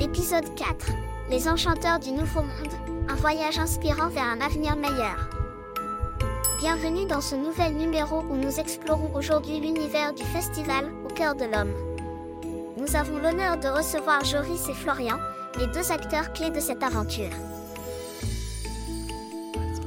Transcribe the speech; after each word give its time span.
Épisode 0.00 0.54
4. 0.54 0.92
Les 1.28 1.48
enchanteurs 1.48 1.98
du 1.98 2.12
Nouveau 2.12 2.42
Monde. 2.42 2.72
Un 3.08 3.16
voyage 3.16 3.58
inspirant 3.58 4.08
vers 4.08 4.28
un 4.28 4.40
avenir 4.40 4.76
meilleur. 4.76 5.28
Bienvenue 6.60 7.04
dans 7.06 7.20
ce 7.20 7.34
nouvel 7.34 7.74
numéro 7.74 8.20
où 8.30 8.36
nous 8.36 8.60
explorons 8.60 9.10
aujourd'hui 9.16 9.58
l'univers 9.58 10.14
du 10.14 10.22
festival 10.22 10.84
au 11.04 11.12
cœur 11.12 11.34
de 11.34 11.46
l'homme. 11.46 11.72
Nous 12.76 12.94
avons 12.94 13.18
l'honneur 13.18 13.58
de 13.58 13.66
recevoir 13.66 14.24
Joris 14.24 14.68
et 14.68 14.74
Florian, 14.74 15.16
les 15.58 15.66
deux 15.66 15.90
acteurs 15.90 16.32
clés 16.32 16.50
de 16.50 16.60
cette 16.60 16.84
aventure. 16.84 17.32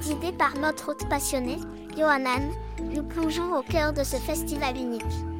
Guidés 0.01 0.33
par 0.33 0.57
notre 0.57 0.89
hôte 0.89 1.07
passionné, 1.07 1.55
Johanan, 1.97 2.51
nous 2.81 3.03
plongeons 3.03 3.55
au 3.55 3.61
cœur 3.61 3.93
de 3.93 4.03
ce 4.03 4.17
festival 4.17 4.75
unique. 4.75 5.30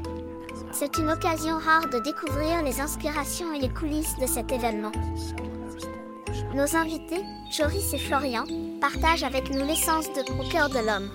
C'est 0.73 0.97
une 0.97 1.11
occasion 1.11 1.57
rare 1.57 1.89
de 1.89 1.99
découvrir 1.99 2.63
les 2.63 2.79
inspirations 2.79 3.53
et 3.53 3.59
les 3.59 3.69
coulisses 3.69 4.17
de 4.19 4.25
cet 4.25 4.51
événement. 4.51 4.91
Nos 6.55 6.75
invités, 6.75 7.21
Joris 7.51 7.93
et 7.93 7.97
Florian, 7.97 8.45
partagent 8.79 9.23
avec 9.23 9.49
nous 9.49 9.65
l'essence 9.65 10.07
de 10.13 10.21
Au 10.39 10.49
cœur 10.49 10.69
de 10.69 10.79
l'homme. 10.79 11.09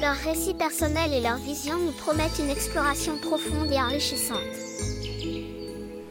Leurs 0.00 0.16
récits 0.24 0.54
personnels 0.54 1.12
et 1.12 1.20
leur 1.20 1.36
vision 1.36 1.76
nous 1.78 1.92
promettent 1.92 2.38
une 2.38 2.50
exploration 2.50 3.18
profonde 3.18 3.70
et 3.70 3.80
enrichissante. 3.80 4.40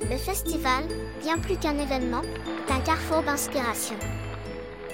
Le 0.01 0.17
festival, 0.17 0.83
bien 1.21 1.39
plus 1.39 1.57
qu'un 1.57 1.77
événement, 1.79 2.21
est 2.21 2.71
un 2.71 2.79
carrefour 2.79 3.23
d'inspiration. 3.23 3.95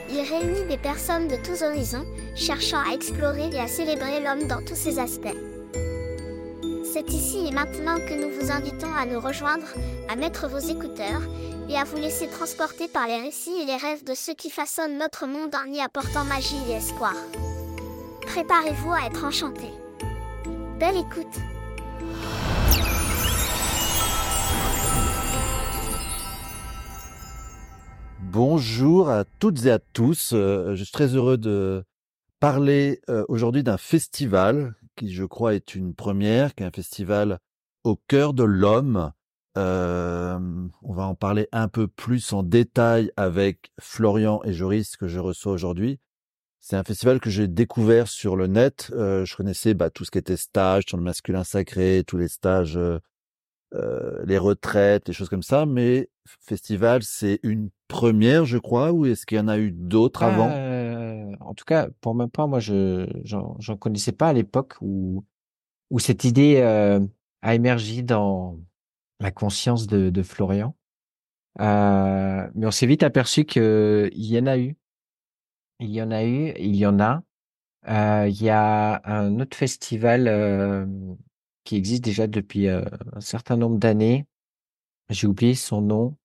Il 0.10 0.22
réunit 0.22 0.68
des 0.68 0.78
personnes 0.78 1.28
de 1.28 1.36
tous 1.36 1.64
horizons, 1.64 2.06
cherchant 2.36 2.80
à 2.80 2.94
explorer 2.94 3.50
et 3.52 3.60
à 3.60 3.68
célébrer 3.68 4.22
l'homme 4.22 4.48
dans 4.48 4.62
tous 4.64 4.76
ses 4.76 5.00
aspects. 5.00 5.51
C'est 6.94 7.14
ici 7.14 7.48
et 7.48 7.52
maintenant 7.52 7.96
que 7.96 8.14
nous 8.14 8.38
vous 8.38 8.52
invitons 8.52 8.92
à 8.94 9.06
nous 9.06 9.22
rejoindre, 9.22 9.66
à 10.10 10.18
mettre 10.18 10.50
vos 10.50 10.58
écouteurs 10.58 11.22
et 11.70 11.78
à 11.78 11.86
vous 11.86 11.96
laisser 11.96 12.28
transporter 12.28 12.90
par 12.90 13.08
les 13.08 13.22
récits 13.22 13.62
et 13.62 13.66
les 13.66 13.78
rêves 13.78 14.04
de 14.04 14.14
ceux 14.14 14.34
qui 14.34 14.50
façonnent 14.50 14.98
notre 14.98 15.26
monde 15.26 15.56
en 15.56 15.72
y 15.72 15.80
apportant 15.80 16.26
magie 16.26 16.60
et 16.68 16.74
espoir. 16.74 17.16
Préparez-vous 18.24 18.92
à 18.92 19.06
être 19.06 19.24
enchantés. 19.24 19.72
Belle 20.82 20.98
écoute 20.98 21.34
Bonjour 28.20 29.10
à 29.10 29.24
toutes 29.40 29.66
et 29.66 29.72
à 29.72 29.80
tous. 29.80 30.32
Euh, 30.34 30.76
je 30.76 30.84
suis 30.84 30.92
très 30.92 31.16
heureux 31.16 31.38
de 31.38 31.86
parler 32.42 33.00
euh, 33.08 33.24
aujourd'hui 33.30 33.64
d'un 33.64 33.78
festival 33.78 34.76
qui, 35.02 35.12
je 35.12 35.24
crois, 35.24 35.56
est 35.56 35.74
une 35.74 35.96
première, 35.96 36.54
qui 36.54 36.64
est 36.64 36.66
un 36.68 36.72
festival 36.72 37.40
au 37.84 37.96
cœur 38.08 38.34
de 38.34 38.44
l'homme. 38.44 39.12
Euh, 39.58 40.40
on 40.84 40.94
va 40.94 41.08
en 41.08 41.16
parler 41.16 41.48
un 41.52 41.68
peu 41.68 41.88
plus 41.88 42.34
en 42.34 42.44
détail 42.44 43.12
avec 43.18 43.72
Florian 43.80 44.42
et 44.44 44.54
Joris 44.54 44.96
que 44.98 45.08
je 45.08 45.20
reçois 45.20 45.54
aujourd'hui. 45.54 46.00
C'est 46.60 46.76
un 46.76 46.84
festival 46.84 47.20
que 47.20 47.32
j'ai 47.32 47.48
découvert 47.48 48.08
sur 48.08 48.36
le 48.36 48.46
net. 48.46 48.92
Euh, 48.94 49.26
je 49.26 49.36
connaissais 49.36 49.74
bah, 49.74 49.90
tout 49.90 50.06
ce 50.06 50.12
qui 50.12 50.20
était 50.20 50.38
stage 50.38 50.84
sur 50.88 50.98
le 50.98 51.04
masculin 51.04 51.44
sacré, 51.44 52.04
tous 52.06 52.18
les 52.18 52.28
stages, 52.28 52.78
euh, 52.78 53.00
les 54.26 54.38
retraites, 54.38 55.08
les 55.08 55.14
choses 55.14 55.30
comme 55.30 55.42
ça. 55.42 55.66
Mais 55.66 56.10
festival, 56.42 57.02
c'est 57.02 57.40
une 57.42 57.72
première, 57.88 58.46
je 58.46 58.60
crois, 58.60 58.92
ou 58.92 59.08
est-ce 59.08 59.26
qu'il 59.26 59.40
y 59.40 59.42
en 59.42 59.48
a 59.48 59.58
eu 59.58 59.72
d'autres 59.72 60.22
avant? 60.22 60.50
En 61.40 61.54
tout 61.54 61.66
cas, 61.66 61.88
pour 62.02 62.16
ma 62.16 62.28
part, 62.28 62.48
moi, 62.48 62.60
je 62.60 63.08
j'en 63.24 63.78
connaissais 63.78 64.12
pas 64.12 64.30
à 64.30 64.34
l'époque 64.34 64.76
où 64.82 65.26
où 65.90 66.00
cette 66.00 66.24
idée 66.24 66.62
a 67.42 67.56
émergé 67.56 68.02
dans 68.04 68.60
la 69.20 69.32
conscience 69.32 69.88
de, 69.88 70.10
de 70.10 70.24
Florian. 70.24 70.76
Euh, 71.60 72.50
mais 72.56 72.66
on 72.66 72.72
s'est 72.72 72.88
vite 72.88 73.04
aperçu 73.04 73.46
qu'il 73.46 74.12
y 74.14 74.40
en 74.40 74.48
a 74.48 74.58
eu. 74.58 74.76
Il 75.80 75.90
y 75.90 76.02
en 76.02 76.12
a 76.12 76.24
eu, 76.24 76.54
il 76.58 76.76
y 76.76 76.86
en 76.86 77.00
a. 77.00 77.24
Euh, 77.88 78.28
il 78.30 78.42
y 78.42 78.50
a 78.50 79.02
un 79.06 79.40
autre 79.40 79.58
festival 79.58 80.28
euh, 80.28 80.86
qui 81.64 81.76
existe 81.76 82.04
déjà 82.04 82.28
depuis 82.28 82.68
euh, 82.68 82.84
un 83.14 83.22
certain 83.22 83.58
nombre 83.58 83.78
d'années. 83.80 84.28
J'ai 85.10 85.28
oublié 85.28 85.56
son 85.56 85.82
nom. 85.82 86.18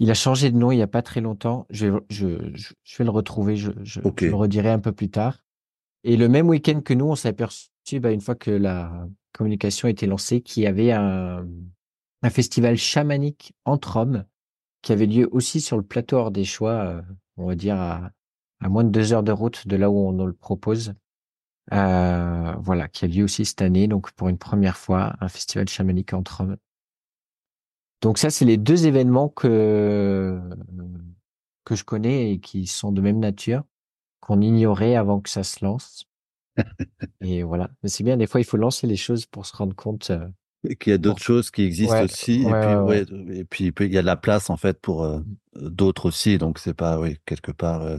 Il 0.00 0.10
a 0.10 0.14
changé 0.14 0.50
de 0.50 0.56
nom 0.56 0.70
il 0.70 0.76
n'y 0.76 0.82
a 0.82 0.88
pas 0.88 1.02
très 1.02 1.20
longtemps. 1.20 1.66
Je 1.70 1.86
vais, 1.86 1.98
je, 2.08 2.26
je, 2.54 2.98
vais 2.98 3.04
le 3.04 3.10
retrouver. 3.10 3.56
Je, 3.56 3.72
je, 3.82 4.00
je, 4.00 4.26
le 4.26 4.34
redirai 4.34 4.70
un 4.70 4.78
peu 4.78 4.92
plus 4.92 5.10
tard. 5.10 5.38
Et 6.04 6.16
le 6.16 6.28
même 6.28 6.48
week-end 6.48 6.80
que 6.80 6.94
nous, 6.94 7.06
on 7.06 7.16
s'est 7.16 7.28
aperçu, 7.28 7.68
bah, 7.94 8.12
une 8.12 8.20
fois 8.20 8.34
que 8.34 8.50
la 8.50 9.08
communication 9.32 9.88
a 9.88 9.90
été 9.90 10.06
lancée, 10.06 10.40
qu'il 10.40 10.62
y 10.62 10.66
avait 10.66 10.92
un, 10.92 11.46
un 12.22 12.30
festival 12.30 12.76
chamanique 12.76 13.52
entre 13.64 13.96
hommes 13.96 14.24
qui 14.82 14.92
avait 14.92 15.06
lieu 15.06 15.28
aussi 15.32 15.60
sur 15.60 15.76
le 15.76 15.82
plateau 15.82 16.16
hors 16.16 16.30
des 16.30 16.44
choix, 16.44 16.72
euh, 16.72 17.02
on 17.36 17.46
va 17.46 17.56
dire 17.56 17.76
à, 17.76 18.10
à, 18.60 18.68
moins 18.68 18.84
de 18.84 18.90
deux 18.90 19.12
heures 19.12 19.24
de 19.24 19.32
route 19.32 19.66
de 19.66 19.76
là 19.76 19.90
où 19.90 19.96
on 19.96 20.24
le 20.24 20.32
propose. 20.32 20.94
Euh, 21.72 22.54
voilà, 22.60 22.88
qui 22.88 23.04
a 23.04 23.08
lieu 23.08 23.24
aussi 23.24 23.44
cette 23.44 23.60
année, 23.60 23.88
donc 23.88 24.12
pour 24.12 24.28
une 24.28 24.38
première 24.38 24.76
fois, 24.76 25.14
un 25.20 25.28
festival 25.28 25.68
chamanique 25.68 26.14
entre 26.14 26.42
hommes. 26.42 26.56
Donc 28.00 28.18
ça, 28.18 28.30
c'est 28.30 28.44
les 28.44 28.56
deux 28.56 28.86
événements 28.86 29.28
que 29.28 30.40
que 31.64 31.74
je 31.74 31.84
connais 31.84 32.32
et 32.32 32.40
qui 32.40 32.66
sont 32.66 32.92
de 32.92 33.02
même 33.02 33.18
nature, 33.18 33.62
qu'on 34.20 34.40
ignorait 34.40 34.96
avant 34.96 35.20
que 35.20 35.28
ça 35.28 35.42
se 35.42 35.62
lance. 35.62 36.06
et 37.20 37.42
voilà, 37.42 37.70
mais 37.82 37.90
c'est 37.90 38.04
bien. 38.04 38.16
Des 38.16 38.26
fois, 38.26 38.40
il 38.40 38.44
faut 38.44 38.56
lancer 38.56 38.86
les 38.86 38.96
choses 38.96 39.26
pour 39.26 39.44
se 39.44 39.54
rendre 39.54 39.76
compte. 39.76 40.10
Euh, 40.10 40.28
qu'il 40.80 40.90
y 40.90 40.94
a 40.94 40.98
d'autres 40.98 41.22
choses 41.22 41.50
qui 41.50 41.62
existent 41.62 42.02
aussi. 42.02 42.42
et, 42.42 42.44
puis, 42.44 42.74
ouais, 42.74 43.04
et 43.30 43.44
puis, 43.44 43.72
il 43.80 43.92
y 43.92 43.98
a 43.98 44.00
de 44.00 44.06
la 44.06 44.16
place, 44.16 44.50
en 44.50 44.56
fait, 44.56 44.80
pour 44.80 45.04
euh, 45.04 45.20
d'autres 45.54 46.06
aussi. 46.06 46.38
Donc, 46.38 46.58
c'est 46.58 46.74
pas, 46.74 46.98
oui, 46.98 47.18
quelque 47.26 47.52
part. 47.52 47.82
Euh, 47.82 47.98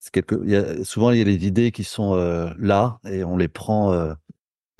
c'est 0.00 0.12
quelque, 0.12 0.40
il 0.44 0.50
y 0.50 0.56
a, 0.56 0.84
souvent, 0.84 1.10
il 1.10 1.18
y 1.18 1.20
a 1.20 1.24
des 1.24 1.46
idées 1.46 1.72
qui 1.72 1.84
sont 1.84 2.14
euh, 2.14 2.50
là 2.58 2.98
et 3.04 3.24
on 3.24 3.36
les 3.36 3.48
prend, 3.48 3.92
euh, 3.92 4.14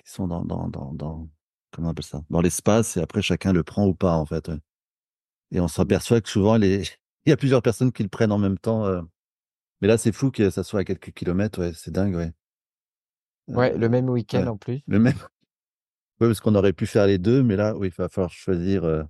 qui 0.05 0.11
sont 0.11 0.29
dans, 0.29 0.45
dans, 0.45 0.69
dans, 0.69 0.93
dans, 0.93 1.29
comment 1.79 1.91
on 1.91 1.93
appelle 1.93 2.05
ça, 2.05 2.23
dans 2.29 2.41
l'espace 2.41 2.97
et 2.97 3.01
après, 3.01 3.23
chacun 3.23 3.53
le 3.53 3.63
prend 3.63 3.87
ou 3.87 3.95
pas, 3.95 4.15
en 4.17 4.27
fait. 4.27 4.51
Et 5.53 5.61
on 5.61 5.69
s'aperçoit 5.69 6.21
que 6.21 6.29
souvent, 6.29 6.57
les, 6.57 6.83
il 7.25 7.31
y 7.31 7.33
a 7.33 7.37
plusieurs 7.37 7.63
personnes 7.63 7.93
qui 7.93 8.03
le 8.03 8.09
prennent 8.09 8.33
en 8.33 8.39
même 8.39 8.59
temps. 8.59 8.85
Mais 9.81 9.87
là, 9.87 9.97
c'est 9.97 10.11
fou 10.11 10.33
que 10.33 10.51
ça 10.51 10.65
soit 10.65 10.81
à 10.81 10.85
quelques 10.85 11.13
kilomètres. 11.13 11.61
Ouais, 11.61 11.73
c'est 11.73 11.93
dingue, 11.93 12.17
ouais. 12.17 12.33
Ouais, 13.47 13.79
le 13.79 13.89
même 13.89 14.09
week-end 14.11 14.47
en 14.49 14.57
plus. 14.57 14.83
Le 14.87 14.99
même. 14.99 15.15
Oui, 16.21 16.27
parce 16.27 16.41
qu'on 16.41 16.57
aurait 16.57 16.73
pu 16.73 16.87
faire 16.87 17.07
les 17.07 17.19
deux, 17.19 17.45
mais 17.45 17.55
là, 17.55 17.77
oui, 17.77 17.89
il 17.89 17.95
va 17.95 18.09
falloir 18.09 18.33
choisir. 18.33 18.83
Euh... 18.83 19.05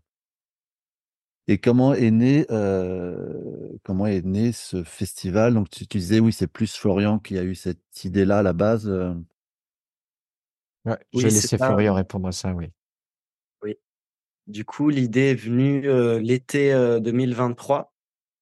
Et 1.47 1.57
comment 1.57 1.95
est 1.95 2.11
né, 2.11 2.45
euh... 2.51 3.73
comment 3.83 4.07
est 4.07 4.21
né 4.27 4.53
ce 4.53 4.85
festival? 4.85 5.55
Donc, 5.55 5.71
tu, 5.71 5.87
tu, 5.87 5.97
disais, 5.97 6.21
oui, 6.21 6.35
c'est 6.35 6.47
plus 6.47 6.77
Florian 6.77 7.19
qui 7.19 7.39
a 7.39 7.45
eu 7.45 7.55
cette 7.55 8.05
idée-là 8.05 8.41
à 8.41 8.43
la 8.43 8.53
base. 8.53 8.87
Euh... 8.87 9.15
Ouais, 10.85 10.97
oui, 11.13 11.21
je 11.21 11.27
vais 11.27 11.35
laisser 11.35 11.59
pas... 11.59 11.67
Florian 11.67 11.95
répondre 11.95 12.29
à 12.29 12.33
ça, 12.33 12.53
oui. 12.53 12.71
Oui. 13.63 13.77
Du 14.47 14.65
coup, 14.65 14.89
l'idée 14.89 15.33
est 15.33 15.35
venue 15.35 15.89
euh, 15.89 16.19
l'été 16.19 16.73
2023. 17.01 17.93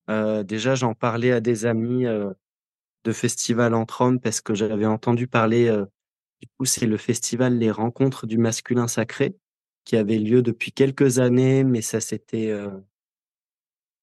Euh, 0.09 0.43
déjà, 0.43 0.75
j'en 0.75 0.95
parlais 0.95 1.33
à 1.33 1.41
des 1.41 1.67
amis 1.67 2.05
de 2.05 3.13
Festival 3.13 3.75
entre 3.75 4.03
hommes 4.03 4.21
parce 4.21 4.41
que 4.41 4.55
j'avais 4.55 4.87
entendu 4.87 5.27
parler 5.27 5.71
du 6.41 6.49
coup, 6.59 6.65
c'est 6.67 6.87
le 6.87 6.97
festival 6.97 7.57
Les 7.59 7.71
Rencontres 7.71 8.27
du 8.27 8.37
masculin 8.37 8.89
sacré 8.89 9.37
qui 9.85 9.97
avait 9.97 10.19
lieu 10.19 10.43
depuis 10.43 10.73
quelques 10.73 11.19
années, 11.19 11.65
mais 11.65 11.81
ça 11.81 12.01
s'était 12.01 12.53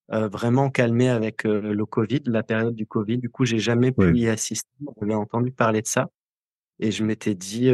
vraiment 0.09 0.69
calmé 0.69 1.09
avec 1.09 1.43
le 1.43 1.85
Covid, 1.85 2.21
la 2.25 2.41
période 2.41 2.75
du 2.75 2.87
Covid. 2.87 3.17
Du 3.17 3.29
coup, 3.29 3.45
j'ai 3.45 3.59
jamais 3.59 3.91
pu 3.91 4.05
oui. 4.05 4.21
y 4.21 4.29
assister. 4.29 4.69
J'avais 4.99 5.13
entendu 5.13 5.51
parler 5.51 5.81
de 5.81 5.87
ça. 5.87 6.09
Et 6.83 6.91
je 6.91 7.05
m'étais 7.05 7.33
dit, 7.33 7.71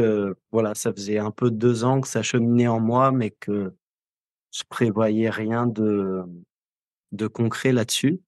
voilà, 0.52 0.76
ça 0.76 0.92
faisait 0.92 1.18
un 1.18 1.32
peu 1.32 1.50
deux 1.50 1.82
ans 1.82 2.00
que 2.00 2.06
ça 2.06 2.22
cheminait 2.22 2.68
en 2.68 2.78
moi, 2.78 3.10
mais 3.10 3.30
que 3.32 3.74
je 4.52 4.62
prévoyais 4.68 5.30
rien 5.30 5.66
de, 5.66 6.22
de 7.10 7.26
concret 7.26 7.72
là-dessus. 7.72 8.20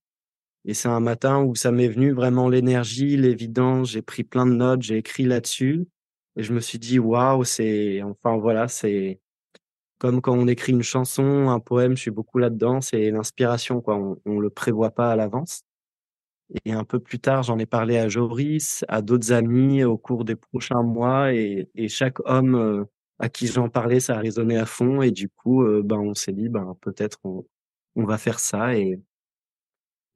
Et 0.65 0.73
c'est 0.73 0.89
un 0.89 0.99
matin 0.99 1.41
où 1.41 1.55
ça 1.55 1.71
m'est 1.71 1.87
venu 1.87 2.11
vraiment 2.11 2.49
l'énergie, 2.49 3.15
l'évidence. 3.15 3.91
J'ai 3.91 4.01
pris 4.01 4.25
plein 4.25 4.45
de 4.45 4.55
notes, 4.55 4.81
j'ai 4.81 4.97
écrit 4.97 5.23
là-dessus. 5.23 5.87
Et 6.35 6.43
je 6.43 6.51
me 6.51 6.59
suis 6.59 6.79
dit, 6.79 6.99
waouh, 6.99 7.45
c'est, 7.45 8.01
enfin 8.03 8.35
voilà, 8.35 8.67
c'est 8.67 9.21
comme 9.99 10.21
quand 10.21 10.37
on 10.37 10.49
écrit 10.49 10.73
une 10.73 10.83
chanson, 10.83 11.49
un 11.49 11.61
poème, 11.61 11.95
je 11.95 12.01
suis 12.01 12.11
beaucoup 12.11 12.39
là-dedans, 12.39 12.81
c'est 12.81 13.09
l'inspiration, 13.09 13.79
quoi. 13.79 13.95
On, 13.95 14.17
on 14.25 14.39
le 14.41 14.49
prévoit 14.49 14.91
pas 14.91 15.13
à 15.13 15.15
l'avance. 15.15 15.63
Et 16.65 16.71
un 16.71 16.83
peu 16.83 16.99
plus 16.99 17.19
tard, 17.19 17.43
j'en 17.43 17.57
ai 17.57 17.65
parlé 17.65 17.97
à 17.97 18.09
Joris, 18.09 18.85
à 18.87 19.01
d'autres 19.01 19.31
amis 19.31 19.83
au 19.83 19.97
cours 19.97 20.23
des 20.23 20.35
prochains 20.35 20.83
mois, 20.83 21.33
et, 21.33 21.69
et 21.75 21.87
chaque 21.89 22.19
homme 22.25 22.55
euh, 22.55 22.83
à 23.19 23.29
qui 23.29 23.47
j'en 23.47 23.69
parlais, 23.69 23.99
ça 23.99 24.17
a 24.17 24.19
résonné 24.19 24.57
à 24.57 24.65
fond, 24.65 25.01
et 25.01 25.11
du 25.11 25.29
coup, 25.29 25.63
euh, 25.63 25.81
ben, 25.83 25.97
on 25.97 26.13
s'est 26.13 26.33
dit, 26.33 26.49
ben, 26.49 26.75
peut-être 26.81 27.19
on, 27.23 27.45
on 27.95 28.05
va 28.05 28.17
faire 28.17 28.39
ça, 28.39 28.75
et, 28.75 29.01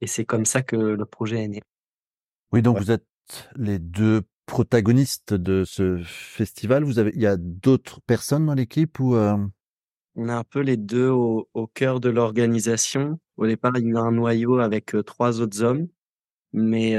et 0.00 0.06
c'est 0.06 0.24
comme 0.24 0.44
ça 0.44 0.62
que 0.62 0.76
le 0.76 1.04
projet 1.04 1.42
est 1.42 1.48
né. 1.48 1.60
Oui, 2.52 2.62
donc 2.62 2.76
ouais. 2.76 2.82
vous 2.82 2.90
êtes 2.92 3.04
les 3.56 3.78
deux 3.78 4.22
protagoniste 4.46 5.34
de 5.34 5.64
ce 5.66 6.00
festival. 6.04 6.82
Vous 6.82 6.98
avez, 6.98 7.10
il 7.14 7.20
y 7.20 7.26
a 7.26 7.36
d'autres 7.36 8.00
personnes 8.00 8.46
dans 8.46 8.54
l'équipe 8.54 8.98
ou 8.98 9.14
euh... 9.14 9.36
on 10.14 10.28
est 10.28 10.32
un 10.32 10.44
peu 10.44 10.60
les 10.60 10.78
deux 10.78 11.10
au, 11.10 11.48
au 11.52 11.66
cœur 11.66 12.00
de 12.00 12.08
l'organisation. 12.08 13.18
Au 13.36 13.46
départ, 13.46 13.72
il 13.76 13.88
y 13.88 13.94
a 13.94 14.00
un 14.00 14.12
noyau 14.12 14.58
avec 14.58 14.96
trois 15.04 15.42
autres 15.42 15.62
hommes, 15.62 15.88
mais 16.52 16.96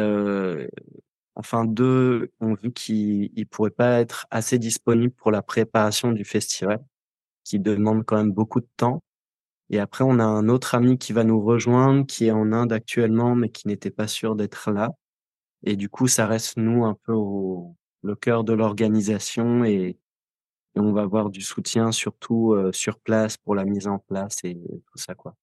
enfin 1.36 1.66
deux 1.66 2.32
ont 2.40 2.56
vu 2.56 2.72
qu'ils 2.72 3.32
ne 3.36 3.44
pourraient 3.46 3.72
pas 3.72 4.00
être 4.00 4.28
assez 4.32 4.60
disponibles 4.60 5.14
pour 5.14 5.32
la 5.32 5.42
préparation 5.42 6.12
du 6.12 6.26
festival, 6.26 6.80
qui 7.44 7.60
demande 7.60 8.06
quand 8.06 8.18
même 8.18 8.32
beaucoup 8.32 8.62
de 8.62 8.70
temps. 8.78 9.02
Et 9.72 9.80
après, 9.80 10.04
on 10.04 10.20
a 10.20 10.24
un 10.24 10.50
autre 10.50 10.76
ami 10.76 10.98
qui 10.98 11.14
va 11.14 11.24
nous 11.24 11.42
rejoindre, 11.42 12.06
qui 12.08 12.26
est 12.26 12.32
en 12.32 12.52
Inde 12.54 12.74
actuellement, 12.74 13.36
mais 13.36 13.50
qui 13.50 13.68
n'était 13.68 13.92
pas 13.92 14.08
sûr 14.08 14.36
d'être 14.36 14.72
là. 14.72 14.92
Et 15.64 15.76
du 15.76 15.90
coup, 15.90 16.08
ça 16.08 16.26
reste 16.28 16.58
nous 16.58 16.86
un 16.86 16.96
peu 17.06 17.14
au 17.14 17.76
le 18.02 18.16
cœur 18.16 18.44
de 18.44 18.54
l'organisation 18.54 19.64
et, 19.64 19.98
et 20.76 20.80
on 20.80 20.94
va 20.94 21.02
avoir 21.02 21.30
du 21.30 21.42
soutien 21.42 21.92
surtout 21.92 22.54
euh, 22.54 22.72
sur 22.72 23.00
place 23.00 23.38
pour 23.38 23.56
la 23.56 23.66
mise 23.66 23.88
en 23.88 24.00
place 24.00 24.40
et 24.44 24.56
tout 24.56 24.98
ça 24.98 25.16
quoi. 25.16 25.36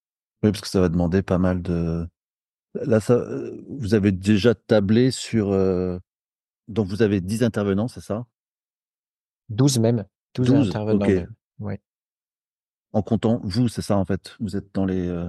Oui, 0.43 0.51
parce 0.51 0.61
que 0.61 0.69
ça 0.69 0.81
va 0.81 0.89
demander 0.89 1.23
pas 1.23 1.39
mal 1.39 1.63
de. 1.63 2.07
Là, 2.85 3.01
ça, 3.01 3.15
euh, 3.15 3.63
vous 3.69 3.95
avez 3.95 4.13
déjà 4.13 4.55
tablé 4.55 5.11
sur. 5.11 5.53
euh, 5.53 5.99
Donc, 6.69 6.89
vous 6.89 7.03
avez 7.03 7.21
10 7.21 7.43
intervenants, 7.43 7.89
c'est 7.89 8.01
ça? 8.01 8.27
12 9.49 9.79
même. 9.79 10.05
12, 10.35 10.49
12, 10.49 10.69
intervenants 10.69 11.07
ok. 11.07 11.15
même. 11.15 11.35
Ouais. 11.61 11.81
En 12.93 13.03
comptant 13.03 13.41
vous, 13.45 13.69
c'est 13.69 13.83
ça 13.83 13.97
en 13.97 14.05
fait? 14.05 14.37
Vous 14.41 14.57
êtes 14.57 14.75
dans 14.75 14.85
les. 14.85 15.07
euh, 15.07 15.29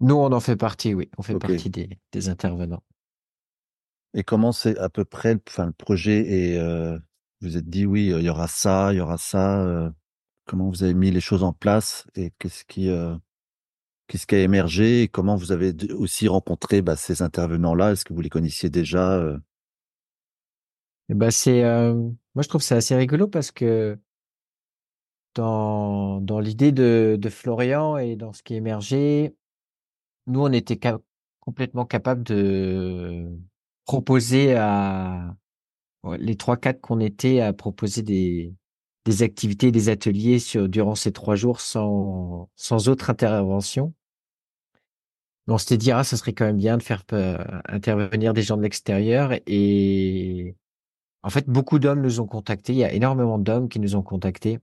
Nous, 0.00 0.14
on 0.14 0.32
en 0.32 0.40
fait 0.40 0.56
partie, 0.56 0.94
oui. 0.94 1.10
On 1.18 1.22
fait 1.22 1.38
partie 1.38 1.70
des, 1.70 1.98
des 2.12 2.28
intervenants. 2.28 2.82
Et 4.14 4.24
comment 4.24 4.52
c'est 4.52 4.78
à 4.78 4.88
peu 4.88 5.04
près, 5.04 5.34
le- 5.34 5.40
enfin, 5.46 5.66
le 5.66 5.72
projet 5.72 6.20
et 6.26 6.58
euh, 6.58 6.98
vous 7.42 7.56
êtes 7.56 7.68
dit 7.68 7.84
oui, 7.86 8.06
il 8.16 8.22
y 8.22 8.28
aura 8.30 8.48
ça, 8.48 8.92
il 8.92 8.96
y 8.96 9.00
aura 9.00 9.18
ça. 9.18 9.62
euh, 9.62 9.90
comment 10.46 10.68
vous 10.70 10.82
avez 10.84 10.94
mis 10.94 11.10
les 11.10 11.20
choses 11.20 11.42
en 11.42 11.52
place 11.52 12.06
et 12.14 12.32
qu'est-ce 12.38 12.64
qui, 12.64 12.88
euh, 12.88 13.14
qu'est-ce 14.06 14.26
qui 14.26 14.34
a 14.34 14.42
émergé 14.42 15.02
et 15.02 15.08
comment 15.08 15.36
vous 15.36 15.52
avez 15.52 15.74
aussi 15.92 16.28
rencontré 16.28 16.82
bah, 16.82 16.96
ces 16.96 17.22
intervenants-là? 17.22 17.92
Est-ce 17.92 18.04
que 18.04 18.14
vous 18.14 18.20
les 18.20 18.28
connaissiez 18.28 18.70
déjà 18.70 19.18
euh? 19.18 19.38
Et 21.08 21.14
ben, 21.14 21.30
c'est, 21.30 21.62
euh, 21.64 21.94
moi, 21.94 22.42
je 22.42 22.48
trouve 22.48 22.62
ça 22.62 22.76
assez 22.76 22.96
rigolo 22.96 23.28
parce 23.28 23.52
que 23.52 23.98
dans, 25.34 26.20
dans 26.20 26.40
l'idée 26.40 26.72
de, 26.72 27.16
de 27.18 27.28
Florian 27.28 27.96
et 27.96 28.16
dans 28.16 28.32
ce 28.32 28.42
qui 28.42 28.54
émergeait, 28.54 29.34
nous, 30.26 30.40
on 30.40 30.52
était 30.52 30.78
complètement 31.40 31.84
capable 31.84 32.22
de 32.24 33.28
proposer 33.84 34.54
à 34.54 35.36
les 36.18 36.36
trois, 36.36 36.56
quatre 36.56 36.80
qu'on 36.80 37.00
était 37.00 37.40
à 37.40 37.52
proposer 37.52 38.02
des, 38.02 38.54
des 39.04 39.22
activités, 39.22 39.72
des 39.72 39.88
ateliers 39.88 40.38
sur, 40.38 40.68
durant 40.68 40.94
ces 40.94 41.12
trois 41.12 41.36
jours 41.36 41.60
sans, 41.60 42.50
sans 42.56 42.88
autre 42.88 43.10
intervention. 43.10 43.94
Mais 45.46 45.54
On 45.54 45.58
s'était 45.58 45.76
dit, 45.76 45.92
ah, 45.92 46.04
ça 46.04 46.16
serait 46.16 46.32
quand 46.32 46.44
même 46.44 46.56
bien 46.56 46.76
de 46.76 46.82
faire 46.82 47.02
euh, 47.12 47.38
intervenir 47.66 48.34
des 48.34 48.42
gens 48.42 48.56
de 48.56 48.62
l'extérieur 48.62 49.32
et 49.46 50.56
en 51.22 51.30
fait, 51.30 51.48
beaucoup 51.48 51.80
d'hommes 51.80 52.02
nous 52.02 52.20
ont 52.20 52.26
contactés. 52.26 52.72
Il 52.72 52.78
y 52.78 52.84
a 52.84 52.92
énormément 52.92 53.38
d'hommes 53.38 53.68
qui 53.68 53.80
nous 53.80 53.96
ont 53.96 54.02
contactés. 54.02 54.60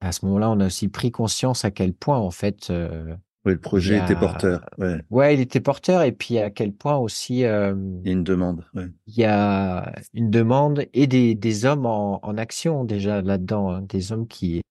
À 0.00 0.12
ce 0.12 0.24
moment-là, 0.24 0.50
on 0.50 0.58
a 0.60 0.66
aussi 0.66 0.88
pris 0.88 1.10
conscience 1.10 1.66
à 1.66 1.70
quel 1.70 1.92
point, 1.92 2.16
en 2.16 2.30
fait, 2.30 2.70
euh, 2.70 3.14
Oui, 3.44 3.52
le 3.52 3.60
projet 3.60 3.98
était 3.98 4.16
porteur. 4.16 4.64
Ouais, 4.78 5.00
ouais, 5.10 5.34
il 5.34 5.40
était 5.40 5.60
porteur 5.60 6.02
et 6.02 6.12
puis 6.12 6.38
à 6.38 6.48
quel 6.50 6.72
point 6.72 6.96
aussi 6.96 7.44
euh, 7.44 7.74
il 8.02 8.06
y 8.06 8.10
a 8.10 8.12
une 8.12 8.24
demande. 8.24 8.64
Ouais. 8.74 8.88
il 9.06 9.14
y 9.14 9.24
a 9.24 9.92
une 10.14 10.30
demande 10.30 10.86
et 10.94 11.06
des, 11.06 11.34
des 11.34 11.66
hommes 11.66 11.84
en, 11.84 12.24
en 12.24 12.38
action 12.38 12.84
déjà 12.84 13.20
là-dedans, 13.20 13.70
hein, 13.70 13.82
des 13.82 14.10
hommes 14.10 14.26
qui, 14.26 14.62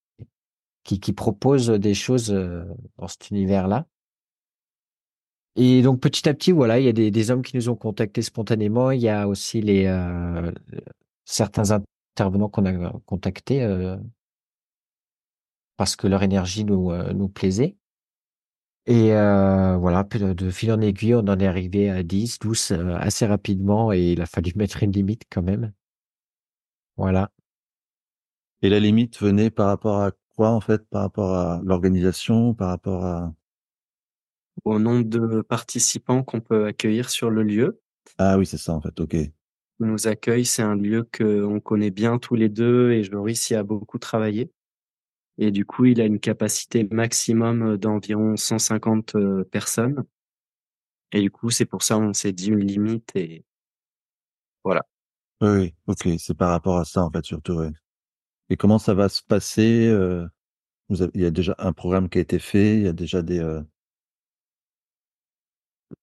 qui, 0.84 1.00
qui 1.00 1.14
proposent 1.14 1.70
des 1.70 1.94
choses 1.94 2.32
euh, 2.32 2.64
dans 2.98 3.08
cet 3.08 3.30
univers-là. 3.30 3.86
Et 5.56 5.82
donc 5.84 6.00
petit 6.00 6.28
à 6.28 6.34
petit, 6.34 6.52
voilà, 6.52 6.80
il 6.80 6.86
y 6.86 6.90
a 6.90 6.94
des, 6.94 7.12
des 7.12 7.32
hommes 7.32 7.44
qui 7.44 7.56
nous 7.56 7.70
ont 7.70 7.76
contactés 7.76 8.22
spontanément. 8.24 8.92
Il 8.92 9.02
y 9.02 9.10
a 9.10 9.28
aussi 9.28 9.62
les 9.62 9.86
euh, 9.86 10.52
certains 11.26 11.72
intervenants 11.72 12.50
qu'on 12.50 12.66
a 12.66 12.92
contactés 13.06 13.64
euh, 13.64 13.98
parce 15.78 15.96
que 15.96 16.08
leur 16.08 16.24
énergie 16.24 16.66
nous, 16.66 16.92
euh, 16.92 17.14
nous 17.14 17.30
plaisait. 17.30 17.76
Et 18.86 19.14
euh, 19.14 19.78
voilà, 19.78 20.04
de 20.04 20.50
fil 20.50 20.72
en 20.72 20.82
aiguille, 20.82 21.16
on 21.16 21.20
en 21.20 21.40
est 21.40 21.48
arrivé 21.48 21.90
à 21.90 22.04
10, 22.04 22.40
12 22.40 22.72
euh, 22.72 22.96
assez 22.98 23.26
rapidement 23.26 23.94
et 23.94 24.12
il 24.12 24.22
a 24.22 24.26
fallu 24.26 24.52
mettre 24.58 24.84
une 24.84 24.92
limite 24.92 25.24
quand 25.30 25.42
même. 25.42 25.72
Voilà. 26.98 27.32
Et 28.62 28.70
la 28.70 28.80
limite 28.80 29.20
venait 29.20 29.50
par 29.50 29.68
rapport 29.68 30.02
à 30.02 30.12
quoi 30.36 30.52
en 30.52 30.62
fait? 30.62 30.88
Par 30.90 31.02
rapport 31.02 31.34
à 31.34 31.62
l'organisation, 31.64 32.54
par 32.54 32.70
rapport 32.70 33.06
à 33.06 33.34
Au 34.66 34.80
nombre 34.80 35.04
de 35.06 35.42
participants 35.42 36.24
qu'on 36.24 36.42
peut 36.42 36.66
accueillir 36.66 37.10
sur 37.10 37.30
le 37.30 37.44
lieu. 37.44 37.82
ah 38.18 38.38
oui 38.38 38.46
c'est 38.46 38.58
ça 38.58 38.74
en 38.74 38.82
fait. 38.82 39.00
Ok. 39.00 39.16
qui 39.16 39.32
nous 39.80 40.08
accueille, 40.08 40.46
c'est 40.46 40.62
un 40.62 40.76
lieu 40.76 41.08
qu'on 41.18 41.60
connaît 41.60 41.92
bien 41.92 42.18
tous 42.20 42.36
les 42.36 42.50
deux 42.50 42.92
et 42.92 43.04
Joris 43.04 43.50
y 43.50 43.56
a 43.56 43.64
beaucoup 43.64 43.98
travaillé. 44.00 44.52
Et 45.40 45.52
du 45.52 45.66
coup, 45.66 45.86
il 45.86 46.00
a 46.00 46.06
une 46.06 46.20
capacité 46.20 46.84
maximum 46.92 47.78
d'environ 47.78 48.38
150 48.38 49.16
euh, 49.16 49.44
personnes. 49.46 50.04
Et 51.12 51.22
du 51.22 51.32
coup, 51.32 51.50
c'est 51.50 51.66
pour 51.66 51.84
ça 51.84 51.98
on 51.98 52.14
s'est 52.14 52.32
dit 52.34 52.50
une 52.50 52.60
limite 52.66 53.12
et 53.16 53.44
Oui, 54.66 54.78
oui, 55.42 55.76
ok, 55.88 56.08
c'est 56.20 56.36
par 56.38 56.50
rapport 56.52 56.78
à 56.78 56.86
ça 56.86 57.04
en 57.04 57.12
fait 57.12 57.26
surtout. 57.26 57.54
Ouais. 57.54 57.72
Et 58.50 58.58
comment 58.58 58.80
ça 58.80 58.94
va 58.94 59.10
se 59.10 59.22
passer 59.24 59.88
euh, 59.88 60.26
vous 60.90 61.02
avez, 61.02 61.12
Il 61.16 61.22
y 61.22 61.26
a 61.26 61.32
déjà 61.32 61.56
un 61.60 61.74
programme 61.74 62.10
qui 62.10 62.20
a 62.20 62.22
été 62.22 62.40
fait, 62.40 62.78
il 62.78 62.84
y 62.84 62.88
a 62.88 62.94
déjà 62.94 63.22
des. 63.22 63.40
euh, 63.40 63.62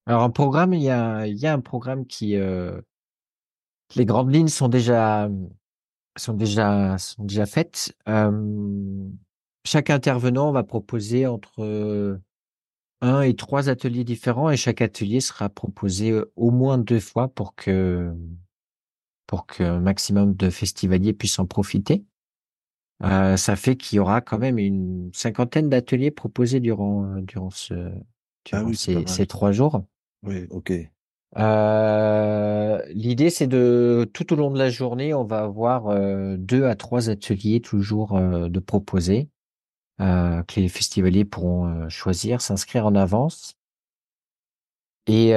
Alors 0.06 0.22
en 0.22 0.30
programme, 0.30 0.74
il 0.74 0.82
y 0.82 0.90
a, 0.90 1.52
un 1.52 1.60
programme 1.60 2.06
qui 2.06 2.36
euh, 2.36 2.80
les 3.96 4.04
grandes 4.04 4.32
lignes 4.32 4.48
sont 4.48 4.68
déjà 4.68 5.28
sont 6.16 6.34
déjà 6.34 6.98
sont 6.98 7.24
déjà 7.24 7.46
faites. 7.46 7.96
Chaque 9.66 9.90
intervenant 9.90 10.52
va 10.52 10.64
proposer 10.64 11.26
entre 11.26 12.20
un 13.02 13.22
et 13.22 13.34
trois 13.34 13.68
ateliers 13.68 14.04
différents 14.04 14.50
et 14.50 14.56
chaque 14.56 14.80
atelier 14.82 15.20
sera 15.20 15.48
proposé 15.48 16.18
au 16.36 16.50
moins 16.50 16.78
deux 16.78 17.00
fois 17.00 17.28
pour 17.28 17.54
que 17.54 18.12
pour 19.26 19.46
qu'un 19.46 19.80
maximum 19.80 20.34
de 20.34 20.50
festivaliers 20.50 21.12
puissent 21.12 21.38
en 21.38 21.46
profiter. 21.46 22.04
Ça 23.02 23.56
fait 23.56 23.76
qu'il 23.76 23.96
y 23.96 23.98
aura 23.98 24.20
quand 24.20 24.38
même 24.38 24.58
une 24.58 25.10
cinquantaine 25.14 25.68
d'ateliers 25.68 26.10
proposés 26.10 26.60
durant 26.60 27.16
durant 27.22 27.50
ce 27.50 27.75
Ah 28.52 28.64
oui, 28.64 28.76
c'est 28.76 29.06
ces, 29.09 29.26
trois 29.26 29.52
jours? 29.52 29.85
Oui, 30.23 30.47
ok. 30.50 30.73
Euh, 31.38 32.82
l'idée, 32.88 33.30
c'est 33.30 33.47
de 33.47 34.11
tout 34.12 34.32
au 34.32 34.37
long 34.37 34.50
de 34.50 34.59
la 34.59 34.68
journée, 34.68 35.14
on 35.14 35.25
va 35.25 35.40
avoir 35.40 35.87
euh, 35.88 36.37
deux 36.37 36.64
à 36.64 36.75
trois 36.75 37.09
ateliers 37.09 37.61
toujours 37.61 38.16
euh, 38.16 38.49
de 38.49 38.59
proposer 38.61 39.28
que 39.99 40.61
les 40.61 40.68
festivaliers 40.68 41.26
pourront 41.26 41.88
choisir, 41.90 42.40
s'inscrire 42.40 42.87
en 42.87 42.94
avance 42.94 43.54
et 45.06 45.35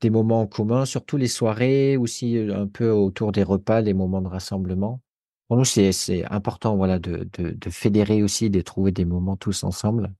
des 0.00 0.10
moments 0.10 0.42
en 0.42 0.46
commun, 0.46 0.84
surtout 0.86 1.16
les 1.16 1.28
soirées, 1.28 1.96
aussi 1.96 2.38
un 2.38 2.66
peu 2.66 2.90
autour 2.90 3.32
des 3.32 3.42
repas, 3.42 3.80
les 3.80 3.94
moments 3.94 4.22
de 4.22 4.28
rassemblement. 4.28 5.00
Pour 5.48 5.56
nous, 5.56 5.64
c'est 5.64 5.92
c'est 5.92 6.24
important, 6.26 6.76
voilà, 6.76 6.98
de, 6.98 7.28
de 7.38 7.50
de 7.52 7.70
fédérer 7.70 8.22
aussi, 8.22 8.50
de 8.50 8.60
trouver 8.60 8.92
des 8.92 9.04
moments 9.04 9.36
tous 9.36 9.64
ensemble. 9.64 10.12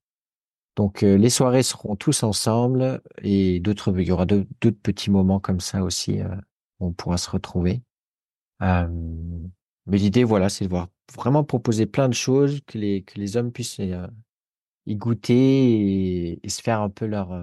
Donc 0.78 1.02
euh, 1.02 1.16
les 1.16 1.28
soirées 1.28 1.64
seront 1.64 1.96
tous 1.96 2.22
ensemble 2.22 3.02
et 3.20 3.58
d'autres, 3.58 3.92
il 3.98 4.06
y 4.06 4.12
aura 4.12 4.26
d'autres 4.26 4.78
petits 4.80 5.10
moments 5.10 5.40
comme 5.40 5.58
ça 5.58 5.82
aussi 5.82 6.20
euh, 6.20 6.28
où 6.78 6.86
on 6.86 6.92
pourra 6.92 7.18
se 7.18 7.28
retrouver. 7.28 7.82
Euh, 8.62 8.86
mais 9.86 9.98
l'idée, 9.98 10.22
voilà, 10.22 10.48
c'est 10.48 10.66
de 10.66 10.70
voir 10.70 10.86
vraiment 11.16 11.42
proposer 11.42 11.86
plein 11.86 12.08
de 12.08 12.14
choses 12.14 12.60
que 12.64 12.78
les 12.78 13.02
que 13.02 13.18
les 13.18 13.36
hommes 13.36 13.50
puissent 13.50 13.80
y 14.86 14.94
goûter 14.94 15.34
et, 15.34 16.40
et 16.44 16.48
se 16.48 16.62
faire 16.62 16.80
un 16.80 16.90
peu 16.90 17.06
leur. 17.06 17.36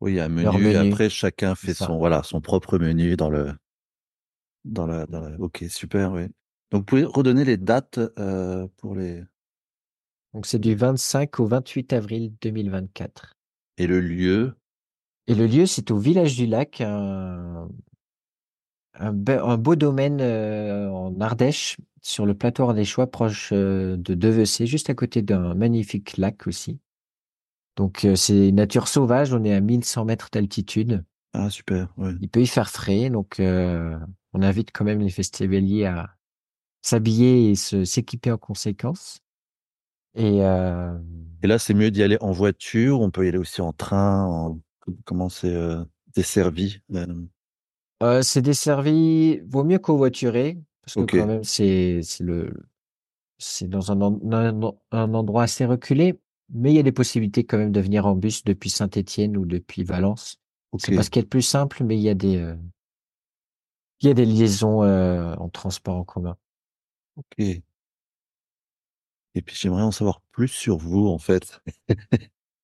Oui, 0.00 0.18
un 0.18 0.30
menu, 0.30 0.68
et 0.68 0.76
après 0.76 1.10
chacun 1.10 1.54
fait 1.54 1.74
son 1.74 1.98
voilà 1.98 2.22
son 2.22 2.40
propre 2.40 2.78
menu 2.78 3.14
dans 3.14 3.28
le 3.28 3.52
dans 4.64 4.86
la 4.86 5.04
dans 5.04 5.20
la. 5.20 5.38
Ok, 5.38 5.66
super, 5.68 6.12
oui. 6.12 6.28
Donc, 6.70 6.80
vous 6.80 6.84
pouvez 6.84 7.04
redonner 7.04 7.44
les 7.44 7.58
dates 7.58 8.00
pour 8.78 8.94
les 8.94 9.22
Donc 10.34 10.46
c'est 10.46 10.58
du 10.58 10.74
25 10.74 11.38
au 11.38 11.46
28 11.46 11.92
avril 11.92 12.32
2024. 12.40 13.34
et 13.78 13.86
le 13.88 14.00
lieu? 14.00 14.54
Et 15.28 15.34
le 15.34 15.46
lieu, 15.46 15.64
c'est 15.64 15.90
au 15.92 15.98
village 15.98 16.36
du 16.36 16.44
lac, 16.46 16.82
un, 16.82 17.68
un, 18.94 19.12
be- 19.12 19.40
un 19.42 19.56
beau 19.56 19.76
domaine 19.76 20.20
euh, 20.20 20.88
en 20.90 21.18
Ardèche, 21.20 21.76
sur 22.02 22.26
le 22.26 22.34
plateau 22.34 22.64
ardéchois, 22.64 23.10
proche 23.10 23.50
euh, 23.52 23.96
de 23.96 24.14
Devecé, 24.14 24.66
juste 24.66 24.90
à 24.90 24.94
côté 24.94 25.22
d'un 25.22 25.54
magnifique 25.54 26.16
lac 26.16 26.46
aussi. 26.46 26.80
Donc 27.76 28.04
euh, 28.04 28.16
c'est 28.16 28.52
nature 28.52 28.88
sauvage, 28.88 29.32
on 29.32 29.44
est 29.44 29.54
à 29.54 29.60
1100 29.60 30.04
mètres 30.04 30.28
d'altitude. 30.32 31.04
Ah, 31.32 31.50
super, 31.50 31.92
ouais. 31.96 32.14
Il 32.20 32.28
peut 32.28 32.40
y 32.42 32.46
faire 32.46 32.70
frais, 32.70 33.10
donc 33.10 33.36
on 33.40 34.42
invite 34.42 34.70
quand 34.72 34.84
même 34.84 35.00
les 35.00 35.10
festivaliers 35.10 35.86
à 35.86 36.16
s'habiller 36.82 37.50
et 37.50 37.54
se- 37.56 37.84
s'équiper 37.84 38.32
en 38.32 38.38
conséquence. 38.38 39.20
Et, 40.14 40.42
euh, 40.42 40.92
Et 41.42 41.46
là, 41.46 41.58
c'est 41.58 41.74
mieux 41.74 41.90
d'y 41.90 42.02
aller 42.02 42.18
en 42.20 42.32
voiture. 42.32 43.00
On 43.00 43.10
peut 43.10 43.24
y 43.24 43.28
aller 43.28 43.38
aussi 43.38 43.60
en 43.60 43.72
train. 43.72 44.24
En... 44.24 44.60
Comment 45.04 45.28
c'est 45.28 45.54
euh, 45.54 45.84
desservi 46.14 46.80
euh, 48.02 48.22
c'est 48.22 48.42
desservi, 48.42 49.40
vaut 49.46 49.62
mieux 49.62 49.78
covoiturer, 49.78 50.58
parce 50.82 50.94
que 50.96 51.02
quand 51.02 51.26
même, 51.26 51.44
c'est 51.44 52.00
c'est 52.02 52.24
le 52.24 52.52
c'est 53.38 53.68
dans 53.68 53.92
un, 53.92 54.00
un, 54.32 54.60
un 54.90 55.14
endroit 55.14 55.44
assez 55.44 55.64
reculé, 55.66 56.18
mais 56.50 56.72
il 56.72 56.76
y 56.76 56.78
a 56.78 56.82
des 56.82 56.92
possibilités 56.92 57.44
quand 57.44 57.58
même 57.58 57.72
de 57.72 57.80
venir 57.80 58.06
en 58.06 58.14
bus 58.14 58.44
depuis 58.44 58.70
Saint-Étienne 58.70 59.36
ou 59.36 59.46
depuis 59.46 59.84
Valence. 59.84 60.38
C'est 60.78 60.94
pas 60.94 61.02
ce 61.02 61.10
qui 61.10 61.18
est 61.18 61.22
le 61.22 61.28
plus 61.28 61.42
simple, 61.42 61.84
mais 61.84 61.96
il 61.96 62.02
y 62.02 62.08
a 62.08 62.14
des 62.14 62.54
il 64.00 64.08
y 64.08 64.10
a 64.10 64.14
des 64.14 64.26
liaisons 64.26 64.82
en 64.82 65.48
transport 65.48 65.96
en 65.96 66.04
commun. 66.04 66.36
ok. 67.16 67.62
Et 69.34 69.42
puis 69.42 69.56
j'aimerais 69.56 69.82
en 69.82 69.92
savoir 69.92 70.20
plus 70.32 70.48
sur 70.48 70.78
vous, 70.78 71.06
en 71.08 71.18
fait. 71.18 71.60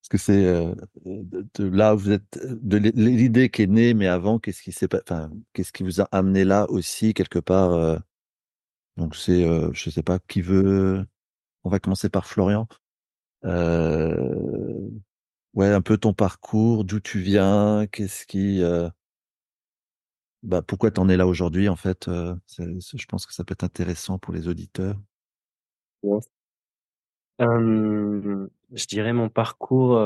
Parce 0.03 0.09
que 0.11 0.19
c'est 0.19 0.47
euh, 0.47 0.75
de, 1.05 1.47
de 1.55 1.65
là 1.69 1.95
où 1.95 1.99
vous 1.99 2.13
êtes, 2.13 2.39
de 2.45 2.77
l'i- 2.79 2.93
l'idée 2.95 3.51
qui 3.51 3.63
est 3.63 3.67
née, 3.67 3.95
mais 3.95 4.07
avant, 4.07 4.39
qu'est-ce 4.39 4.63
qui 4.63 4.73
s'est 4.73 4.89
enfin, 4.95 5.31
qu'est-ce 5.53 5.73
qui 5.73 5.83
vous 5.83 6.01
a 6.01 6.05
amené 6.13 6.45
là 6.45 6.71
aussi, 6.71 7.15
quelque 7.15 7.41
part. 7.41 7.73
euh, 7.73 7.99
donc 8.97 9.17
c'est, 9.17 9.45
euh, 9.45 9.71
je 9.75 9.91
sais 9.91 10.03
pas, 10.03 10.19
qui 10.29 10.41
veut. 10.43 11.07
On 11.65 11.71
va 11.71 11.81
commencer 11.81 12.11
par 12.11 12.27
Florian. 12.27 12.69
Euh, 13.45 14.89
ouais, 15.55 15.69
un 15.73 15.83
peu 15.83 15.99
ton 15.99 16.15
parcours, 16.15 16.85
d'où 16.85 17.01
tu 17.01 17.21
viens, 17.21 17.87
qu'est-ce 17.91 18.27
qui, 18.27 18.63
euh, 18.63 18.89
bah, 20.43 20.63
pourquoi 20.63 20.91
t'en 20.91 21.09
es 21.09 21.17
là 21.17 21.27
aujourd'hui, 21.27 21.69
en 21.69 21.77
fait. 21.77 22.09
euh, 22.09 22.35
c'est- 22.47 22.99
je 22.99 23.07
pense 23.07 23.27
que 23.27 23.35
ça 23.35 23.45
peut 23.45 23.53
être 23.53 23.65
intéressant 23.65 24.19
pour 24.19 24.33
les 24.35 24.49
auditeurs. 24.49 24.97
Je 27.39 28.87
dirais 28.89 29.13
mon 29.13 29.29
parcours 29.29 30.01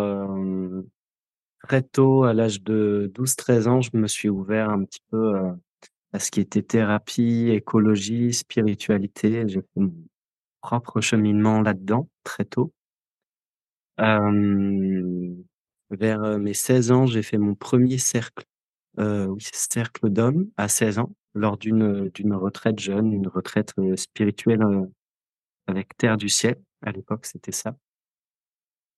très 1.63 1.83
tôt, 1.83 2.25
à 2.25 2.33
l'âge 2.35 2.63
de 2.63 3.11
12-13 3.15 3.69
ans, 3.69 3.81
je 3.83 3.91
me 3.95 4.07
suis 4.07 4.29
ouvert 4.29 4.71
un 4.71 4.85
petit 4.85 5.01
peu 5.11 5.35
à 6.13 6.19
ce 6.21 6.31
qui 6.31 6.41
était 6.41 6.63
thérapie, 6.63 7.51
écologie, 7.51 8.33
spiritualité. 8.35 9.45
J'ai 9.49 9.61
fait 9.63 9.81
mon 9.81 9.95
propre 10.63 11.01
cheminement 11.01 11.63
là-dedans 11.63 12.09
très 12.25 12.45
tôt. 12.45 12.73
Vers 15.91 16.39
mes 16.39 16.55
16 16.55 16.93
ans, 16.93 17.07
j'ai 17.07 17.23
fait 17.23 17.39
mon 17.39 17.55
premier 17.55 17.99
cercle, 17.99 18.45
oui, 18.99 19.43
cercle 19.53 20.11
d'hommes 20.11 20.49
à 20.57 20.69
16 20.69 20.99
ans, 21.01 21.13
lors 21.35 21.59
d'une 21.59 22.11
d'une 22.11 22.35
retraite 22.35 22.79
jeune, 22.81 23.13
une 23.13 23.29
retraite 23.29 23.75
spirituelle 23.97 24.63
avec 25.69 25.97
Terre 25.99 26.17
du 26.19 26.29
Ciel. 26.29 26.57
À 26.83 26.93
l'époque, 26.93 27.27
c'était 27.27 27.53
ça. 27.53 27.77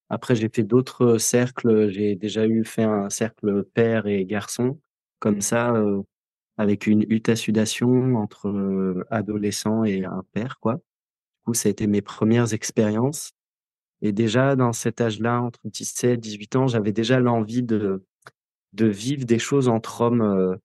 Après, 0.09 0.35
j'ai 0.37 0.49
fait 0.55 0.63
d'autres 0.63 1.19
cercles. 1.19 1.91
J'ai 1.91 2.17
déjà 2.17 2.47
eu 2.47 2.65
fait 2.65 2.83
un 2.83 3.09
cercle 3.11 3.65
père 3.75 4.07
et 4.07 4.25
garçon, 4.25 4.79
comme 5.19 5.41
ça, 5.41 5.73
euh, 5.75 6.03
avec 6.59 6.87
une 6.87 7.05
hutte 7.11 7.29
à 7.31 7.37
sudation 7.37 8.17
entre 8.17 8.49
euh, 8.49 9.05
adolescents 9.11 9.85
et 9.85 10.05
un 10.05 10.25
père, 10.33 10.59
quoi. 10.61 10.75
Du 10.77 10.81
coup, 11.47 11.55
ça 11.55 11.69
a 11.69 11.73
été 11.73 11.87
mes 11.87 12.03
premières 12.03 12.55
expériences. 12.55 13.33
Et 14.03 14.13
déjà, 14.13 14.57
dans 14.57 14.73
cet 14.73 15.01
âge-là, 15.01 15.43
entre 15.43 15.61
17 15.65 16.21
18 16.21 16.57
ans, 16.57 16.67
j'avais 16.69 16.93
déjà 16.93 17.21
l'envie 17.21 17.63
de, 17.63 18.05
de 18.75 18.87
vivre 18.87 19.25
des 19.27 19.39
choses 19.39 19.69
entre 19.69 20.03
hommes, 20.03 20.23
euh, 20.23 20.57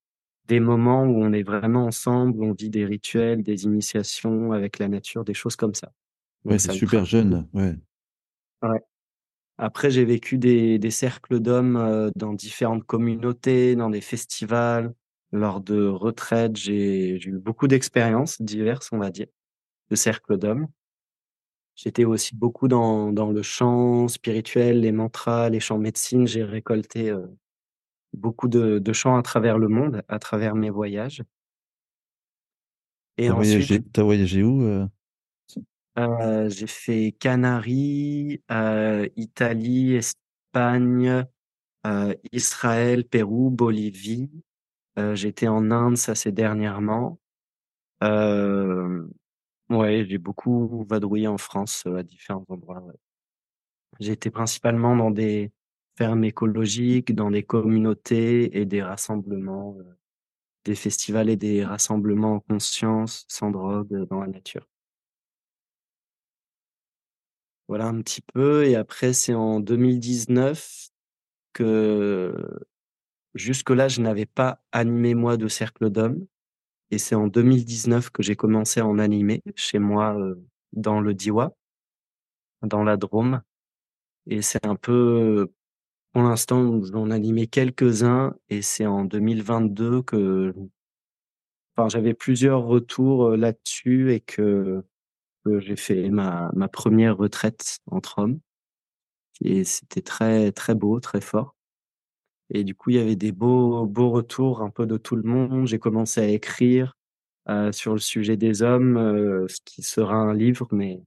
des 0.48 0.60
moments 0.60 1.04
où 1.06 1.24
on 1.24 1.34
est 1.34 1.44
vraiment 1.44 1.86
ensemble, 1.88 2.40
où 2.40 2.46
on 2.46 2.54
vit 2.54 2.70
des 2.70 2.86
rituels, 2.86 3.44
des 3.44 3.66
initiations 3.66 4.54
avec 4.54 4.80
la 4.80 4.90
nature, 4.90 5.24
des 5.26 5.34
choses 5.36 5.56
comme 5.58 5.76
ça. 5.76 5.92
Ouais, 6.48 6.60
c'est 6.60 6.72
super 6.74 7.06
jeune. 7.06 7.48
Ouais. 7.54 7.76
Ouais. 8.64 8.80
Après, 9.58 9.92
j'ai 9.92 10.06
vécu 10.06 10.38
des, 10.38 10.80
des 10.80 10.92
cercles 10.92 11.40
d'hommes 11.40 12.12
dans 12.16 12.34
différentes 12.34 12.84
communautés, 12.86 13.76
dans 13.76 13.90
des 13.90 14.02
festivals, 14.02 14.94
lors 15.32 15.62
de 15.62 15.88
retraites. 15.88 16.56
J'ai 16.58 17.16
eu 17.28 17.40
beaucoup 17.40 17.68
d'expériences 17.68 18.42
diverses, 18.42 18.90
on 18.92 19.00
va 19.00 19.10
dire, 19.12 19.28
de 19.90 19.96
cercles 19.96 20.38
d'hommes. 20.38 20.68
J'étais 21.76 22.06
aussi 22.06 22.36
beaucoup 22.36 22.68
dans, 22.68 23.12
dans 23.12 23.32
le 23.32 23.42
chant 23.44 24.08
spirituel, 24.08 24.82
les 24.82 24.92
mantras, 24.92 25.50
les 25.50 25.60
chants 25.60 25.78
médecine. 25.78 26.28
J'ai 26.28 26.44
récolté 26.44 27.12
euh, 27.12 27.28
beaucoup 28.14 28.48
de, 28.48 28.80
de 28.80 28.94
chants 28.94 29.18
à 29.18 29.22
travers 29.22 29.60
le 29.60 29.68
monde, 29.68 30.04
à 30.08 30.20
travers 30.20 30.56
mes 30.56 30.70
voyages. 30.72 31.24
Et 33.18 33.28
T'as 33.28 33.34
ensuite, 33.34 33.68
voyagé, 33.68 33.84
voyagé 33.98 34.44
où 34.44 34.62
euh 34.64 34.88
euh, 35.98 36.50
j'ai 36.50 36.68
fait 36.68 37.12
Canaries, 37.20 38.42
euh, 38.52 39.08
Italie, 39.16 39.96
Espagne, 39.96 41.26
euh, 41.86 42.14
Israël, 42.32 43.06
Pérou, 43.06 43.50
Bolivie. 43.50 44.30
J'étais 45.14 45.48
en 45.48 45.70
Inde, 45.72 45.98
ça 45.98 46.16
c'est 46.16 46.32
dernièrement. 46.32 47.20
Ouais, 49.70 50.06
j'ai 50.10 50.18
beaucoup 50.18 50.86
vadrouillé 50.90 51.28
en 51.28 51.38
France 51.38 51.86
à 51.86 52.02
différents 52.04 52.46
endroits. 52.50 52.82
ouais. 52.82 52.96
Été 54.00 54.32
principalement 54.32 54.96
dans 54.96 55.12
des 55.12 55.52
fermes 55.98 56.24
écologiques, 56.24 57.14
dans 57.14 57.32
des 57.32 57.44
communautés 57.44 58.58
et 58.60 58.66
des 58.66 58.82
rassemblements, 58.82 59.78
des 60.66 60.76
festivals 60.76 61.30
et 61.30 61.38
des 61.38 61.66
rassemblements 61.66 62.36
en 62.36 62.40
conscience, 62.40 63.26
sans 63.28 63.52
drogue, 63.52 64.08
dans 64.10 64.22
la 64.22 64.28
nature. 64.28 64.68
Voilà 67.68 67.88
un 67.88 68.02
petit 68.02 68.22
peu. 68.22 68.66
Et 68.66 68.76
après, 68.76 69.14
c'est 69.14 69.34
en 69.34 69.60
2019 69.60 70.90
que 71.54 72.34
jusque-là, 73.36 73.88
je 73.88 74.02
n'avais 74.02 74.26
pas 74.26 74.62
animé 74.72 75.16
moi 75.16 75.38
de 75.38 75.48
cercle 75.48 75.90
d'hommes. 75.90 76.26
Et 76.92 76.98
c'est 77.00 77.16
en 77.16 77.28
2019 77.28 78.12
que 78.12 78.24
j'ai 78.24 78.36
commencé 78.36 78.80
à 78.82 78.88
en 78.88 79.00
animer 79.00 79.42
chez 79.56 79.80
moi 79.80 80.18
euh, 80.20 80.36
dans 80.74 81.02
le 81.02 81.14
Diois, 81.14 81.56
dans 82.62 82.84
la 82.84 82.98
Drôme. 82.98 83.42
Et 84.28 84.42
c'est 84.42 84.66
un 84.66 84.76
peu, 84.76 85.52
pour 86.14 86.24
l'instant, 86.24 86.82
j'en 86.84 87.12
animé 87.12 87.48
quelques-uns 87.48 88.36
et 88.50 88.62
c'est 88.64 88.86
en 88.88 89.06
2022 89.06 90.04
que, 90.04 90.54
enfin, 91.76 91.90
j'avais 91.90 92.14
plusieurs 92.14 92.64
retours 92.64 93.28
euh, 93.28 93.38
là-dessus 93.38 94.14
et 94.14 94.20
que, 94.22 94.84
j'ai 95.60 95.76
fait 95.76 96.10
ma, 96.10 96.52
ma 96.56 96.68
première 96.68 97.18
retraite 97.18 97.80
entre 97.88 98.20
hommes. 98.20 98.40
Et 99.42 99.64
c'était 99.64 100.02
très, 100.02 100.52
très 100.52 100.76
beau, 100.76 101.00
très 101.00 101.22
fort. 101.22 101.56
Et 102.50 102.64
du 102.64 102.76
coup, 102.76 102.92
il 102.92 102.96
y 102.98 103.00
avait 103.00 103.16
des 103.16 103.32
beaux, 103.32 103.86
beaux 103.86 104.10
retours 104.10 104.62
un 104.62 104.70
peu 104.70 104.86
de 104.86 104.98
tout 104.98 105.16
le 105.16 105.24
monde. 105.24 105.68
J'ai 105.68 105.80
commencé 105.80 106.22
à 106.22 106.28
écrire 106.28 106.96
euh, 107.50 107.72
sur 107.72 107.94
le 107.94 108.00
sujet 108.00 108.38
des 108.38 108.62
hommes, 108.62 108.98
euh, 108.98 109.48
ce 109.48 109.60
qui 109.66 109.84
sera 109.84 110.16
un 110.16 110.34
livre, 110.34 110.68
mais 110.72 111.02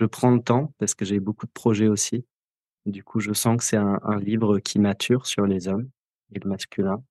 je 0.00 0.06
prends 0.06 0.30
le 0.30 0.42
temps 0.42 0.72
parce 0.78 0.94
que 0.94 1.04
j'ai 1.04 1.20
beaucoup 1.20 1.46
de 1.46 1.52
projets 1.52 1.88
aussi. 1.88 2.24
Du 2.86 3.04
coup, 3.04 3.20
je 3.20 3.32
sens 3.32 3.58
que 3.58 3.64
c'est 3.64 3.76
un, 3.76 4.00
un 4.02 4.18
livre 4.18 4.60
qui 4.60 4.78
mature 4.78 5.26
sur 5.26 5.46
les 5.46 5.68
hommes 5.68 5.90
et 6.32 6.38
le 6.38 6.48
masculin. 6.48 7.02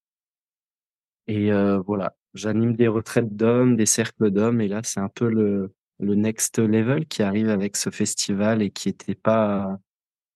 Et 1.28 1.52
euh, 1.52 1.80
voilà, 1.80 2.16
j'anime 2.34 2.76
des 2.76 2.88
retraites 2.88 3.36
d'hommes, 3.36 3.76
des 3.76 3.86
cercles 3.86 4.32
d'hommes, 4.32 4.62
et 4.62 4.68
là, 4.68 4.82
c'est 4.84 5.00
un 5.00 5.10
peu 5.10 5.30
le, 5.30 5.72
le 6.00 6.16
next 6.16 6.60
level 6.60 7.06
qui 7.06 7.24
arrive 7.24 7.50
avec 7.50 7.78
ce 7.78 7.90
festival 7.90 8.62
et 8.62 8.72
qui 8.72 8.90
était 8.90 9.16
pas 9.16 9.78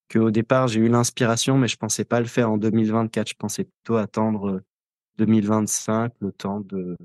que 0.10 0.20
au 0.20 0.32
départ 0.32 0.68
j'ai 0.68 0.80
eu 0.80 0.90
l'inspiration, 0.90 1.58
mais 1.58 1.68
je 1.68 1.78
pensais 1.78 2.06
pas 2.06 2.20
le 2.20 2.26
faire 2.26 2.52
en 2.52 2.58
2024. 2.58 3.30
Je 3.30 3.36
pensais 3.36 3.64
plutôt 3.64 3.98
attendre 3.98 4.62
2025, 5.18 6.14
le 6.20 6.32
temps 6.32 6.60
de. 6.62 6.98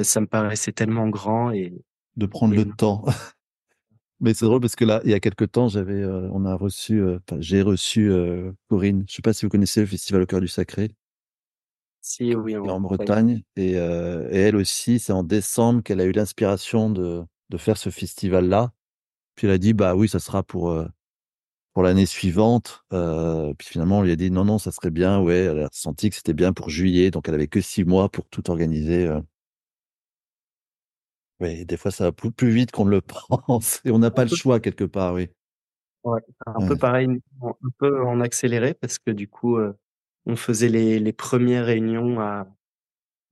Ça 0.00 0.20
me 0.20 0.26
paraissait 0.26 0.72
tellement 0.72 1.08
grand 1.08 1.50
et, 1.52 1.72
de 2.16 2.26
prendre 2.26 2.54
et 2.54 2.64
le 2.64 2.70
temps. 2.70 3.04
Mais 4.20 4.32
c'est 4.32 4.46
drôle 4.46 4.60
parce 4.60 4.76
que 4.76 4.86
là, 4.86 5.02
il 5.04 5.10
y 5.10 5.14
a 5.14 5.20
quelques 5.20 5.52
temps, 5.52 5.68
j'avais, 5.68 6.02
euh, 6.02 6.30
on 6.32 6.46
a 6.46 6.54
reçu, 6.54 7.02
euh, 7.02 7.18
j'ai 7.38 7.60
reçu 7.60 8.10
euh, 8.10 8.50
Corinne. 8.68 9.04
Je 9.06 9.14
sais 9.14 9.22
pas 9.22 9.34
si 9.34 9.44
vous 9.44 9.50
connaissez 9.50 9.80
le 9.80 9.86
Festival 9.86 10.22
au 10.22 10.26
cœur 10.26 10.40
du 10.40 10.48
sacré, 10.48 10.90
si 12.06 12.36
oui, 12.36 12.56
en 12.56 12.64
on, 12.68 12.80
Bretagne, 12.80 13.42
et, 13.56 13.76
euh, 13.76 14.28
et 14.30 14.36
elle 14.36 14.54
aussi, 14.54 15.00
c'est 15.00 15.12
en 15.12 15.24
décembre 15.24 15.82
qu'elle 15.82 16.00
a 16.00 16.04
eu 16.04 16.12
l'inspiration 16.12 16.88
de 16.88 17.24
de 17.50 17.56
faire 17.58 17.76
ce 17.78 17.90
festival-là. 17.90 18.72
Puis 19.36 19.46
elle 19.48 19.54
a 19.54 19.58
dit, 19.58 19.74
bah 19.74 19.96
oui, 19.96 20.08
ça 20.08 20.20
sera 20.20 20.42
pour 20.42 20.70
euh, 20.70 20.86
pour 21.74 21.82
l'année 21.82 22.06
suivante. 22.06 22.84
Euh, 22.92 23.54
puis 23.58 23.68
finalement, 23.68 23.98
on 24.00 24.02
lui 24.02 24.12
a 24.12 24.16
dit, 24.16 24.30
non, 24.30 24.44
non, 24.44 24.58
ça 24.58 24.72
serait 24.72 24.90
bien. 24.90 25.20
Ouais, 25.20 25.38
elle 25.40 25.60
a 25.64 25.68
senti 25.72 26.10
que 26.10 26.16
c'était 26.16 26.34
bien 26.34 26.52
pour 26.52 26.70
juillet, 26.70 27.10
donc 27.10 27.28
elle 27.28 27.34
avait 27.34 27.48
que 27.48 27.60
six 27.60 27.84
mois 27.84 28.08
pour 28.10 28.28
tout 28.28 28.50
organiser. 28.50 29.06
euh. 29.06 29.20
Oui, 31.40 31.66
des 31.66 31.76
fois, 31.76 31.90
ça 31.90 32.04
va 32.04 32.12
plus, 32.12 32.50
vite 32.50 32.70
qu'on 32.72 32.86
ne 32.86 32.90
le 32.90 33.00
pense, 33.46 33.80
et 33.84 33.90
on 33.90 33.98
n'a 33.98 34.10
pas 34.10 34.24
le 34.24 34.30
choix 34.30 34.58
quelque 34.60 34.84
part, 34.84 35.14
oui. 35.14 35.28
Ouais, 36.04 36.20
un 36.46 36.60
Ouais. 36.60 36.66
peu 36.68 36.76
pareil, 36.76 37.08
un 37.42 37.70
peu 37.78 38.04
en 38.06 38.20
accéléré 38.20 38.74
parce 38.74 38.98
que 38.98 39.10
du 39.10 39.28
coup, 39.28 39.58
on 40.26 40.36
faisait 40.36 40.68
les, 40.68 40.98
les 41.00 41.12
premières 41.12 41.66
réunions 41.66 42.20
à, 42.20 42.46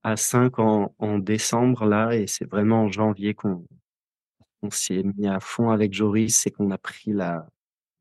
à 0.04 0.16
5 0.16 0.58
en, 0.60 0.94
en 0.98 1.18
décembre 1.18 1.86
là 1.86 2.14
et 2.16 2.26
c'est 2.26 2.46
vraiment 2.50 2.84
en 2.84 2.90
janvier 2.92 3.34
qu'on 3.34 3.66
on 4.64 4.70
s'y 4.70 4.94
est 4.94 5.02
mis 5.02 5.26
à 5.26 5.40
fond 5.40 5.70
avec 5.70 5.92
Joris, 5.92 6.36
c'est 6.36 6.50
qu'on 6.50 6.70
a 6.70 6.78
pris 6.78 7.12
la 7.12 7.46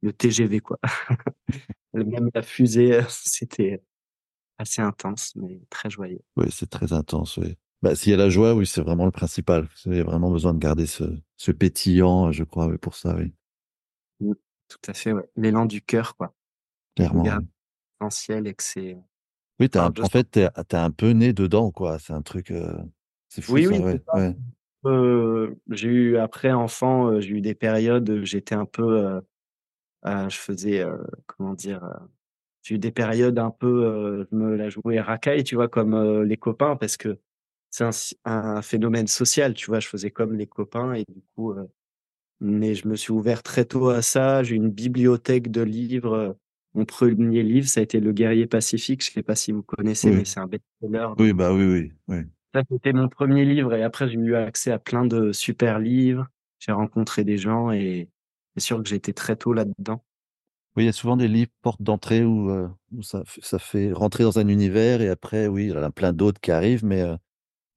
le 0.02 0.12
TGV 0.14 0.60
quoi. 0.60 0.80
Même 1.94 2.30
la 2.34 2.42
fusée, 2.42 3.02
c'était 3.10 3.84
assez 4.58 4.82
intense, 4.82 5.34
mais 5.36 5.62
très 5.70 5.90
joyeux. 5.90 6.22
Oui, 6.36 6.48
c'est 6.50 6.70
très 6.70 6.94
intense, 6.94 7.38
oui. 7.38 7.56
Bah, 7.82 7.96
s'il 7.96 8.12
y 8.12 8.14
a 8.14 8.18
la 8.18 8.30
joie, 8.30 8.54
oui, 8.54 8.66
c'est 8.66 8.82
vraiment 8.82 9.06
le 9.06 9.12
principal. 9.12 9.68
Il 9.86 9.96
y 9.96 10.00
a 10.00 10.04
vraiment 10.04 10.32
besoin 10.32 10.54
de 10.54 10.60
garder 10.60 10.86
ce, 10.86 11.04
ce 11.36 11.52
pétillant, 11.52 12.32
je 12.32 12.44
crois, 12.44 12.68
oui, 12.68 12.78
pour 12.78 12.96
ça, 12.96 13.16
oui. 13.16 13.34
Mmh, 14.22 14.34
tout 14.70 14.80
à 14.88 14.94
fait, 14.94 15.12
ouais. 15.12 15.30
L'élan 15.36 15.66
du 15.66 15.82
cœur, 15.82 16.16
quoi. 16.16 16.34
Clairement. 16.96 17.26
Essentiel 18.00 18.48
et 18.48 18.54
que 18.54 18.64
c'est. 18.64 18.98
Oui, 19.60 19.70
as 19.76 19.88
en 19.88 20.10
fait, 20.10 20.24
t'es 20.24 20.48
es 20.48 20.76
un 20.76 20.92
peu 20.92 21.12
né 21.12 21.34
dedans, 21.34 21.72
quoi. 21.72 22.00
C'est 22.00 22.14
un 22.14 22.22
truc. 22.22 22.52
Euh, 22.52 22.78
c'est 23.28 23.42
fou, 23.42 23.54
oui, 23.54 23.66
ça, 23.66 23.72
oui, 23.72 24.00
ouais. 24.14 24.36
J'ai 24.84 25.88
eu, 25.88 26.18
après 26.18 26.52
enfant, 26.52 27.08
euh, 27.08 27.22
j'ai 27.22 27.32
eu 27.36 27.42
des 27.42 27.56
périodes 27.56 28.10
où 28.10 28.26
j'étais 28.26 28.56
un 28.56 28.66
peu. 28.66 29.22
Euh, 30.06 30.30
je 30.30 30.38
faisais, 30.38 30.84
comment 31.28 31.54
dire 31.54 31.82
j'ai 32.64 32.76
eu 32.76 32.80
des 32.80 32.92
périodes 32.92 33.40
un 33.40 33.52
peu, 33.52 34.26
je 34.32 34.36
me 34.36 34.56
la 34.56 34.70
jouais 34.70 35.00
racaille, 35.02 35.44
tu 35.44 35.56
vois, 35.56 35.68
comme 35.68 36.24
les 36.24 36.38
copains, 36.38 36.78
parce 36.78 36.98
que 36.98 37.20
c'est 37.70 37.84
un, 37.84 37.92
un, 38.26 38.62
phénomène 38.62 39.08
social, 39.08 39.54
tu 39.54 39.68
vois. 39.68 39.80
Je 39.80 39.88
faisais 39.88 40.12
comme 40.12 40.36
les 40.36 40.48
copains 40.48 40.94
et 40.94 41.04
du 41.10 41.22
coup, 41.36 41.54
mais 42.44 42.76
je 42.76 42.88
me 42.88 42.96
suis 42.96 43.12
ouvert 43.12 43.44
très 43.44 43.66
tôt 43.66 43.90
à 43.90 44.02
ça. 44.02 44.44
J'ai 44.44 44.56
une 44.56 44.70
bibliothèque 44.70 45.50
de 45.50 45.62
livres. 45.62 46.38
Mon 46.74 46.86
premier 46.86 47.44
livre, 47.44 47.68
ça 47.68 47.80
a 47.80 47.84
été 47.84 48.00
Le 48.00 48.12
Guerrier 48.12 48.48
Pacifique. 48.48 49.04
Je 49.04 49.12
sais 49.12 49.24
pas 49.24 49.36
si 49.36 49.52
vous 49.52 49.64
connaissez, 49.64 50.10
oui. 50.10 50.18
mais 50.18 50.26
c'est 50.26 50.40
un 50.40 50.48
best-seller. 50.48 51.08
Oui, 51.18 51.34
bah 51.34 51.54
oui, 51.54 51.66
oui, 51.66 51.92
oui. 52.10 52.18
Ça, 52.54 52.62
c'était 52.70 52.94
mon 52.94 53.10
premier 53.10 53.46
livre 53.46 53.74
et 53.74 53.84
après, 53.84 54.08
j'ai 54.10 54.16
eu 54.16 54.36
accès 54.36 54.72
à 54.72 54.78
plein 54.78 55.06
de 55.06 55.32
super 55.32 55.80
livres. 55.80 56.28
J'ai 56.60 56.72
rencontré 56.72 57.24
des 57.24 57.38
gens 57.38 57.72
et 57.72 58.10
c'est 58.56 58.64
sûr 58.64 58.82
que 58.82 58.88
j'ai 58.88 58.96
été 58.96 59.14
très 59.14 59.36
tôt 59.36 59.54
là-dedans. 59.54 60.04
Oui, 60.76 60.84
il 60.84 60.86
y 60.86 60.90
a 60.90 60.94
souvent 60.94 61.18
des 61.18 61.28
livres 61.28 61.52
portes 61.62 61.82
d'entrée 61.82 62.24
où, 62.24 62.50
euh, 62.50 62.68
où 62.96 63.02
ça, 63.02 63.24
ça, 63.42 63.60
fait 63.60 63.92
rentrer 63.92 64.24
dans 64.24 64.40
un 64.40 64.48
univers 64.48 65.02
et 65.02 65.10
après, 65.10 65.48
oui, 65.48 65.66
il 65.66 65.70
y 65.70 65.78
en 65.78 65.84
a 65.84 65.92
plein 65.92 66.14
d'autres 66.14 66.42
qui 66.42 66.52
arrivent, 66.52 66.86
mais 66.86 67.02
euh, 67.02 67.16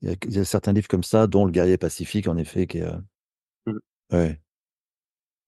il, 0.03 0.09
y 0.11 0.13
a, 0.13 0.17
il, 0.25 0.33
y 0.35 0.39
a, 0.39 0.45
certains 0.45 0.73
livres 0.73 0.89
comme 0.89 1.03
ça, 1.03 1.27
dont 1.27 1.45
Le 1.47 1.53
guerrier 1.53 1.79
pacifique, 1.79 2.29
en 2.29 2.37
effet, 2.37 2.67
qui 2.67 2.79
est. 2.79 2.83
Euh... 2.83 2.99
Mmh. 3.67 3.79
Ouais. 4.13 4.41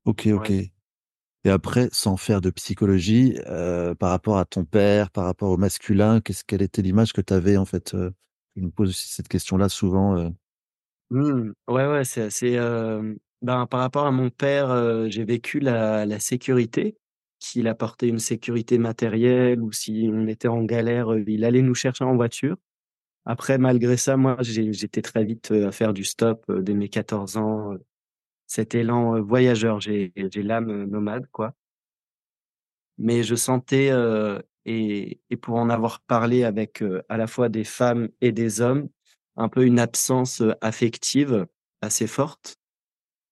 Ok, 0.05 0.27
ok. 0.27 0.49
Ouais. 0.49 0.73
Et 1.45 1.51
après, 1.51 1.89
sans 1.93 2.17
faire 2.17 2.41
de 2.41 2.51
psychologie, 2.51 3.39
euh, 3.47 3.95
par 3.95 4.11
rapport 4.11 4.39
à 4.39 4.45
ton 4.45 4.65
père, 4.65 5.11
par 5.11 5.25
rapport 5.25 5.51
au 5.51 5.57
masculin, 5.57 6.21
qu'est-ce 6.21 6.45
quelle 6.45 6.63
était 6.63 6.83
l'image 6.83 7.13
que 7.13 7.21
tu 7.21 7.33
avais 7.33 7.57
en 7.57 7.65
fait 7.65 7.95
Je 8.59 8.65
me 8.65 8.71
pose 8.71 8.91
aussi 8.91 9.09
cette 9.09 9.29
question-là 9.29 9.69
souvent. 9.69 10.17
Euh... 10.17 10.31
Mmh. 11.11 11.53
Ouais, 11.69 11.87
ouais, 11.87 12.05
c'est 12.05 12.23
assez. 12.23 12.57
Ben, 13.41 13.67
par 13.67 13.81
rapport 13.81 14.07
à 14.07 14.11
mon 14.11 14.31
père, 14.31 15.09
j'ai 15.09 15.25
vécu 15.25 15.61
la, 15.61 16.05
la 16.05 16.19
sécurité 16.19 16.97
qu'il 17.39 17.69
apportait 17.69 18.09
une 18.09 18.19
sécurité 18.19 18.79
matérielle 18.79 19.63
ou 19.63 19.73
si 19.73 20.11
on 20.13 20.27
était 20.27 20.49
en 20.49 20.65
galère, 20.65 21.17
il 21.27 21.45
allait 21.45 21.63
nous 21.63 21.75
chercher 21.75 22.05
en 22.05 22.17
voiture. 22.17 22.57
Après, 23.25 23.59
malgré 23.59 23.97
ça, 23.97 24.17
moi, 24.17 24.37
j'étais 24.41 25.03
très 25.03 25.25
vite 25.25 25.51
à 25.51 25.71
faire 25.71 25.93
du 25.93 26.05
stop 26.05 26.51
dès 26.51 26.75
mes 26.75 26.89
14 26.89 27.37
ans. 27.37 27.75
Cet 28.47 28.75
élan 28.75 29.21
voyageur, 29.21 29.81
j'ai 29.81 30.13
l'âme 30.35 30.85
nomade, 30.85 31.27
quoi. 31.31 31.55
Mais 32.97 33.23
je 33.23 33.35
sentais, 33.35 33.93
et, 34.69 35.37
pour 35.41 35.57
en 35.57 35.71
avoir 35.71 36.01
parlé 36.03 36.45
avec 36.45 36.83
euh, 36.83 37.03
à 37.09 37.17
la 37.17 37.27
fois 37.27 37.49
des 37.49 37.65
femmes 37.65 38.09
et 38.21 38.33
des 38.33 38.61
hommes, 38.61 38.89
un 39.37 39.49
peu 39.49 39.65
une 39.65 39.79
absence 39.79 40.43
affective 40.61 41.47
assez 41.81 42.07
forte. 42.07 42.57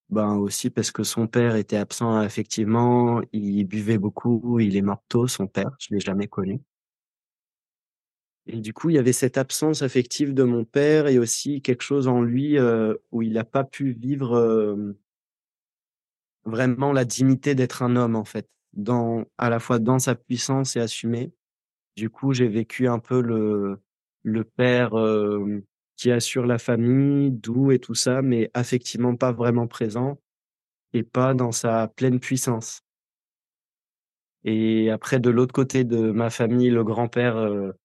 Ben 0.09 0.37
aussi 0.37 0.71
parce 0.71 0.93
que 0.93 1.03
son 1.03 1.27
père 1.27 1.57
était 1.57 1.77
absent 1.77 2.23
effectivement, 2.23 3.21
il 3.33 3.65
buvait 3.65 3.99
beaucoup, 3.99 4.61
il 4.61 4.77
est 4.77 4.83
mort 4.83 5.03
tôt, 5.09 5.27
son 5.27 5.49
père, 5.49 5.73
je 5.81 5.93
l'ai 5.95 6.01
jamais 6.01 6.29
connu. 6.29 6.61
Et 8.47 8.61
du 8.61 8.73
coup, 8.73 8.91
il 8.91 8.95
y 8.95 8.99
avait 8.99 9.13
cette 9.13 9.39
absence 9.39 9.83
affective 9.83 10.33
de 10.33 10.45
mon 10.45 10.65
père 10.65 11.09
et 11.09 11.19
aussi 11.19 11.61
quelque 11.63 11.83
chose 11.83 12.07
en 12.07 12.23
lui 12.23 12.57
euh, 12.59 12.95
où 13.11 13.23
il 13.23 13.33
n'a 13.33 13.45
pas 13.45 13.65
pu 13.65 13.91
vivre 13.91 14.37
euh, 14.37 14.97
vraiment 16.45 16.93
la 16.93 17.05
dignité 17.05 17.57
d'être 17.57 17.83
un 17.83 17.97
homme 17.97 18.15
en 18.15 18.25
fait, 18.25 18.49
dans 18.77 19.25
à 19.39 19.51
la 19.51 19.59
fois 19.61 19.79
dans 19.81 19.99
sa 19.99 20.15
puissance 20.15 20.77
et 20.77 20.81
assumé. 20.81 21.33
Du 21.97 22.11
coup, 22.11 22.33
j'ai 22.35 22.49
vécu 22.49 22.89
un 22.89 22.99
peu 23.01 23.21
le 23.23 23.81
le 24.25 24.45
père 24.45 24.93
qui 25.97 26.11
assure 26.11 26.47
la 26.47 26.59
famille, 26.59 27.31
doux 27.31 27.71
et 27.73 27.79
tout 27.79 27.95
ça, 27.95 28.23
mais 28.23 28.51
affectivement 28.55 29.17
pas 29.17 29.33
vraiment 29.33 29.67
présent 29.67 30.19
et 30.95 31.03
pas 31.05 31.35
dans 31.35 31.53
sa 31.53 31.89
pleine 31.89 32.21
puissance. 32.21 32.83
Et 34.45 34.91
après, 34.91 35.19
de 35.21 35.31
l'autre 35.31 35.53
côté 35.53 35.85
de 35.85 36.11
ma 36.13 36.31
famille, 36.31 36.71
le 36.71 36.85
grand-père, 36.85 37.37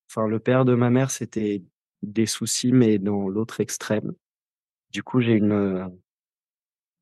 enfin 0.10 0.28
le 0.28 0.40
père 0.40 0.66
de 0.66 0.76
ma 0.76 0.90
mère, 0.90 1.12
c'était 1.12 1.64
des 2.04 2.26
soucis, 2.26 2.72
mais 2.72 3.00
dans 3.00 3.28
l'autre 3.28 3.60
extrême. 3.62 4.14
Du 4.92 5.04
coup, 5.04 5.22
j'ai 5.22 5.34
une 5.34 5.92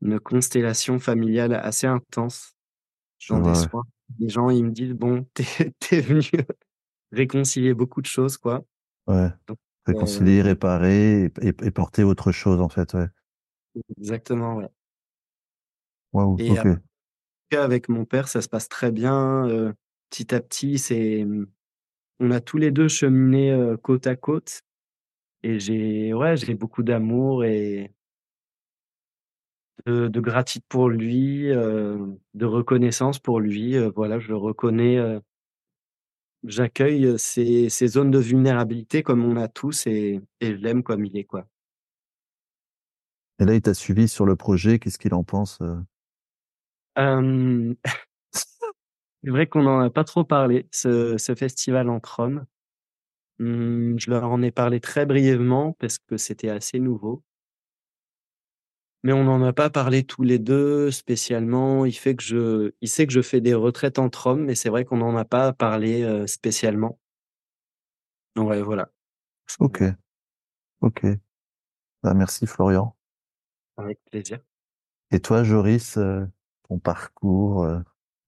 une 0.02 0.20
constellation 0.20 1.00
familiale 1.00 1.54
assez 1.54 1.88
intense. 1.88 2.54
J'en 3.20 3.42
Ouais. 3.44 3.68
Les 4.20 4.30
gens, 4.30 4.50
ils 4.50 4.64
me 4.66 4.72
disent 4.72 4.94
bon, 4.94 5.26
t'es 5.34 5.46
es 5.98 6.02
venu 6.02 6.24
réconcilier 7.12 7.74
beaucoup 7.74 8.02
de 8.02 8.08
choses, 8.08 8.38
quoi. 8.38 8.64
Ouais. 9.08 9.30
Donc, 9.48 9.58
Réconcilier, 9.86 10.40
euh, 10.42 10.44
réparer 10.44 11.26
et, 11.26 11.32
et- 11.42 11.48
et 11.66 11.72
porter 11.72 12.04
autre 12.04 12.32
chose, 12.32 12.62
en 12.62 12.70
fait, 12.70 12.94
ouais. 12.94 13.08
exactement, 13.98 14.56
ouais. 14.58 14.70
Waouh, 16.14 16.38
Et 16.40 16.58
après, 16.58 16.82
avec 17.54 17.90
mon 17.90 18.06
père, 18.06 18.28
ça 18.28 18.42
se 18.42 18.50
passe 18.50 18.70
très 18.70 18.92
bien. 18.92 19.48
euh, 19.50 19.74
petit 20.10 20.34
à 20.36 20.42
petit, 20.42 20.80
c'est, 20.80 21.26
on 22.20 22.32
a 22.32 22.42
tous 22.42 22.58
les 22.58 22.72
deux 22.72 22.88
cheminé 22.88 23.52
euh, 23.52 23.78
côte 23.78 24.08
à 24.08 24.16
côte. 24.16 24.62
Et 25.44 25.60
j'ai, 25.60 26.14
ouais, 26.14 26.38
j'ai 26.38 26.56
beaucoup 26.56 26.84
d'amour 26.84 27.46
et 27.46 27.94
de, 29.86 30.08
de 30.08 30.20
gratitude 30.20 30.64
pour 30.70 30.90
lui, 30.90 31.52
euh, 31.52 31.98
de 32.34 32.46
reconnaissance 32.46 33.20
pour 33.20 33.40
lui. 33.40 33.76
euh, 33.78 33.92
voilà, 33.96 34.20
je 34.20 34.30
le 34.30 34.38
reconnais. 34.38 34.98
euh, 34.98 35.20
j'accueille 36.44 37.18
ces, 37.18 37.70
ces 37.70 37.88
zones 37.88 38.12
de 38.12 38.20
vulnérabilité 38.20 39.04
comme 39.04 39.24
on 39.24 39.36
a 39.38 39.48
tous 39.48 39.88
et, 39.88 40.20
et 40.42 40.52
je 40.52 40.56
l'aime 40.58 40.84
comme 40.84 41.06
il 41.06 41.18
est, 41.18 41.24
quoi. 41.24 41.46
Et 43.40 43.46
là, 43.46 43.54
il 43.56 43.62
t'a 43.62 43.74
suivi 43.74 44.08
sur 44.08 44.26
le 44.26 44.36
projet, 44.38 44.80
qu'est-ce 44.80 44.98
qu'il 44.98 45.14
en 45.14 45.24
pense 45.26 45.60
c'est 49.24 49.30
vrai 49.30 49.48
qu'on 49.48 49.64
n'en 49.64 49.80
a 49.80 49.90
pas 49.90 50.04
trop 50.04 50.24
parlé, 50.24 50.68
ce, 50.72 51.18
ce 51.18 51.36
festival 51.36 51.90
entre 51.90 52.20
hommes. 52.20 52.46
Hum, 53.40 54.00
je 54.00 54.10
leur 54.12 54.26
en 54.32 54.42
ai 54.42 54.52
parlé 54.52 54.80
très 54.80 55.06
brièvement 55.06 55.74
parce 55.80 56.00
que 56.00 56.18
c'était 56.18 56.50
assez 56.50 56.80
nouveau. 56.80 57.24
Mais 59.04 59.14
on 59.14 59.24
n'en 59.24 59.42
a 59.44 59.54
pas 59.54 59.70
parlé 59.70 60.04
tous 60.04 60.24
les 60.24 60.40
deux 60.40 60.92
spécialement. 60.92 61.86
Il 61.86 61.94
fait 61.94 62.16
que 62.16 62.24
je, 62.24 62.74
il 62.82 62.90
sait 62.90 63.08
que 63.08 63.14
je 63.14 63.22
fais 63.22 63.40
des 63.40 63.54
retraites 63.54 63.98
entre 63.98 64.28
hommes, 64.28 64.44
mais 64.44 64.56
c'est 64.56 64.70
vrai 64.70 64.84
qu'on 64.84 64.98
n'en 64.98 65.16
a 65.16 65.26
pas 65.26 65.54
parlé 65.54 66.04
euh, 66.04 66.28
spécialement. 66.28 67.00
Ouais, 68.36 68.62
voilà. 68.62 68.92
Ok, 69.60 69.84
ok. 70.82 71.06
Bah, 72.04 72.14
merci 72.14 72.46
Florian. 72.46 72.96
Avec 73.78 74.00
plaisir. 74.12 74.40
Et 75.12 75.22
toi, 75.22 75.44
Joris, 75.44 75.98
euh, 75.98 76.26
ton 76.68 76.78
parcours, 76.78 77.64
euh, 77.64 77.80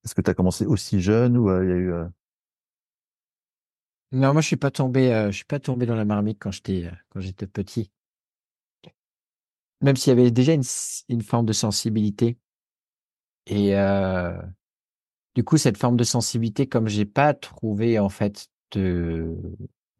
est-ce 0.04 0.14
que 0.14 0.22
tu 0.22 0.30
as 0.30 0.34
commencé 0.34 0.64
aussi 0.64 1.00
jeune 1.00 1.36
ou 1.36 1.50
il 1.62 1.68
y 1.68 1.72
a 1.72 1.76
eu... 1.76 1.92
Non, 4.12 4.32
moi, 4.32 4.42
je 4.42 4.46
suis 4.46 4.56
pas 4.56 4.70
tombé, 4.70 5.28
je 5.30 5.36
suis 5.36 5.44
pas 5.44 5.60
tombé 5.60 5.86
dans 5.86 5.94
la 5.94 6.04
marmite 6.04 6.38
quand 6.38 6.50
j'étais, 6.50 6.90
quand 7.10 7.20
j'étais 7.20 7.46
petit. 7.46 7.90
Même 9.82 9.96
s'il 9.96 10.10
y 10.10 10.12
avait 10.12 10.30
déjà 10.30 10.52
une, 10.54 10.62
une 11.08 11.22
forme 11.22 11.46
de 11.46 11.52
sensibilité. 11.52 12.38
Et 13.46 13.76
euh, 13.76 14.40
du 15.34 15.44
coup, 15.44 15.56
cette 15.56 15.78
forme 15.78 15.96
de 15.96 16.04
sensibilité, 16.04 16.68
comme 16.68 16.88
j'ai 16.88 17.04
pas 17.06 17.34
trouvé 17.34 17.98
en 17.98 18.08
fait 18.08 18.48
de 18.72 19.36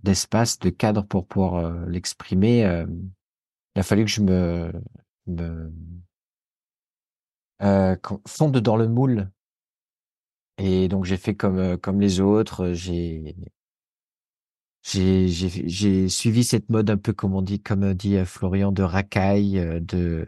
d'espace, 0.03 0.59
de 0.59 0.71
cadre 0.71 1.03
pour 1.03 1.27
pouvoir 1.27 1.55
euh, 1.55 1.87
l'exprimer, 1.87 2.65
euh, 2.65 2.87
il 3.75 3.81
a 3.81 3.83
fallu 3.83 4.05
que 4.05 4.11
je 4.11 4.21
me, 4.21 4.73
me 5.27 5.73
euh, 7.63 7.97
fonde 8.27 8.59
dans 8.59 8.77
le 8.77 8.89
moule. 8.89 9.31
Et 10.59 10.89
donc 10.89 11.05
j'ai 11.05 11.17
fait 11.17 11.35
comme 11.35 11.79
comme 11.79 12.01
les 12.01 12.21
autres. 12.21 12.73
J'ai 12.73 13.37
j'ai 14.83 16.09
suivi 16.09 16.45
cette 16.45 16.69
mode 16.69 16.91
un 16.91 16.97
peu 16.97 17.13
comme 17.13 17.35
on 17.35 17.43
dit, 17.43 17.61
comme 17.63 17.95
dit 17.95 18.17
Florian, 18.25 18.73
de 18.73 18.83
racaille, 18.83 19.59
euh, 19.59 19.81
de 19.81 20.27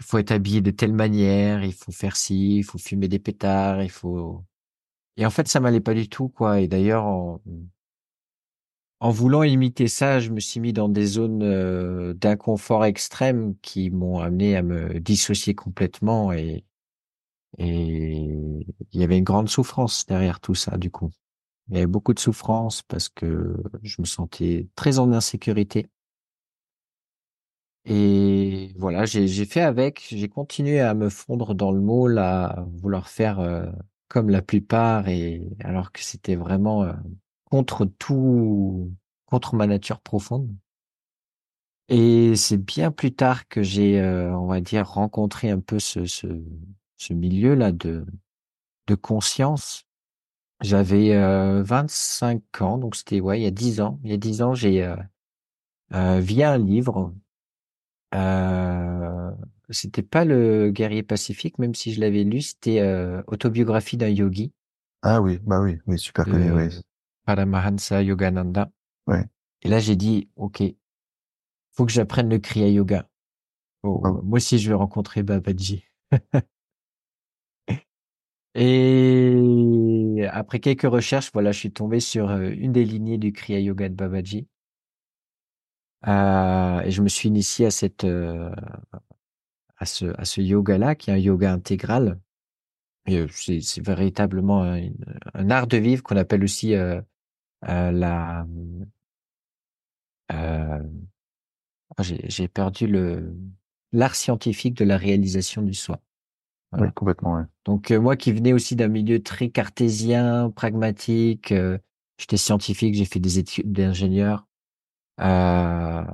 il 0.00 0.04
faut 0.06 0.18
être 0.18 0.32
habillé 0.32 0.60
de 0.62 0.70
telle 0.72 0.92
manière, 0.94 1.64
il 1.64 1.72
faut 1.74 1.92
faire 1.92 2.16
ci, 2.16 2.58
il 2.58 2.64
faut 2.64 2.78
fumer 2.78 3.08
des 3.08 3.18
pétards, 3.20 3.82
il 3.82 3.90
faut. 3.90 4.44
Et 5.16 5.26
en 5.26 5.30
fait, 5.30 5.48
ça 5.48 5.60
m'allait 5.60 5.80
pas 5.80 5.94
du 5.94 6.08
tout, 6.08 6.28
quoi. 6.30 6.60
Et 6.60 6.68
d'ailleurs, 6.68 7.04
en, 7.06 7.40
en 9.00 9.10
voulant 9.10 9.42
imiter 9.42 9.88
ça, 9.88 10.20
je 10.20 10.30
me 10.30 10.40
suis 10.40 10.60
mis 10.60 10.72
dans 10.72 10.88
des 10.88 11.04
zones 11.06 11.42
euh, 11.42 12.14
d'inconfort 12.14 12.84
extrême 12.84 13.54
qui 13.62 13.90
m'ont 13.90 14.20
amené 14.20 14.56
à 14.56 14.62
me 14.62 15.00
dissocier 15.00 15.54
complètement 15.54 16.32
et 16.32 16.64
et 17.58 18.14
il 18.92 19.00
y 19.00 19.04
avait 19.04 19.18
une 19.18 19.24
grande 19.24 19.48
souffrance 19.48 20.06
derrière 20.06 20.40
tout 20.40 20.54
ça 20.54 20.76
du 20.78 20.90
coup. 20.90 21.10
Il 21.68 21.74
y 21.74 21.78
avait 21.78 21.86
beaucoup 21.86 22.14
de 22.14 22.20
souffrance 22.20 22.82
parce 22.82 23.08
que 23.08 23.56
je 23.82 24.00
me 24.00 24.06
sentais 24.06 24.68
très 24.76 24.98
en 25.00 25.12
insécurité. 25.12 25.88
Et 27.84 28.72
voilà, 28.78 29.06
j'ai 29.06 29.44
fait 29.44 29.60
avec, 29.60 30.06
j'ai 30.10 30.28
continué 30.28 30.80
à 30.80 30.94
me 30.94 31.08
fondre 31.08 31.54
dans 31.54 31.72
le 31.72 31.80
moule, 31.80 32.18
à 32.18 32.64
vouloir 32.74 33.08
faire 33.08 33.40
euh, 33.40 33.66
comme 34.08 34.30
la 34.30 34.40
plupart 34.42 35.08
et 35.08 35.42
alors 35.60 35.90
que 35.92 36.00
c'était 36.02 36.36
vraiment 36.36 36.84
euh, 36.84 36.92
contre 37.44 37.84
tout, 37.84 38.92
contre 39.26 39.56
ma 39.56 39.66
nature 39.66 40.00
profonde. 40.00 40.48
Et 41.88 42.36
c'est 42.36 42.56
bien 42.58 42.90
plus 42.90 43.12
tard 43.14 43.48
que 43.48 43.62
j'ai, 43.62 44.00
euh, 44.00 44.34
on 44.36 44.46
va 44.46 44.60
dire, 44.60 44.88
rencontré 44.88 45.50
un 45.50 45.60
peu 45.60 45.78
ce, 45.78 46.06
ce, 46.06 46.26
ce 46.96 47.12
milieu-là 47.12 47.72
de, 47.72 48.06
de 48.88 48.94
conscience. 48.94 49.86
J'avais 50.62 51.14
euh, 51.14 51.62
25 51.62 52.62
ans, 52.62 52.78
donc 52.78 52.94
c'était 52.96 53.20
ouais, 53.20 53.40
il 53.40 53.42
y 53.42 53.46
a 53.46 53.50
10 53.50 53.80
ans. 53.80 53.98
Il 54.04 54.10
y 54.10 54.14
a 54.14 54.16
10 54.16 54.42
ans, 54.42 54.54
j'ai 54.54 54.84
euh, 54.84 54.96
euh, 55.94 56.20
via 56.20 56.52
un 56.52 56.58
livre. 56.58 57.12
Euh, 58.14 59.30
c'était 59.70 60.02
pas 60.02 60.24
le 60.24 60.70
guerrier 60.70 61.02
pacifique, 61.02 61.58
même 61.58 61.74
si 61.74 61.92
je 61.92 62.00
l'avais 62.00 62.24
lu, 62.24 62.42
c'était 62.42 62.80
euh, 62.80 63.22
autobiographie 63.26 63.96
d'un 63.96 64.08
yogi. 64.08 64.52
Ah 65.02 65.20
oui, 65.20 65.38
bah 65.42 65.60
oui, 65.60 65.78
oui, 65.86 65.98
super 65.98 66.24
connu, 66.24 66.52
oui. 66.52 66.68
Paramahansa 67.24 68.02
Yogananda. 68.02 68.70
Ouais. 69.06 69.24
Et 69.62 69.68
là, 69.68 69.80
j'ai 69.80 69.96
dit, 69.96 70.28
OK, 70.36 70.62
faut 71.72 71.86
que 71.86 71.92
j'apprenne 71.92 72.28
le 72.28 72.38
Kriya 72.38 72.68
Yoga. 72.68 73.08
Oh. 73.82 74.00
Moi 74.22 74.36
aussi, 74.36 74.58
je 74.58 74.68
vais 74.68 74.74
rencontrer 74.74 75.22
Babaji. 75.22 75.84
Et 78.54 79.34
après 80.26 80.60
quelques 80.60 80.82
recherches, 80.82 81.30
voilà, 81.32 81.52
je 81.52 81.58
suis 81.58 81.72
tombé 81.72 82.00
sur 82.00 82.30
euh, 82.30 82.50
une 82.50 82.72
des 82.72 82.84
lignées 82.84 83.18
du 83.18 83.32
Kriya 83.32 83.60
Yoga 83.60 83.88
de 83.88 83.94
Babaji. 83.94 84.46
Euh, 86.06 86.80
et 86.80 86.90
je 86.90 87.02
me 87.02 87.08
suis 87.08 87.28
initié 87.28 87.66
à 87.66 87.70
cette, 87.70 88.04
euh, 88.04 88.50
à 89.76 89.86
ce, 89.86 90.06
à 90.18 90.24
ce 90.24 90.40
yoga-là, 90.40 90.94
qui 90.94 91.10
est 91.10 91.14
un 91.14 91.16
yoga 91.18 91.52
intégral. 91.52 92.18
Euh, 93.08 93.26
c'est, 93.30 93.80
véritablement 93.84 94.62
un, 94.62 95.50
art 95.50 95.66
de 95.66 95.76
vivre 95.76 96.02
qu'on 96.02 96.16
appelle 96.16 96.44
aussi 96.44 96.74
euh, 96.74 97.00
euh, 97.68 97.90
la. 97.90 98.46
euh, 100.32 100.82
j'ai, 102.00 102.20
j'ai 102.28 102.48
perdu 102.48 102.86
le 102.86 103.34
l'art 103.92 104.14
scientifique 104.14 104.74
de 104.74 104.84
la 104.84 104.96
réalisation 104.96 105.62
du 105.62 105.74
soi. 105.74 106.00
Voilà. 106.72 106.86
Oui, 106.86 106.92
complètement, 106.94 107.34
ouais. 107.36 107.44
Donc 107.64 107.90
euh, 107.90 108.00
moi 108.00 108.16
qui 108.16 108.32
venais 108.32 108.52
aussi 108.52 108.76
d'un 108.76 108.88
milieu 108.88 109.22
très 109.22 109.50
cartésien, 109.50 110.50
pragmatique, 110.50 111.52
euh, 111.52 111.78
j'étais 112.18 112.36
scientifique, 112.38 112.94
j'ai 112.94 113.04
fait 113.04 113.20
des 113.20 113.38
études 113.38 113.72
d'ingénieur. 113.72 114.46
Euh, 115.20 116.04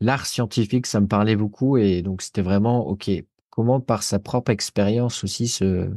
L'art 0.00 0.26
scientifique, 0.26 0.86
ça 0.86 1.00
me 1.00 1.08
parlait 1.08 1.36
beaucoup 1.36 1.76
et 1.78 2.02
donc 2.02 2.22
c'était 2.22 2.42
vraiment 2.42 2.86
ok. 2.86 3.10
Comment 3.50 3.80
par 3.80 4.02
sa 4.02 4.18
propre 4.18 4.50
expérience 4.52 5.24
aussi 5.24 5.48
se, 5.48 5.90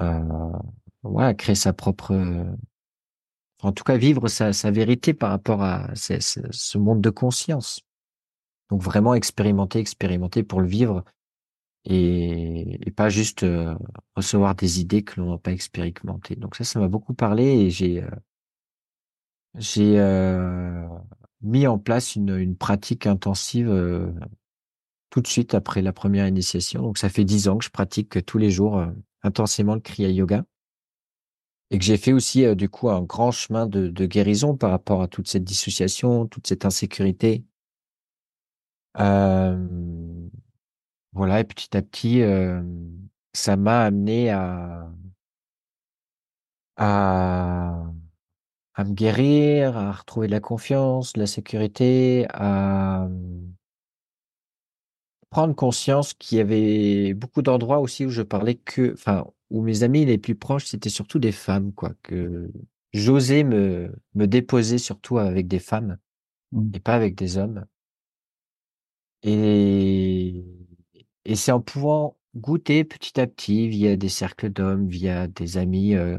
euh, 0.00 0.52
voilà, 1.02 1.34
créer 1.34 1.54
sa 1.54 1.72
propre, 1.72 2.12
euh, 2.12 2.44
en 3.62 3.72
tout 3.72 3.84
cas 3.84 3.96
vivre 3.96 4.28
sa, 4.28 4.52
sa 4.52 4.70
vérité 4.70 5.14
par 5.14 5.30
rapport 5.30 5.62
à 5.62 5.94
ce, 5.94 6.20
ce- 6.20 6.40
ce 6.50 6.78
monde 6.78 7.00
de 7.00 7.10
conscience. 7.10 7.80
Donc 8.70 8.82
vraiment 8.82 9.14
expérimenter, 9.14 9.80
expérimenter 9.80 10.42
pour 10.42 10.60
le 10.60 10.68
vivre 10.68 11.04
et, 11.86 12.86
et 12.86 12.90
pas 12.90 13.08
juste 13.08 13.42
euh, 13.44 13.74
recevoir 14.16 14.54
des 14.54 14.80
idées 14.80 15.02
que 15.04 15.20
l'on 15.20 15.30
n'a 15.32 15.38
pas 15.38 15.52
expérimentées. 15.52 16.36
Donc 16.36 16.56
ça, 16.56 16.64
ça 16.64 16.80
m'a 16.80 16.88
beaucoup 16.88 17.14
parlé 17.14 17.44
et 17.44 17.70
j'ai 17.70 18.02
euh, 18.02 18.10
j'ai 19.54 19.98
euh, 19.98 20.86
mis 21.42 21.66
en 21.66 21.78
place 21.78 22.14
une, 22.16 22.36
une 22.36 22.56
pratique 22.56 23.06
intensive 23.06 23.68
euh, 23.70 24.12
tout 25.10 25.20
de 25.20 25.26
suite 25.26 25.54
après 25.54 25.82
la 25.82 25.92
première 25.92 26.26
initiation. 26.28 26.82
Donc 26.82 26.98
ça 26.98 27.08
fait 27.08 27.24
dix 27.24 27.48
ans 27.48 27.58
que 27.58 27.64
je 27.64 27.70
pratique 27.70 28.24
tous 28.26 28.38
les 28.38 28.50
jours 28.50 28.78
euh, 28.78 28.88
intensément 29.22 29.74
le 29.74 29.80
Kriya 29.80 30.10
Yoga 30.10 30.44
et 31.70 31.78
que 31.78 31.84
j'ai 31.84 31.96
fait 31.96 32.12
aussi 32.12 32.44
euh, 32.44 32.54
du 32.54 32.68
coup 32.68 32.90
un 32.90 33.02
grand 33.02 33.30
chemin 33.30 33.66
de, 33.66 33.88
de 33.88 34.06
guérison 34.06 34.56
par 34.56 34.70
rapport 34.70 35.02
à 35.02 35.08
toute 35.08 35.28
cette 35.28 35.44
dissociation, 35.44 36.26
toute 36.26 36.46
cette 36.46 36.64
insécurité. 36.64 37.44
Euh, 38.98 39.66
voilà, 41.16 41.40
et 41.40 41.44
petit 41.44 41.76
à 41.76 41.82
petit, 41.82 42.22
euh, 42.22 42.62
ça 43.32 43.56
m'a 43.56 43.82
amené 43.84 44.30
à, 44.30 44.88
à, 46.76 47.84
à 48.74 48.84
me 48.84 48.92
guérir, 48.94 49.76
à 49.78 49.92
retrouver 49.92 50.26
de 50.28 50.32
la 50.32 50.40
confiance, 50.40 51.14
de 51.14 51.20
la 51.20 51.26
sécurité, 51.26 52.26
à 52.34 53.08
prendre 55.30 55.54
conscience 55.54 56.14
qu'il 56.14 56.38
y 56.38 56.40
avait 56.40 57.14
beaucoup 57.14 57.42
d'endroits 57.42 57.80
aussi 57.80 58.06
où 58.06 58.10
je 58.10 58.22
parlais 58.22 58.54
que, 58.56 58.92
enfin, 58.94 59.26
où 59.50 59.62
mes 59.62 59.82
amis 59.82 60.04
les 60.04 60.18
plus 60.18 60.34
proches, 60.36 60.66
c'était 60.66 60.88
surtout 60.88 61.18
des 61.18 61.32
femmes, 61.32 61.72
quoi, 61.72 61.92
que 62.02 62.50
j'osais 62.92 63.44
me, 63.44 63.92
me 64.14 64.26
déposer 64.26 64.78
surtout 64.78 65.18
avec 65.18 65.48
des 65.48 65.58
femmes 65.60 65.98
Mm. 66.52 66.70
et 66.74 66.80
pas 66.80 66.94
avec 66.94 67.14
des 67.16 67.38
hommes. 67.38 67.66
Et, 69.22 70.44
et 71.26 71.34
c'est 71.34 71.52
en 71.52 71.60
pouvant 71.60 72.16
goûter 72.36 72.84
petit 72.84 73.20
à 73.20 73.26
petit 73.26 73.68
via 73.68 73.96
des 73.96 74.08
cercles 74.08 74.50
d'hommes, 74.50 74.88
via 74.88 75.26
des 75.26 75.58
amis 75.58 75.94
euh, 75.94 76.18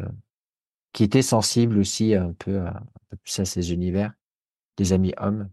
qui 0.91 1.03
étaient 1.03 1.21
sensibles 1.21 1.77
aussi 1.79 2.13
un 2.13 2.33
peu 2.33 2.59
à, 2.59 2.77
un 2.77 2.85
peu 3.09 3.17
plus 3.17 3.39
à 3.39 3.45
ces 3.45 3.71
univers, 3.71 4.11
des 4.75 4.91
amis 4.93 5.13
hommes, 5.17 5.49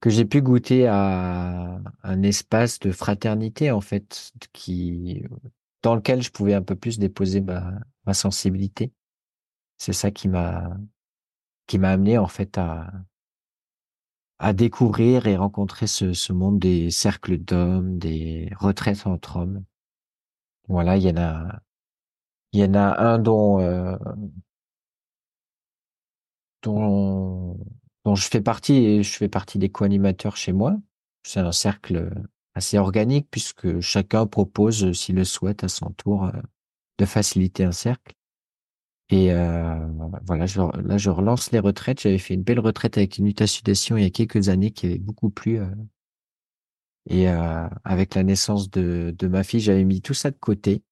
que 0.00 0.10
j'ai 0.10 0.26
pu 0.26 0.42
goûter 0.42 0.86
à 0.86 1.80
un 2.02 2.22
espace 2.22 2.78
de 2.78 2.92
fraternité 2.92 3.70
en 3.70 3.80
fait, 3.80 4.32
qui 4.52 5.22
dans 5.82 5.94
lequel 5.94 6.22
je 6.22 6.30
pouvais 6.30 6.54
un 6.54 6.62
peu 6.62 6.76
plus 6.76 6.98
déposer 6.98 7.40
ma, 7.40 7.72
ma 8.06 8.14
sensibilité. 8.14 8.92
C'est 9.78 9.92
ça 9.94 10.10
qui 10.10 10.28
m'a 10.28 10.76
qui 11.66 11.78
m'a 11.78 11.90
amené 11.90 12.18
en 12.18 12.28
fait 12.28 12.58
à 12.58 12.92
à 14.44 14.52
découvrir 14.52 15.26
et 15.26 15.36
rencontrer 15.36 15.86
ce, 15.86 16.12
ce 16.12 16.32
monde 16.32 16.58
des 16.58 16.90
cercles 16.90 17.38
d'hommes, 17.38 17.98
des 17.98 18.50
retraites 18.58 19.06
entre 19.06 19.36
hommes. 19.38 19.64
Voilà, 20.68 20.96
il 20.96 21.02
y 21.04 21.10
en 21.10 21.16
a, 21.16 21.60
il 22.52 22.60
y 22.60 22.64
en 22.64 22.74
a 22.74 23.02
un 23.02 23.18
dont, 23.18 23.60
euh, 23.60 23.96
dont, 26.62 27.56
dont 28.04 28.14
je 28.14 28.28
fais 28.28 28.40
partie 28.40 28.74
et 28.74 29.02
je 29.02 29.12
fais 29.12 29.28
partie 29.28 29.58
des 29.58 29.70
co-animateurs 29.70 30.36
chez 30.36 30.52
moi. 30.52 30.76
C'est 31.22 31.40
un 31.40 31.52
cercle 31.52 32.10
assez 32.54 32.78
organique 32.78 33.28
puisque 33.30 33.80
chacun 33.80 34.26
propose, 34.26 34.92
s'il 34.92 35.16
le 35.16 35.24
souhaite, 35.24 35.64
à 35.64 35.68
son 35.68 35.90
tour, 35.90 36.24
euh, 36.24 36.32
de 36.98 37.04
faciliter 37.06 37.64
un 37.64 37.72
cercle. 37.72 38.14
Et 39.10 39.32
euh, 39.32 39.86
voilà, 40.26 40.46
je, 40.46 40.60
là, 40.60 40.96
je 40.98 41.10
relance 41.10 41.52
les 41.52 41.58
retraites. 41.58 42.00
J'avais 42.00 42.18
fait 42.18 42.34
une 42.34 42.42
belle 42.42 42.60
retraite 42.60 42.96
avec 42.96 43.18
une 43.18 43.24
mutation 43.26 43.96
il 43.96 44.02
y 44.02 44.06
a 44.06 44.10
quelques 44.10 44.48
années 44.48 44.70
qui 44.70 44.86
avait 44.86 44.98
beaucoup 44.98 45.30
plu. 45.30 45.58
euh, 45.60 45.66
et 47.08 47.28
euh, 47.28 47.68
avec 47.84 48.14
la 48.14 48.22
naissance 48.22 48.70
de, 48.70 49.14
de 49.16 49.26
ma 49.28 49.44
fille, 49.44 49.60
j'avais 49.60 49.84
mis 49.84 50.00
tout 50.00 50.14
ça 50.14 50.30
de 50.30 50.36
côté 50.38 50.82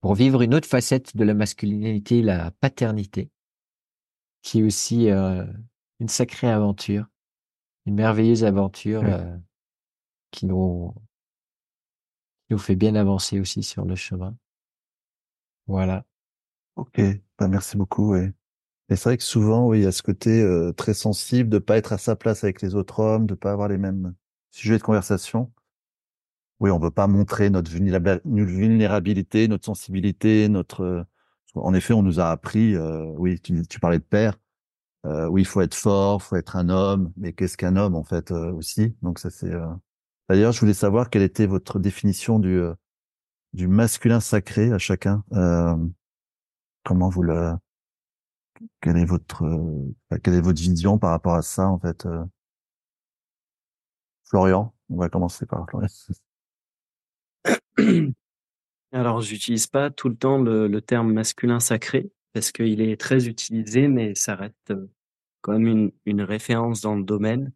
pour 0.00 0.14
vivre 0.14 0.42
une 0.42 0.54
autre 0.54 0.68
facette 0.68 1.16
de 1.16 1.24
la 1.24 1.34
masculinité, 1.34 2.22
la 2.22 2.50
paternité, 2.52 3.30
qui 4.42 4.60
est 4.60 4.62
aussi 4.62 5.10
euh, 5.10 5.44
une 6.00 6.08
sacrée 6.08 6.48
aventure, 6.48 7.06
une 7.86 7.96
merveilleuse 7.96 8.44
aventure 8.44 9.02
euh, 9.04 9.36
qui 10.30 10.46
nous, 10.46 10.94
qui 12.48 12.54
nous 12.54 12.58
fait 12.58 12.76
bien 12.76 12.94
avancer 12.94 13.40
aussi 13.40 13.62
sur 13.62 13.84
le 13.84 13.94
chemin. 13.94 14.36
Voilà. 15.66 16.04
Ok, 16.76 17.00
bah, 17.38 17.48
merci 17.48 17.76
beaucoup. 17.76 18.12
Ouais. 18.12 18.32
Et 18.90 18.96
c'est 18.96 19.04
vrai 19.10 19.18
que 19.18 19.24
souvent, 19.24 19.68
oui, 19.68 19.80
il 19.80 19.84
y 19.84 19.86
a 19.86 19.92
ce 19.92 20.02
côté 20.02 20.42
euh, 20.42 20.72
très 20.72 20.94
sensible 20.94 21.50
de 21.50 21.58
pas 21.58 21.78
être 21.78 21.92
à 21.94 21.98
sa 21.98 22.16
place 22.16 22.44
avec 22.44 22.62
les 22.62 22.74
autres 22.76 23.00
hommes, 23.00 23.26
de 23.26 23.34
pas 23.34 23.52
avoir 23.52 23.68
les 23.68 23.78
mêmes 23.78 24.14
sujets 24.52 24.78
de 24.78 24.84
conversation. 24.84 25.52
Oui, 26.60 26.70
on 26.70 26.78
veut 26.78 26.90
pas 26.90 27.06
montrer 27.06 27.50
notre 27.50 27.70
vulnérabil- 27.70 28.20
notre 28.24 28.50
vulnérabilité, 28.50 29.46
notre 29.48 29.66
sensibilité, 29.66 30.48
notre. 30.48 31.06
En 31.54 31.74
effet, 31.74 31.92
on 31.94 32.02
nous 32.02 32.20
a 32.20 32.30
appris. 32.30 32.74
euh, 32.74 33.04
oui, 33.18 33.40
tu, 33.40 33.62
tu 33.66 33.78
parlais 33.80 33.98
de 33.98 34.04
père. 34.04 34.38
Euh, 35.06 35.28
oui, 35.28 35.42
il 35.42 35.46
faut 35.46 35.62
être 35.62 35.74
fort, 35.76 36.22
faut 36.22 36.36
être 36.36 36.56
un 36.56 36.68
homme. 36.70 37.12
Mais 37.16 37.32
qu'est-ce 37.34 37.56
qu'un 37.58 37.76
homme 37.76 37.94
en 37.96 38.04
fait 38.04 38.30
aussi? 38.32 38.96
Donc 39.02 39.18
ça 39.20 39.30
c'est. 39.30 39.52
D'ailleurs, 40.30 40.52
je 40.52 40.60
voulais 40.60 40.74
savoir 40.74 41.10
quelle 41.10 41.22
était 41.22 41.46
votre 41.46 41.78
définition 41.80 42.38
du 42.40 42.60
du 43.54 43.68
masculin 43.68 44.20
sacré 44.20 44.72
à 44.72 44.78
chacun. 44.78 45.24
Euh, 45.32 45.76
comment 46.86 47.10
vous 47.10 47.22
le 47.22 47.52
quelle 48.80 48.96
est 48.96 49.04
votre 49.04 49.44
quelle 50.22 50.34
est 50.34 50.40
votre 50.40 50.60
vision 50.60 50.98
par 50.98 51.10
rapport 51.10 51.34
à 51.34 51.42
ça 51.42 51.68
en 51.68 51.78
fait 51.78 52.06
Florian, 54.28 54.74
on 54.90 54.96
va 54.96 55.08
commencer 55.08 55.46
par 55.46 55.66
Florian. 55.68 55.88
Alors, 58.92 59.20
j'utilise 59.20 59.66
pas 59.66 59.90
tout 59.90 60.08
le 60.08 60.16
temps 60.16 60.38
le, 60.38 60.80
terme 60.80 61.12
masculin 61.12 61.60
sacré 61.60 62.10
parce 62.32 62.52
qu'il 62.52 62.80
est 62.80 63.00
très 63.00 63.28
utilisé, 63.28 63.88
mais 63.88 64.14
ça 64.14 64.34
reste 64.34 64.74
quand 65.40 65.52
même 65.52 65.66
une, 65.66 65.92
une 66.06 66.22
référence 66.22 66.80
dans 66.80 66.96
le 66.96 67.04
domaine. 67.04 67.52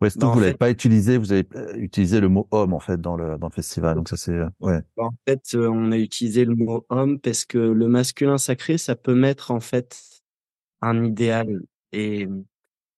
Ouais, 0.00 0.08
bah, 0.16 0.26
vous 0.28 0.40
l'avez 0.40 0.54
pas 0.54 0.70
utilisé, 0.70 1.18
vous 1.18 1.32
avez 1.32 1.46
euh, 1.54 1.74
utilisé 1.76 2.20
le 2.20 2.28
mot 2.28 2.48
homme 2.50 2.72
en 2.72 2.80
fait 2.80 3.00
dans 3.00 3.16
le 3.16 3.36
dans 3.36 3.48
le 3.48 3.52
festival. 3.52 3.96
Donc 3.96 4.08
ça 4.08 4.16
c'est 4.16 4.32
euh, 4.32 4.48
ouais. 4.60 4.80
Bah, 4.96 5.04
en 5.04 5.14
fait, 5.28 5.54
euh, 5.54 5.68
on 5.68 5.92
a 5.92 5.98
utilisé 5.98 6.44
le 6.46 6.54
mot 6.54 6.86
homme 6.88 7.20
parce 7.20 7.44
que 7.44 7.58
le 7.58 7.88
masculin 7.88 8.38
sacré, 8.38 8.78
ça 8.78 8.96
peut 8.96 9.14
mettre 9.14 9.50
en 9.50 9.60
fait 9.60 10.00
un 10.80 11.04
idéal 11.04 11.60
et 11.92 12.26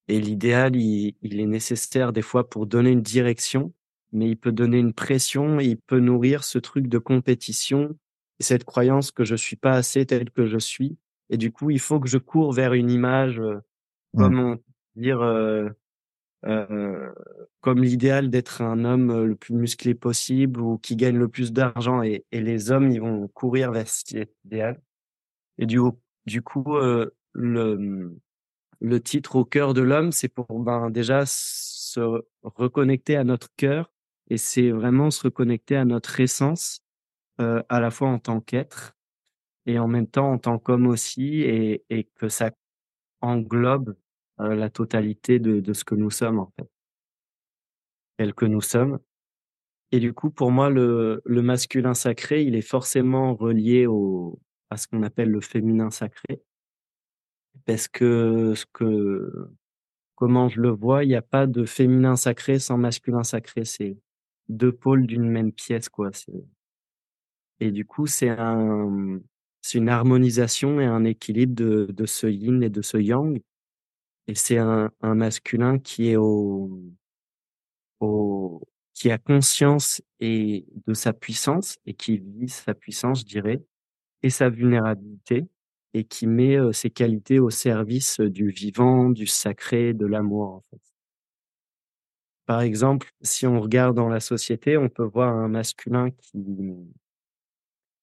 et 0.09 0.21
l'idéal, 0.21 0.77
il, 0.77 1.15
il 1.23 1.41
est 1.41 1.47
nécessaire 1.47 2.13
des 2.13 2.23
fois 2.23 2.49
pour 2.49 2.67
donner 2.67 2.91
une 2.91 3.03
direction, 3.03 3.73
mais 4.13 4.29
il 4.29 4.37
peut 4.37 4.53
donner 4.53 4.79
une 4.79 4.93
pression, 4.93 5.59
et 5.61 5.67
il 5.67 5.79
peut 5.79 6.01
nourrir 6.01 6.45
ce 6.45 6.59
truc 6.59 6.87
de 6.89 6.99
compétition 6.99 7.97
et 8.41 8.43
cette 8.43 8.65
croyance 8.65 9.11
que 9.11 9.25
je 9.25 9.37
suis 9.37 9.57
pas 9.57 9.73
assez 9.73 10.05
tel 10.05 10.31
que 10.31 10.47
je 10.47 10.59
suis. 10.59 10.99
Et 11.31 11.37
du 11.37 11.51
coup, 11.53 11.71
il 11.71 11.79
faut 11.81 11.99
que 12.01 12.09
je 12.09 12.19
cours 12.19 12.53
vers 12.53 12.75
une 12.75 12.91
image, 12.91 13.41
mmh. 13.41 14.19
comme 14.19 14.39
on 14.39 14.59
dire 14.97 15.23
euh, 15.23 15.71
comme 16.43 17.83
l'idéal 17.83 18.31
d'être 18.31 18.63
un 18.63 18.85
homme 18.85 19.11
euh, 19.11 19.25
le 19.25 19.37
plus 19.37 19.55
musclé 19.55 19.95
possible 19.95 20.61
ou 20.61 20.79
qui 20.79 20.97
gagne 20.97 21.17
le 21.17 21.29
plus 21.29 21.53
d'argent 21.53 22.03
et, 22.03 22.25
et, 22.33 22.41
les 22.41 22.73
hommes 22.73 22.91
ils 22.91 23.01
vont 23.01 23.29
courir 23.29 23.71
vers 23.71 23.89
cet 23.89 24.35
idéal. 24.45 24.83
Et 25.59 25.67
du, 25.67 25.79
du 26.27 26.43
coup 26.43 26.77
euh, 26.77 27.11
le, 27.33 28.13
le 28.81 29.01
titre 29.01 29.37
au 29.37 29.45
cœur 29.45 29.73
de 29.75 29.83
l'homme 29.83 30.11
c'est 30.11 30.29
pour 30.29 30.47
ben 30.59 30.91
déjà 30.91 31.23
se 31.27 32.23
reconnecter 32.43 33.17
à 33.17 33.25
notre 33.25 33.49
cœur 33.57 33.93
et 34.29 34.37
c'est 34.37 34.71
vraiment 34.71 35.11
se 35.11 35.23
reconnecter 35.23 35.77
à 35.77 35.85
notre 35.85 36.19
essence 36.19 36.81
euh, 37.41 37.63
à 37.69 37.79
la 37.79 37.91
fois 37.91 38.09
en 38.09 38.19
tant 38.19 38.41
qu'être 38.41 38.97
et 39.67 39.79
en 39.79 39.87
même 39.87 40.09
temps 40.09 40.33
en 40.33 40.39
tant 40.39 40.59
qu'homme 40.59 40.89
aussi 40.89 41.43
et, 41.43 41.85
et 41.91 42.05
que 42.05 42.29
ça 42.29 42.51
englobe 43.21 43.95
euh, 44.41 44.55
la 44.55 44.71
totalité 44.71 45.39
de, 45.39 45.61
de, 45.61 45.73
ce 45.73 45.85
que 45.85 45.95
nous 45.95 46.11
sommes 46.11 46.39
en 46.39 46.53
fait, 46.59 46.69
tel 48.19 48.35
que 48.35 48.47
nous 48.47 48.61
sommes. 48.61 48.99
Et 49.91 50.01
du 50.01 50.15
coup, 50.15 50.31
pour 50.31 50.51
moi, 50.51 50.71
le, 50.71 51.21
le 51.25 51.43
masculin 51.43 51.95
sacré, 51.95 52.43
il 52.43 52.55
est 52.55 52.63
forcément 52.63 53.35
relié 53.35 53.87
au, 53.87 54.41
à 54.71 54.77
ce 54.79 54.89
qu'on 54.89 55.03
appelle 55.03 55.31
le 55.31 55.41
féminin 55.41 55.91
sacré, 55.91 56.43
parce 57.67 57.89
que 57.89 58.55
ce 58.55 58.65
que 58.73 59.51
comment 60.15 60.49
je 60.49 60.61
le 60.61 60.71
vois, 60.71 61.05
il 61.05 61.09
n'y 61.09 61.15
a 61.17 61.23
pas 61.23 61.47
de 61.47 61.65
féminin 61.65 62.17
sacré 62.17 62.59
sans 62.59 62.79
masculin 62.79 63.25
sacré. 63.25 63.65
C'est 63.65 63.99
deux 64.49 64.73
pôles 64.73 65.07
d'une 65.07 65.29
même 65.29 65.53
pièce, 65.53 65.89
quoi. 65.89 66.11
Et 67.61 67.71
du 67.71 67.85
coup, 67.85 68.07
c'est 68.07 68.29
un, 68.29 69.21
une 69.75 69.89
harmonisation 69.89 70.81
et 70.81 70.85
un 70.85 71.05
équilibre 71.05 71.55
de, 71.55 71.87
de 71.91 72.07
ce 72.07 72.27
yin 72.27 72.63
et 72.63 72.71
de 72.71 72.83
ce 72.83 72.99
yang 72.99 73.41
et 74.29 74.35
c'est 74.35 74.59
un, 74.59 74.91
un, 75.01 75.15
masculin 75.15 75.79
qui 75.79 76.11
est 76.11 76.17
au, 76.17 76.83
au, 78.01 78.63
qui 78.95 79.11
a 79.11 79.19
conscience 79.19 80.03
et 80.21 80.67
de 80.87 80.95
sa 80.95 81.13
puissance 81.13 81.79
et 81.87 81.95
qui 81.95 82.19
vit 82.19 82.49
sa 82.49 82.75
puissance, 82.75 83.21
je 83.21 83.25
dirais, 83.25 83.63
et 84.23 84.31
sa 84.31 84.49
vulnérabilité 84.49 85.47
et 85.95 86.05
qui 86.05 86.27
met 86.27 86.57
ses 86.73 86.91
qualités 86.91 87.39
au 87.39 87.51
service 87.51 88.21
du 88.21 88.49
vivant, 88.51 89.11
du 89.11 89.27
sacré, 89.27 89.93
de 89.93 90.07
l'amour, 90.07 90.55
en 90.55 90.61
fait. 90.61 90.81
Par 92.47 92.63
exemple, 92.63 93.11
si 93.23 93.47
on 93.47 93.61
regarde 93.61 93.97
dans 93.97 94.09
la 94.09 94.21
société, 94.21 94.77
on 94.77 94.89
peut 94.89 95.05
voir 95.05 95.35
un 95.35 95.49
masculin 95.49 96.11
qui, 96.11 96.45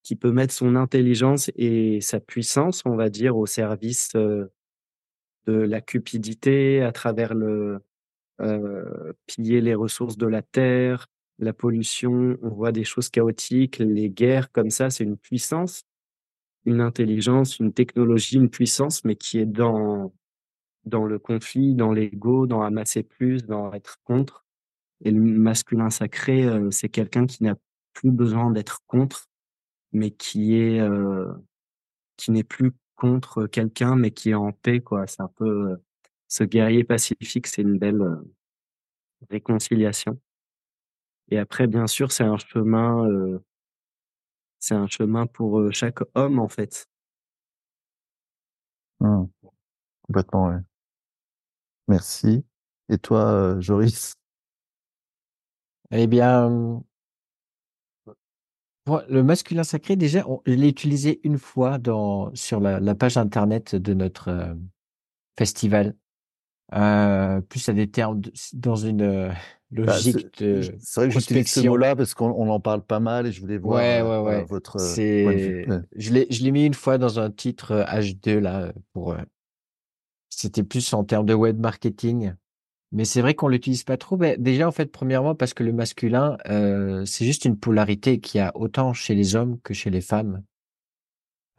qui 0.03 0.15
peut 0.15 0.31
mettre 0.31 0.53
son 0.53 0.75
intelligence 0.75 1.51
et 1.55 1.99
sa 2.01 2.19
puissance, 2.19 2.83
on 2.85 2.95
va 2.95 3.09
dire, 3.09 3.37
au 3.37 3.45
service 3.45 4.15
de 5.45 5.53
la 5.53 5.81
cupidité 5.81 6.81
à 6.81 6.91
travers 6.91 7.33
le 7.33 7.81
piller 9.25 9.59
les 9.59 9.75
ressources 9.75 10.17
de 10.17 10.25
la 10.25 10.41
terre, 10.41 11.07
la 11.39 11.53
pollution, 11.53 12.37
on 12.41 12.49
voit 12.49 12.71
des 12.71 12.83
choses 12.83 13.09
chaotiques, 13.09 13.79
les 13.79 14.09
guerres 14.09 14.51
comme 14.51 14.69
ça, 14.69 14.89
c'est 14.89 15.03
une 15.03 15.17
puissance, 15.17 15.83
une 16.65 16.81
intelligence, 16.81 17.59
une 17.59 17.73
technologie, 17.73 18.37
une 18.37 18.49
puissance, 18.49 19.03
mais 19.03 19.15
qui 19.15 19.39
est 19.39 19.45
dans 19.45 20.13
dans 20.85 21.05
le 21.05 21.19
conflit, 21.19 21.75
dans 21.75 21.91
l'ego, 21.91 22.47
dans 22.47 22.61
amasser 22.61 23.03
plus, 23.03 23.45
dans 23.45 23.73
être 23.73 23.97
contre. 24.05 24.45
Et 25.03 25.11
le 25.11 25.19
masculin 25.21 25.89
sacré, 25.89 26.47
c'est 26.71 26.89
quelqu'un 26.89 27.25
qui 27.25 27.43
n'a 27.43 27.55
plus 27.93 28.11
besoin 28.11 28.51
d'être 28.51 28.79
contre, 28.87 29.27
mais 29.91 30.11
qui 30.11 30.55
est 30.55 30.81
qui 32.17 32.31
n'est 32.31 32.43
plus 32.43 32.71
contre 32.99 33.47
quelqu'un, 33.47 33.95
mais 33.95 34.11
qui 34.11 34.31
est 34.31 34.35
en 34.35 34.51
paix, 34.51 34.81
quoi. 34.81 35.07
C'est 35.07 35.21
un 35.21 35.29
peu 35.29 35.77
ce 36.27 36.43
guerrier 36.43 36.83
pacifique, 36.83 37.47
c'est 37.47 37.63
une 37.63 37.79
belle 37.79 38.03
réconciliation. 39.29 40.19
Et 41.31 41.37
après, 41.37 41.67
bien 41.67 41.87
sûr, 41.87 42.11
c'est 42.11 42.23
un 42.23 42.37
chemin, 42.37 43.07
c'est 44.59 44.75
un 44.75 44.87
chemin 44.87 45.25
pour 45.27 45.71
chaque 45.73 45.99
homme, 46.15 46.39
en 46.39 46.47
fait. 46.47 46.87
Mmh. 49.01 49.25
Complètement, 50.03 50.47
ouais. 50.49 50.59
Merci. 51.89 52.45
Et 52.89 52.97
toi, 52.97 53.57
Joris? 53.59 54.15
Eh 55.91 56.07
bien, 56.07 56.83
le 58.87 59.23
masculin 59.23 59.63
sacré, 59.63 59.95
déjà, 59.95 60.25
je 60.45 60.53
l'ai 60.53 60.69
utilisé 60.69 61.19
une 61.23 61.37
fois 61.37 61.77
dans, 61.77 62.33
sur 62.33 62.59
la, 62.59 62.95
page 62.95 63.17
internet 63.17 63.75
de 63.75 63.93
notre 63.93 64.29
euh, 64.29 64.53
festival. 65.37 65.95
Euh, 66.75 67.41
plus 67.41 67.67
à 67.67 67.73
des 67.73 67.89
termes 67.89 68.21
dans 68.53 68.75
une 68.75 69.01
euh, 69.01 69.29
bah, 69.71 69.85
logique 69.93 70.37
de 70.43 70.61
C'est 70.79 71.01
vrai 71.01 71.09
que 71.09 71.19
j'utilise 71.19 71.51
ce 71.51 71.61
mot-là 71.61 71.95
parce 71.95 72.13
qu'on 72.13 72.47
en 72.47 72.59
parle 72.59 72.83
pas 72.83 72.99
mal 72.99 73.25
et 73.25 73.31
je 73.31 73.41
voulais 73.41 73.57
voir 73.57 73.79
ouais, 73.79 74.03
ouais, 74.03 74.19
ouais. 74.19 74.43
votre 74.43 74.79
C'est... 74.79 75.65
Je 75.95 76.13
l'ai, 76.13 76.27
je 76.29 76.43
l'ai 76.43 76.51
mis 76.51 76.67
une 76.67 76.75
fois 76.75 76.99
dans 76.99 77.19
un 77.19 77.31
titre 77.31 77.85
H2 77.89 78.37
là 78.37 78.71
pour. 78.93 79.15
C'était 80.29 80.61
plus 80.61 80.93
en 80.93 81.03
termes 81.03 81.25
de 81.25 81.33
web 81.33 81.59
marketing. 81.59 82.33
Mais 82.91 83.05
c'est 83.05 83.21
vrai 83.21 83.35
qu'on 83.35 83.47
l'utilise 83.47 83.83
pas 83.83 83.97
trop. 83.97 84.17
Ben, 84.17 84.35
déjà, 84.41 84.67
en 84.67 84.71
fait, 84.71 84.91
premièrement, 84.91 85.35
parce 85.35 85.53
que 85.53 85.63
le 85.63 85.73
masculin, 85.73 86.37
euh, 86.47 87.05
c'est 87.05 87.25
juste 87.25 87.45
une 87.45 87.57
polarité 87.57 88.19
qui 88.19 88.39
a 88.39 88.51
autant 88.55 88.93
chez 88.93 89.15
les 89.15 89.35
hommes 89.35 89.59
que 89.61 89.73
chez 89.73 89.89
les 89.89 90.01
femmes. 90.01 90.43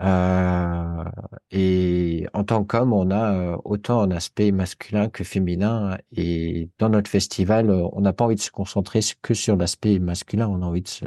Euh, 0.02 1.04
et 1.50 2.26
en 2.32 2.42
tant 2.44 2.64
qu'homme, 2.64 2.92
on 2.92 3.10
a 3.10 3.34
euh, 3.34 3.56
autant 3.64 4.00
un 4.00 4.10
aspect 4.10 4.50
masculin 4.50 5.08
que 5.08 5.24
féminin. 5.24 5.98
Et 6.12 6.70
dans 6.78 6.88
notre 6.88 7.10
festival, 7.10 7.70
on 7.70 8.00
n'a 8.00 8.12
pas 8.12 8.24
envie 8.24 8.36
de 8.36 8.40
se 8.40 8.50
concentrer 8.50 9.00
que 9.22 9.34
sur 9.34 9.56
l'aspect 9.56 9.98
masculin. 9.98 10.48
On 10.48 10.62
a 10.62 10.66
envie 10.66 10.82
de 10.82 10.88
se, 10.88 11.04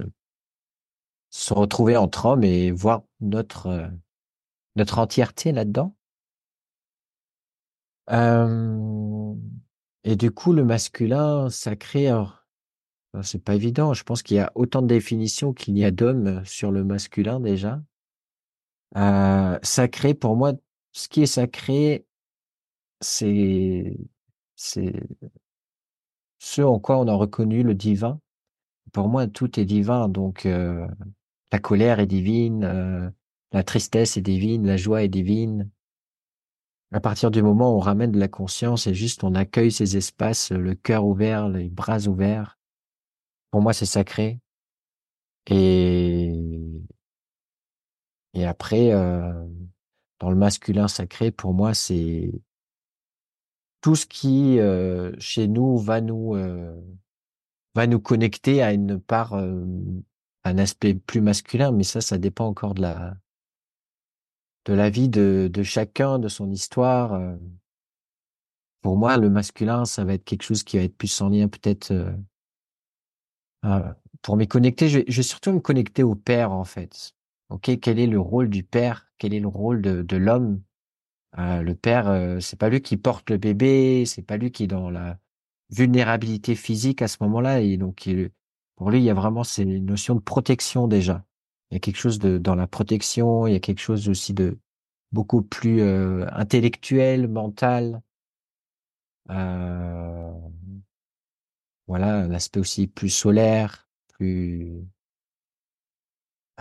se 1.32 1.54
retrouver 1.54 1.98
entre 1.98 2.28
hommes 2.28 2.44
et 2.44 2.72
voir 2.72 3.04
notre 3.20 3.90
notre 4.76 5.00
entièreté 5.00 5.52
là-dedans. 5.52 5.96
Euh, 8.12 9.13
et 10.04 10.16
du 10.16 10.32
coup, 10.32 10.54
le 10.54 10.64
masculin 10.66 11.50
sacré, 11.50 12.10
c'est 13.22 13.44
pas 13.44 13.56
évident. 13.56 13.94
Je 13.94 14.04
pense 14.04 14.24
qu'il 14.24 14.38
y 14.38 14.40
a 14.40 14.52
autant 14.56 14.82
de 14.82 14.88
définitions 14.88 15.54
qu'il 15.54 15.78
y 15.78 15.86
a 15.86 15.92
d'hommes 15.92 16.44
sur 16.46 16.72
le 16.72 16.84
masculin 16.84 17.40
déjà. 17.40 17.82
Euh, 18.98 19.60
sacré, 19.64 20.14
pour 20.14 20.36
moi, 20.36 20.54
ce 20.92 21.08
qui 21.10 21.24
est 21.24 21.26
sacré, 21.26 22.06
c'est 23.02 23.98
c'est 24.56 24.94
ce 26.40 26.62
en 26.62 26.80
quoi 26.80 26.98
on 27.00 27.08
a 27.08 27.14
reconnu 27.14 27.64
le 27.64 27.74
divin. 27.76 28.20
Pour 28.94 29.10
moi, 29.10 29.28
tout 29.28 29.60
est 29.60 29.66
divin. 29.66 30.10
Donc, 30.10 30.46
euh, 30.46 30.88
la 31.52 31.60
colère 31.60 32.00
est 32.00 32.08
divine, 32.08 32.64
euh, 32.64 33.10
la 33.52 33.64
tristesse 33.64 34.18
est 34.18 34.22
divine, 34.22 34.66
la 34.68 34.78
joie 34.78 35.04
est 35.04 35.10
divine, 35.10 35.70
à 36.94 37.00
partir 37.00 37.32
du 37.32 37.42
moment 37.42 37.74
où 37.74 37.78
on 37.78 37.80
ramène 37.80 38.12
de 38.12 38.20
la 38.20 38.28
conscience 38.28 38.86
et 38.86 38.94
juste 38.94 39.24
on 39.24 39.34
accueille 39.34 39.72
ces 39.72 39.98
espaces, 39.98 40.52
le 40.52 40.76
cœur 40.76 41.06
ouvert, 41.06 41.50
les 41.50 41.68
bras 41.70 42.08
ouverts, 42.08 42.60
pour 43.52 43.62
moi 43.62 43.74
c'est 43.74 43.88
sacré. 43.88 44.40
Et 45.48 46.32
et 48.36 48.46
après, 48.46 48.92
euh, 48.94 49.32
dans 50.20 50.30
le 50.30 50.36
masculin 50.36 50.88
sacré, 50.88 51.32
pour 51.32 51.54
moi 51.54 51.74
c'est 51.74 52.32
tout 53.82 53.96
ce 53.96 54.06
qui 54.06 54.60
euh, 54.60 55.12
chez 55.20 55.48
nous 55.48 55.78
va 55.78 56.00
nous 56.00 56.36
euh, 56.36 56.80
va 57.76 57.88
nous 57.88 58.00
connecter 58.00 58.62
à 58.62 58.72
une 58.72 59.00
part, 59.00 59.34
un 59.34 60.58
aspect 60.60 60.94
plus 60.94 61.22
masculin, 61.22 61.72
mais 61.72 61.84
ça, 61.84 62.02
ça 62.02 62.20
dépend 62.20 62.46
encore 62.46 62.76
de 62.76 62.84
la 62.84 63.16
de 64.66 64.74
la 64.74 64.90
vie 64.90 65.10
de, 65.10 65.50
de 65.52 65.64
chacun, 65.64 66.20
de 66.20 66.28
son 66.30 66.52
histoire. 66.52 67.14
euh. 67.14 67.36
Pour 68.82 68.98
moi, 68.98 69.18
le 69.18 69.32
masculin, 69.32 69.84
ça 69.86 70.04
va 70.04 70.14
être 70.14 70.24
quelque 70.26 70.44
chose 70.44 70.62
qui 70.64 70.78
va 70.78 70.84
être 70.84 70.96
plus 70.96 71.22
en 71.22 71.30
lien 71.30 71.48
peut-être 71.48 71.90
euh, 71.92 72.12
euh, 73.66 73.82
pour 74.22 74.38
m'y 74.38 74.48
connecter. 74.48 74.90
Je 74.90 75.00
je 75.08 75.18
vais 75.18 75.24
surtout 75.24 75.52
me 75.54 75.60
connecter 75.60 76.04
au 76.04 76.16
père 76.16 76.52
en 76.52 76.64
fait. 76.66 77.14
Ok, 77.50 77.72
quel 77.82 78.00
est 78.00 78.08
le 78.08 78.20
rôle 78.20 78.50
du 78.50 78.64
père? 78.64 79.08
Quel 79.18 79.34
est 79.34 79.40
le 79.40 79.48
rôle 79.48 79.82
de, 79.82 80.02
de 80.02 80.18
l'homme? 80.18 80.62
Euh, 81.40 81.62
Le 81.64 81.76
père, 81.76 82.10
euh, 82.10 82.40
c'est 82.40 82.58
pas 82.60 82.70
lui 82.70 82.82
qui 82.82 82.98
porte 82.98 83.30
le 83.32 83.38
bébé, 83.38 84.06
c'est 84.08 84.24
pas 84.24 84.38
lui 84.38 84.52
qui 84.52 84.66
est 84.66 84.68
dans 84.68 84.92
la 84.92 85.20
vulnérabilité 85.72 86.56
physique 86.56 87.02
à 87.02 87.10
ce 87.10 87.18
moment-là. 87.22 87.62
Et 87.62 87.78
donc, 87.78 88.08
il- 88.08 88.32
pour 88.78 88.92
lui, 88.92 89.00
il 89.00 89.06
y 89.06 89.10
a 89.12 89.16
vraiment 89.16 89.44
ces 89.46 89.66
notions 89.66 90.16
de 90.16 90.22
protection 90.22 90.88
déjà. 90.88 91.26
Il 91.74 91.76
y 91.76 91.78
a 91.78 91.80
quelque 91.80 91.98
chose 91.98 92.20
de 92.20 92.38
dans 92.38 92.54
la 92.54 92.68
protection. 92.68 93.48
Il 93.48 93.54
y 93.54 93.56
a 93.56 93.60
quelque 93.60 93.80
chose 93.80 94.08
aussi 94.08 94.36
de 94.36 94.60
beaucoup 95.12 95.42
plus 95.42 95.82
euh, 95.82 96.24
intellectuel, 96.32 97.28
mental. 97.28 98.00
Euh, 99.32 100.32
voilà, 101.88 102.28
l'aspect 102.28 102.60
aussi 102.60 102.88
plus 102.88 103.10
solaire, 103.10 103.88
plus. 104.10 104.86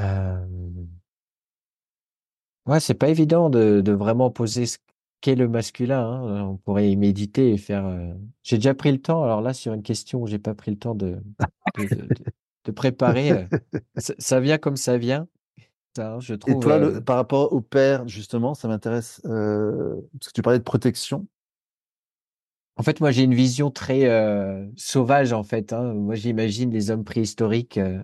Euh, 0.00 0.46
ouais, 2.66 2.80
c'est 2.80 2.94
pas 2.94 3.08
évident 3.08 3.50
de, 3.50 3.82
vraiment 3.92 4.30
poser 4.30 4.66
ce 4.66 4.78
qu'est 5.20 5.34
le 5.34 5.48
masculin. 5.48 6.00
hein. 6.00 6.44
On 6.44 6.56
pourrait 6.56 6.90
y 6.90 6.96
méditer 6.96 7.52
et 7.52 7.58
faire. 7.58 7.86
euh, 7.86 8.12
J'ai 8.42 8.56
déjà 8.56 8.74
pris 8.74 8.92
le 8.92 9.00
temps. 9.00 9.22
Alors 9.22 9.40
là, 9.42 9.52
sur 9.54 9.72
une 9.74 9.82
question 9.82 10.22
où 10.22 10.26
j'ai 10.26 10.38
pas 10.38 10.54
pris 10.54 10.70
le 10.70 10.78
temps 10.78 10.94
de, 10.94 11.22
de- 12.64 12.70
préparer, 12.72 13.32
euh, 13.32 13.46
ça, 13.96 14.14
ça 14.18 14.40
vient 14.40 14.58
comme 14.58 14.76
ça 14.76 14.98
vient. 14.98 15.28
Ça, 15.96 16.14
hein, 16.14 16.20
je 16.20 16.34
Et 16.34 16.38
trouve. 16.40 16.62
toi, 16.62 16.78
euh, 16.78 16.94
le, 16.94 17.00
par 17.00 17.16
rapport 17.16 17.52
au 17.52 17.60
père, 17.60 18.08
justement, 18.08 18.54
ça 18.54 18.68
m'intéresse, 18.68 19.20
euh, 19.26 20.00
parce 20.18 20.28
que 20.28 20.32
tu 20.34 20.42
parlais 20.42 20.58
de 20.58 20.64
protection. 20.64 21.26
En 22.76 22.82
fait, 22.82 23.00
moi, 23.00 23.10
j'ai 23.10 23.22
une 23.24 23.34
vision 23.34 23.70
très 23.70 24.06
euh, 24.06 24.66
sauvage, 24.76 25.32
en 25.32 25.42
fait. 25.44 25.72
hein. 25.72 25.92
Moi, 25.94 26.14
j'imagine 26.14 26.70
les 26.70 26.90
hommes 26.90 27.04
préhistoriques 27.04 27.78
euh, 27.78 28.02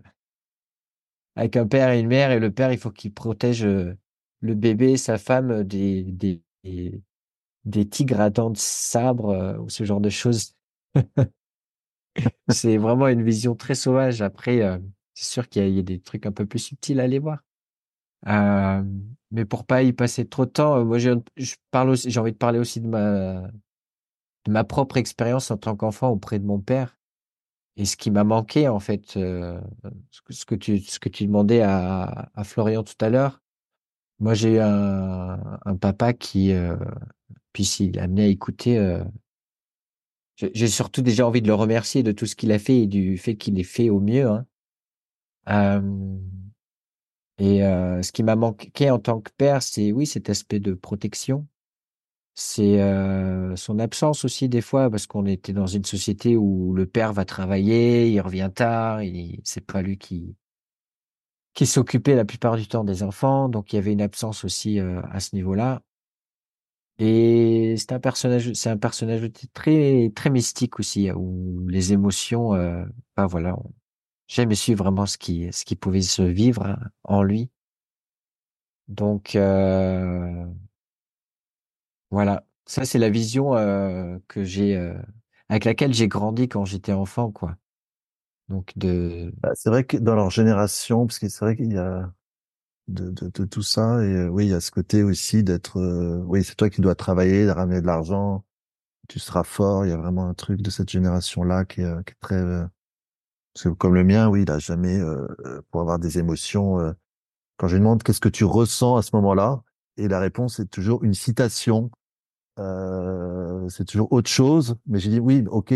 avec 1.36 1.56
un 1.56 1.66
père 1.66 1.90
et 1.90 2.00
une 2.00 2.08
mère, 2.08 2.30
et 2.32 2.38
le 2.40 2.50
père, 2.52 2.72
il 2.72 2.78
faut 2.78 2.90
qu'il 2.90 3.12
protège 3.14 3.64
euh, 3.64 3.96
le 4.40 4.54
bébé, 4.54 4.96
sa 4.96 5.18
femme, 5.18 5.50
euh, 5.50 5.64
des, 5.64 6.02
des, 6.02 6.42
des, 7.64 7.88
tigres 7.88 8.20
à 8.20 8.30
dents 8.30 8.50
de 8.50 8.56
sabre 8.58 9.30
euh, 9.30 9.58
ou 9.58 9.68
ce 9.68 9.84
genre 9.84 10.00
de 10.00 10.10
choses. 10.10 10.54
C'est 12.48 12.76
vraiment 12.76 13.08
une 13.08 13.22
vision 13.22 13.54
très 13.54 13.74
sauvage. 13.74 14.22
Après, 14.22 14.62
euh, 14.62 14.78
c'est 15.14 15.30
sûr 15.30 15.48
qu'il 15.48 15.68
y, 15.68 15.78
a- 15.78 15.82
des 15.82 16.00
trucs 16.00 16.26
un 16.26 16.32
peu 16.32 16.46
plus 16.46 16.58
subtils 16.58 17.00
à 17.00 17.04
aller 17.04 17.18
voir. 17.18 17.44
Euh, 18.26 18.82
mais 19.30 19.44
pour 19.44 19.64
pas 19.64 19.82
y 19.82 19.92
passer 19.92 20.26
trop 20.26 20.46
de 20.46 20.50
temps, 20.50 20.76
euh, 20.78 20.84
moi, 20.84 20.98
j'ai 20.98 21.12
envie 21.12 22.32
de 22.32 22.36
parler 22.36 22.58
aussi 22.58 22.80
de 22.80 22.88
ma, 22.88 24.64
propre 24.64 24.96
expérience 24.96 25.50
en 25.50 25.56
tant 25.56 25.76
qu'enfant 25.76 26.08
auprès 26.10 26.38
de 26.38 26.46
mon 26.46 26.60
père. 26.60 26.96
Et 27.76 27.84
ce 27.84 27.96
qui 27.96 28.10
m'a 28.10 28.24
manqué, 28.24 28.66
en 28.68 28.80
fait, 28.80 29.10
ce 29.12 29.60
que, 30.46 30.54
tu, 30.56 31.26
demandais 31.26 31.62
à, 31.62 32.30
Florian 32.42 32.82
tout 32.82 32.94
à 33.00 33.08
l'heure, 33.08 33.40
moi 34.18 34.34
j'ai 34.34 34.54
eu 34.54 34.58
un, 34.58 35.38
papa 35.80 36.12
qui, 36.12 36.52
puis 37.52 37.64
s'il 37.64 38.00
amené 38.00 38.24
à 38.24 38.26
écouter, 38.26 39.00
j'ai 40.38 40.68
surtout 40.68 41.02
déjà 41.02 41.26
envie 41.26 41.42
de 41.42 41.48
le 41.48 41.54
remercier 41.54 42.02
de 42.02 42.12
tout 42.12 42.26
ce 42.26 42.36
qu'il 42.36 42.52
a 42.52 42.58
fait 42.58 42.82
et 42.82 42.86
du 42.86 43.18
fait 43.18 43.36
qu'il 43.36 43.58
ait 43.58 43.64
fait 43.64 43.90
au 43.90 44.00
mieux. 44.00 44.26
Hein. 44.28 44.46
Euh, 45.48 46.18
et 47.38 47.64
euh, 47.64 48.02
ce 48.02 48.12
qui 48.12 48.22
m'a 48.22 48.36
manqué 48.36 48.90
en 48.90 48.98
tant 48.98 49.20
que 49.20 49.30
père, 49.36 49.62
c'est 49.62 49.92
oui 49.92 50.06
cet 50.06 50.30
aspect 50.30 50.60
de 50.60 50.74
protection, 50.74 51.46
c'est 52.34 52.80
euh, 52.80 53.56
son 53.56 53.78
absence 53.78 54.24
aussi 54.24 54.48
des 54.48 54.60
fois 54.60 54.90
parce 54.90 55.06
qu'on 55.06 55.26
était 55.26 55.52
dans 55.52 55.66
une 55.66 55.84
société 55.84 56.36
où 56.36 56.74
le 56.74 56.86
père 56.86 57.12
va 57.12 57.24
travailler, 57.24 58.10
il 58.10 58.20
revient 58.20 58.50
tard, 58.54 59.02
il 59.02 59.40
c'est 59.44 59.64
pas 59.64 59.82
lui 59.82 59.98
qui 59.98 60.36
qui 61.54 61.66
s'occupait 61.66 62.14
la 62.14 62.24
plupart 62.24 62.56
du 62.56 62.68
temps 62.68 62.84
des 62.84 63.02
enfants, 63.02 63.48
donc 63.48 63.72
il 63.72 63.76
y 63.76 63.78
avait 63.80 63.92
une 63.92 64.02
absence 64.02 64.44
aussi 64.44 64.78
à 64.78 65.18
ce 65.18 65.34
niveau-là. 65.34 65.82
Et 66.98 67.76
c'est 67.78 67.92
un 67.92 68.00
personnage, 68.00 68.52
c'est 68.54 68.70
un 68.70 68.76
personnage 68.78 69.22
très 69.54 70.10
très 70.16 70.30
mystique 70.30 70.80
aussi 70.80 71.10
où 71.12 71.66
les 71.68 71.92
émotions, 71.92 72.54
euh, 72.54 72.84
bah 73.16 73.26
voilà, 73.26 73.54
on- 73.56 73.72
j'ai 74.28 74.42
jamais 74.42 74.54
su 74.56 74.74
vraiment 74.74 75.06
ce 75.06 75.18
qui 75.18 75.48
ce 75.52 75.64
qui 75.64 75.76
pouvait 75.76 76.02
se 76.02 76.22
vivre 76.22 76.64
hein, 76.66 76.78
en 77.04 77.22
lui. 77.22 77.50
Donc 78.88 79.34
euh, 79.36 80.44
voilà, 82.10 82.44
ça 82.66 82.84
c'est 82.84 82.98
la 82.98 83.10
vision 83.10 83.54
euh, 83.56 84.18
que 84.28 84.44
j'ai 84.44 84.76
euh, 84.76 84.94
avec 85.48 85.64
laquelle 85.64 85.92
j'ai 85.94 86.08
grandi 86.08 86.48
quand 86.48 86.64
j'étais 86.64 86.92
enfant, 86.92 87.30
quoi. 87.32 87.56
Donc 88.48 88.72
de 88.76 89.32
Bah, 89.42 89.50
c'est 89.54 89.70
vrai 89.70 89.84
que 89.84 89.96
dans 89.98 90.14
leur 90.16 90.30
génération, 90.30 91.06
parce 91.06 91.18
que 91.18 91.28
c'est 91.28 91.44
vrai 91.44 91.56
qu'il 91.56 91.72
y 91.72 91.78
a 91.78 92.12
de, 92.88 93.10
de, 93.10 93.28
de 93.28 93.44
tout 93.44 93.62
ça, 93.62 94.02
et 94.04 94.14
euh, 94.14 94.28
oui, 94.28 94.46
il 94.46 94.50
y 94.50 94.54
a 94.54 94.60
ce 94.60 94.70
côté 94.70 95.02
aussi 95.02 95.42
d'être, 95.44 95.78
euh, 95.78 96.22
oui, 96.26 96.44
c'est 96.44 96.54
toi 96.56 96.70
qui 96.70 96.80
dois 96.80 96.94
travailler, 96.94 97.46
de 97.46 97.50
ramener 97.50 97.80
de 97.80 97.86
l'argent, 97.86 98.44
tu 99.08 99.18
seras 99.18 99.44
fort. 99.44 99.86
Il 99.86 99.90
y 99.90 99.92
a 99.92 99.96
vraiment 99.96 100.28
un 100.28 100.34
truc 100.34 100.62
de 100.62 100.70
cette 100.70 100.90
génération-là 100.90 101.64
qui 101.64 101.82
euh, 101.82 102.02
qui 102.02 102.12
est 102.12 102.16
très, 102.20 102.36
euh, 102.36 102.64
parce 103.54 103.64
que 103.64 103.68
comme 103.70 103.94
le 103.94 104.04
mien, 104.04 104.28
oui, 104.28 104.42
il 104.42 104.50
a 104.50 104.58
jamais, 104.58 104.98
euh, 105.00 105.26
euh, 105.46 105.62
pour 105.70 105.80
avoir 105.82 105.98
des 105.98 106.18
émotions. 106.18 106.78
quand 107.58 107.68
je 107.68 107.76
lui 107.76 107.80
demande 107.82 108.02
qu'est-ce 108.02 108.20
que 108.20 108.28
tu 108.30 108.44
ressens 108.44 108.96
à 108.96 109.02
ce 109.02 109.10
moment-là, 109.16 109.62
et 109.98 110.08
la 110.08 110.20
réponse 110.20 110.60
est 110.60 110.66
toujours 110.70 111.04
une 111.04 111.14
citation. 111.14 111.90
C'est 113.68 113.84
toujours 113.84 114.12
autre 114.12 114.30
chose, 114.30 114.76
mais 114.86 114.98
j'ai 114.98 115.10
dit 115.10 115.20
oui, 115.20 115.44
ok, 115.48 115.74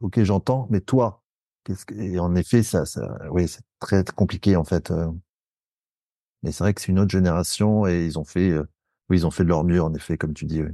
ok, 0.00 0.22
j'entends, 0.22 0.66
mais 0.70 0.80
toi, 0.80 1.22
qu'est-ce 1.64 1.84
que... 1.86 1.94
Et 1.94 2.18
en 2.18 2.34
effet, 2.34 2.62
ça, 2.62 2.84
ça, 2.86 3.18
oui, 3.30 3.48
c'est 3.48 3.62
très 3.80 4.04
compliqué 4.04 4.56
en 4.56 4.64
fait. 4.64 4.92
Mais 6.42 6.52
c'est 6.52 6.64
vrai 6.64 6.74
que 6.74 6.80
c'est 6.80 6.88
une 6.88 6.98
autre 6.98 7.10
génération 7.10 7.86
et 7.86 8.04
ils 8.06 8.18
ont 8.18 8.24
fait, 8.24 8.56
oui, 9.08 9.18
ils 9.18 9.26
ont 9.26 9.30
fait 9.30 9.44
de 9.44 9.48
leur 9.48 9.64
mieux 9.64 9.82
en 9.82 9.92
effet, 9.94 10.16
comme 10.16 10.34
tu 10.34 10.44
dis. 10.44 10.62
Oui. 10.62 10.70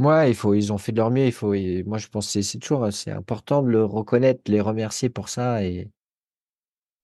Ouais, 0.00 0.30
il 0.30 0.34
faut, 0.34 0.54
ils 0.54 0.72
ont 0.72 0.78
fait 0.78 0.92
de 0.92 0.96
leur 0.96 1.10
mieux. 1.10 1.26
Il 1.26 1.32
faut, 1.32 1.54
moi, 1.86 1.98
je 1.98 2.08
pense 2.08 2.32
que 2.32 2.42
c'est 2.42 2.58
toujours, 2.58 2.92
c'est 2.92 3.12
important 3.12 3.62
de 3.62 3.68
le 3.68 3.84
reconnaître, 3.84 4.50
les 4.50 4.60
remercier 4.60 5.08
pour 5.08 5.28
ça. 5.28 5.64
Et 5.64 5.88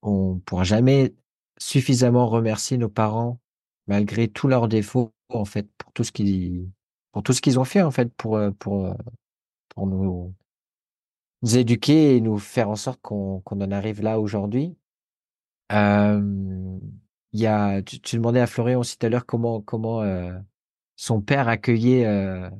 on 0.02 0.38
pourra 0.40 0.64
jamais 0.64 1.14
suffisamment 1.58 2.26
remercier 2.26 2.78
nos 2.78 2.88
parents, 2.88 3.38
malgré 3.86 4.28
tous 4.28 4.48
leurs 4.48 4.68
défauts, 4.68 5.12
en 5.28 5.44
fait, 5.44 5.68
pour 5.78 5.92
tout 5.92 6.04
ce 6.04 6.10
qu'ils, 6.12 6.68
pour 7.12 7.22
tout 7.22 7.32
ce 7.32 7.40
qu'ils 7.40 7.58
ont 7.60 7.64
fait, 7.64 7.82
en 7.82 7.90
fait, 7.90 8.12
pour, 8.14 8.40
pour, 8.58 8.96
pour 9.68 9.86
nous, 9.86 10.34
éduquer 11.54 12.16
et 12.16 12.20
nous 12.20 12.38
faire 12.38 12.70
en 12.70 12.76
sorte 12.76 13.00
qu'on, 13.02 13.40
qu'on 13.40 13.60
en 13.60 13.70
arrive 13.70 14.02
là 14.02 14.18
aujourd'hui. 14.18 14.76
Il 17.32 17.40
y 17.40 17.46
a, 17.46 17.82
tu, 17.82 18.00
tu 18.00 18.16
demandais 18.16 18.40
à 18.40 18.46
Florian 18.46 18.80
aussi 18.80 18.98
tout 18.98 19.06
à 19.06 19.08
l'heure 19.08 19.26
comment, 19.26 19.60
comment, 19.60 20.02
euh, 20.02 20.32
son 20.96 21.20
père 21.22 21.48
accueillait, 21.48 22.06
euh, 22.06 22.50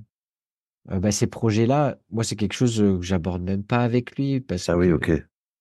euh, 0.91 0.99
bah, 1.01 1.13
ces 1.13 1.27
projets-là, 1.27 1.99
moi, 2.11 2.25
c'est 2.25 2.37
quelque 2.37 2.53
chose 2.55 2.81
euh, 2.81 2.99
que 2.99 3.05
j'aborde 3.05 3.43
même 3.43 3.65
pas 3.65 3.79
avec 3.85 4.17
lui 4.17 4.41
parce 4.41 4.69
Ah 4.69 4.77
oui, 4.77 4.89
que 4.89 4.95
ok. 4.95 5.13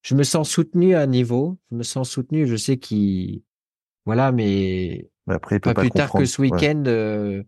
je 0.01 0.15
me 0.15 0.23
sens 0.23 0.49
soutenu 0.49 0.95
à 0.95 1.01
un 1.01 1.07
niveau, 1.07 1.57
je 1.71 1.77
me 1.77 1.83
sens 1.83 2.09
soutenu, 2.09 2.47
je 2.47 2.55
sais 2.55 2.77
qu'il, 2.77 3.43
voilà, 4.05 4.31
mais 4.31 5.09
Mais 5.27 5.35
après, 5.35 5.57
il 5.57 5.59
peut 5.59 5.71
pas 5.71 5.73
pas 5.73 5.81
plus 5.81 5.91
tard 5.91 6.11
que 6.11 6.25
ce 6.25 6.41
week-end, 6.41 6.83
euh, 6.87 7.43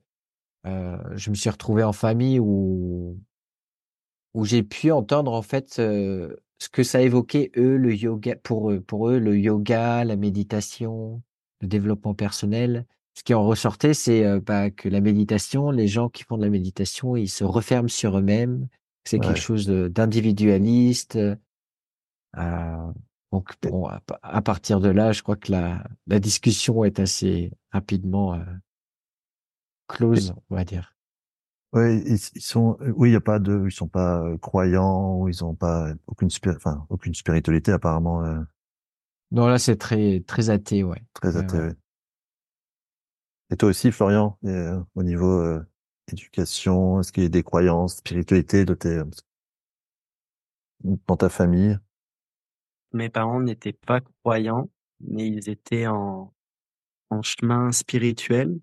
euh, 0.68 0.98
je 1.16 1.30
me 1.30 1.36
suis 1.36 1.50
retrouvé 1.50 1.84
en 1.84 1.94
famille 1.94 2.40
où, 2.40 3.20
où 4.34 4.46
j'ai 4.46 4.64
pu 4.64 4.92
entendre 4.92 5.34
en 5.34 5.42
fait 5.42 5.70
ce 5.76 6.70
que 6.72 6.84
ça 6.84 7.02
évoquait 7.02 7.52
eux, 7.58 7.78
le 7.78 7.94
yoga, 7.96 8.36
pour 8.36 8.72
eux, 8.72 8.82
pour 8.82 9.10
eux, 9.10 9.20
le 9.20 9.38
yoga, 9.38 10.04
la 10.04 10.16
méditation, 10.16 11.22
le 11.62 11.68
développement 11.68 12.14
personnel. 12.14 12.86
Ce 13.14 13.24
qui 13.24 13.34
en 13.34 13.44
ressortait, 13.46 13.94
c'est 13.94 14.26
euh, 14.26 14.40
bah, 14.40 14.72
que 14.72 14.90
la 14.90 15.02
méditation, 15.02 15.72
les 15.72 15.88
gens 15.88 16.10
qui 16.10 16.24
font 16.24 16.38
de 16.38 16.44
la 16.44 16.50
méditation, 16.50 17.16
ils 17.16 17.28
se 17.30 17.44
referment 17.44 17.90
sur 17.90 18.18
eux-mêmes. 18.18 18.68
C'est 19.04 19.20
quelque 19.20 19.40
chose 19.40 19.68
d'individualiste. 19.68 21.18
Euh, 22.38 22.92
donc 23.32 23.54
bon, 23.64 23.88
à, 23.88 24.00
pa- 24.00 24.20
à 24.22 24.42
partir 24.42 24.80
de 24.80 24.90
là, 24.90 25.12
je 25.12 25.24
crois 25.24 25.36
que 25.36 25.52
la, 25.52 25.84
la 26.08 26.20
discussion 26.20 26.84
est 26.84 27.00
assez 27.00 27.52
rapidement 27.72 28.36
euh, 28.36 28.44
close, 29.88 30.34
on 30.50 30.56
va 30.56 30.64
dire. 30.64 30.96
Ouais, 31.74 31.98
ils, 32.06 32.20
ils 32.36 32.42
sont, 32.42 32.78
euh, 32.82 32.94
oui, 32.96 33.10
il 33.10 33.14
y 33.14 33.16
a 33.16 33.22
pas 33.22 33.40
de, 33.40 33.66
ils 33.66 33.72
sont 33.72 33.88
pas 33.88 34.22
euh, 34.22 34.38
croyants, 34.38 35.28
ils 35.28 35.44
ont 35.44 35.56
pas 35.56 35.94
aucune 36.08 36.30
enfin, 36.48 36.86
aucune 36.90 37.14
spiritualité 37.14 37.72
apparemment, 37.72 38.24
Non, 39.32 39.48
là, 39.48 39.60
c'est 39.60 39.78
très 39.78 40.22
très 40.22 40.50
athée, 40.50 40.84
ouais. 40.84 41.02
très 41.14 41.38
athée. 41.38 41.58
ouais. 41.58 41.68
ouais. 41.68 41.76
Et 43.52 43.58
toi 43.58 43.70
aussi, 43.70 43.92
Florian, 43.92 44.38
euh, 44.46 44.82
au 44.96 45.04
niveau 45.04 45.40
euh, 45.42 45.62
éducation, 46.12 47.00
est-ce 47.02 47.12
qu'il 47.12 47.24
y 47.24 47.26
a 47.26 47.30
des 47.30 47.44
croyances, 47.44 47.98
spiritualité 47.98 48.66
de 48.66 48.74
tes, 48.74 48.98
euh, 48.98 49.06
dans 51.08 51.18
ta 51.18 51.30
famille? 51.30 51.78
Mes 52.94 53.10
parents 53.10 53.42
n'étaient 53.42 53.74
pas 53.74 54.02
croyants, 54.24 54.70
mais 55.00 55.28
ils 55.28 55.50
étaient 55.50 55.88
en, 55.88 56.34
en 57.10 57.22
chemin 57.22 57.72
spirituel. 57.72 58.60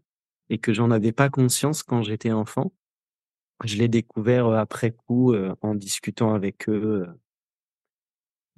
et 0.51 0.59
que 0.59 0.73
j'en 0.73 0.91
avais 0.91 1.13
pas 1.13 1.29
conscience 1.29 1.83
quand 1.83 2.03
j'étais 2.03 2.33
enfant. 2.33 2.73
Je 3.65 3.77
l'ai 3.77 3.89
découvert 3.89 4.49
après 4.53 4.93
coup 4.93 5.35
en 5.63 5.75
discutant 5.75 6.33
avec 6.35 6.69
eux. 6.69 7.07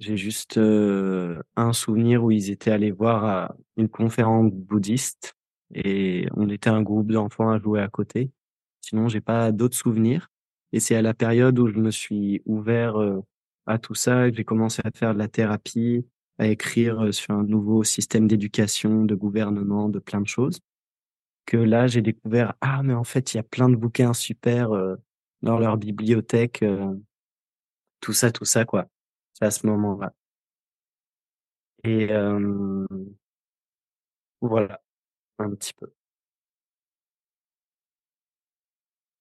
J'ai 0.01 0.17
juste 0.17 0.57
un 0.57 1.73
souvenir 1.73 2.23
où 2.23 2.31
ils 2.31 2.49
étaient 2.49 2.71
allés 2.71 2.89
voir 2.89 3.53
une 3.77 3.87
conférence 3.87 4.51
bouddhiste 4.51 5.35
et 5.75 6.25
on 6.35 6.49
était 6.49 6.71
un 6.71 6.81
groupe 6.81 7.11
d'enfants 7.11 7.51
à 7.51 7.59
jouer 7.59 7.81
à 7.81 7.87
côté. 7.87 8.31
Sinon, 8.81 9.09
j'ai 9.09 9.21
pas 9.21 9.51
d'autres 9.51 9.77
souvenirs. 9.77 10.31
Et 10.73 10.79
c'est 10.79 10.95
à 10.95 11.03
la 11.03 11.13
période 11.13 11.59
où 11.59 11.67
je 11.67 11.77
me 11.77 11.91
suis 11.91 12.41
ouvert 12.47 12.95
à 13.67 13.77
tout 13.77 13.93
ça, 13.93 14.31
que 14.31 14.37
j'ai 14.37 14.43
commencé 14.43 14.81
à 14.83 14.89
faire 14.89 15.13
de 15.13 15.19
la 15.19 15.27
thérapie, 15.27 16.03
à 16.39 16.47
écrire 16.47 17.13
sur 17.13 17.35
un 17.35 17.43
nouveau 17.43 17.83
système 17.83 18.27
d'éducation, 18.27 19.05
de 19.05 19.13
gouvernement, 19.13 19.87
de 19.87 19.99
plein 19.99 20.21
de 20.21 20.27
choses, 20.27 20.61
que 21.45 21.57
là, 21.57 21.85
j'ai 21.85 22.01
découvert, 22.01 22.55
ah, 22.61 22.81
mais 22.83 22.95
en 22.95 23.03
fait, 23.03 23.35
il 23.35 23.37
y 23.37 23.39
a 23.39 23.43
plein 23.43 23.69
de 23.69 23.75
bouquins 23.75 24.15
super 24.15 24.71
dans 25.43 25.59
leur 25.59 25.77
bibliothèque, 25.77 26.65
tout 27.99 28.13
ça, 28.13 28.31
tout 28.31 28.45
ça, 28.45 28.65
quoi. 28.65 28.87
C'est 29.33 29.45
à 29.45 29.51
ce 29.51 29.65
moment-là. 29.67 30.13
Et 31.83 32.07
voilà, 34.41 34.81
un 35.39 35.51
petit 35.51 35.73
peu. 35.73 35.91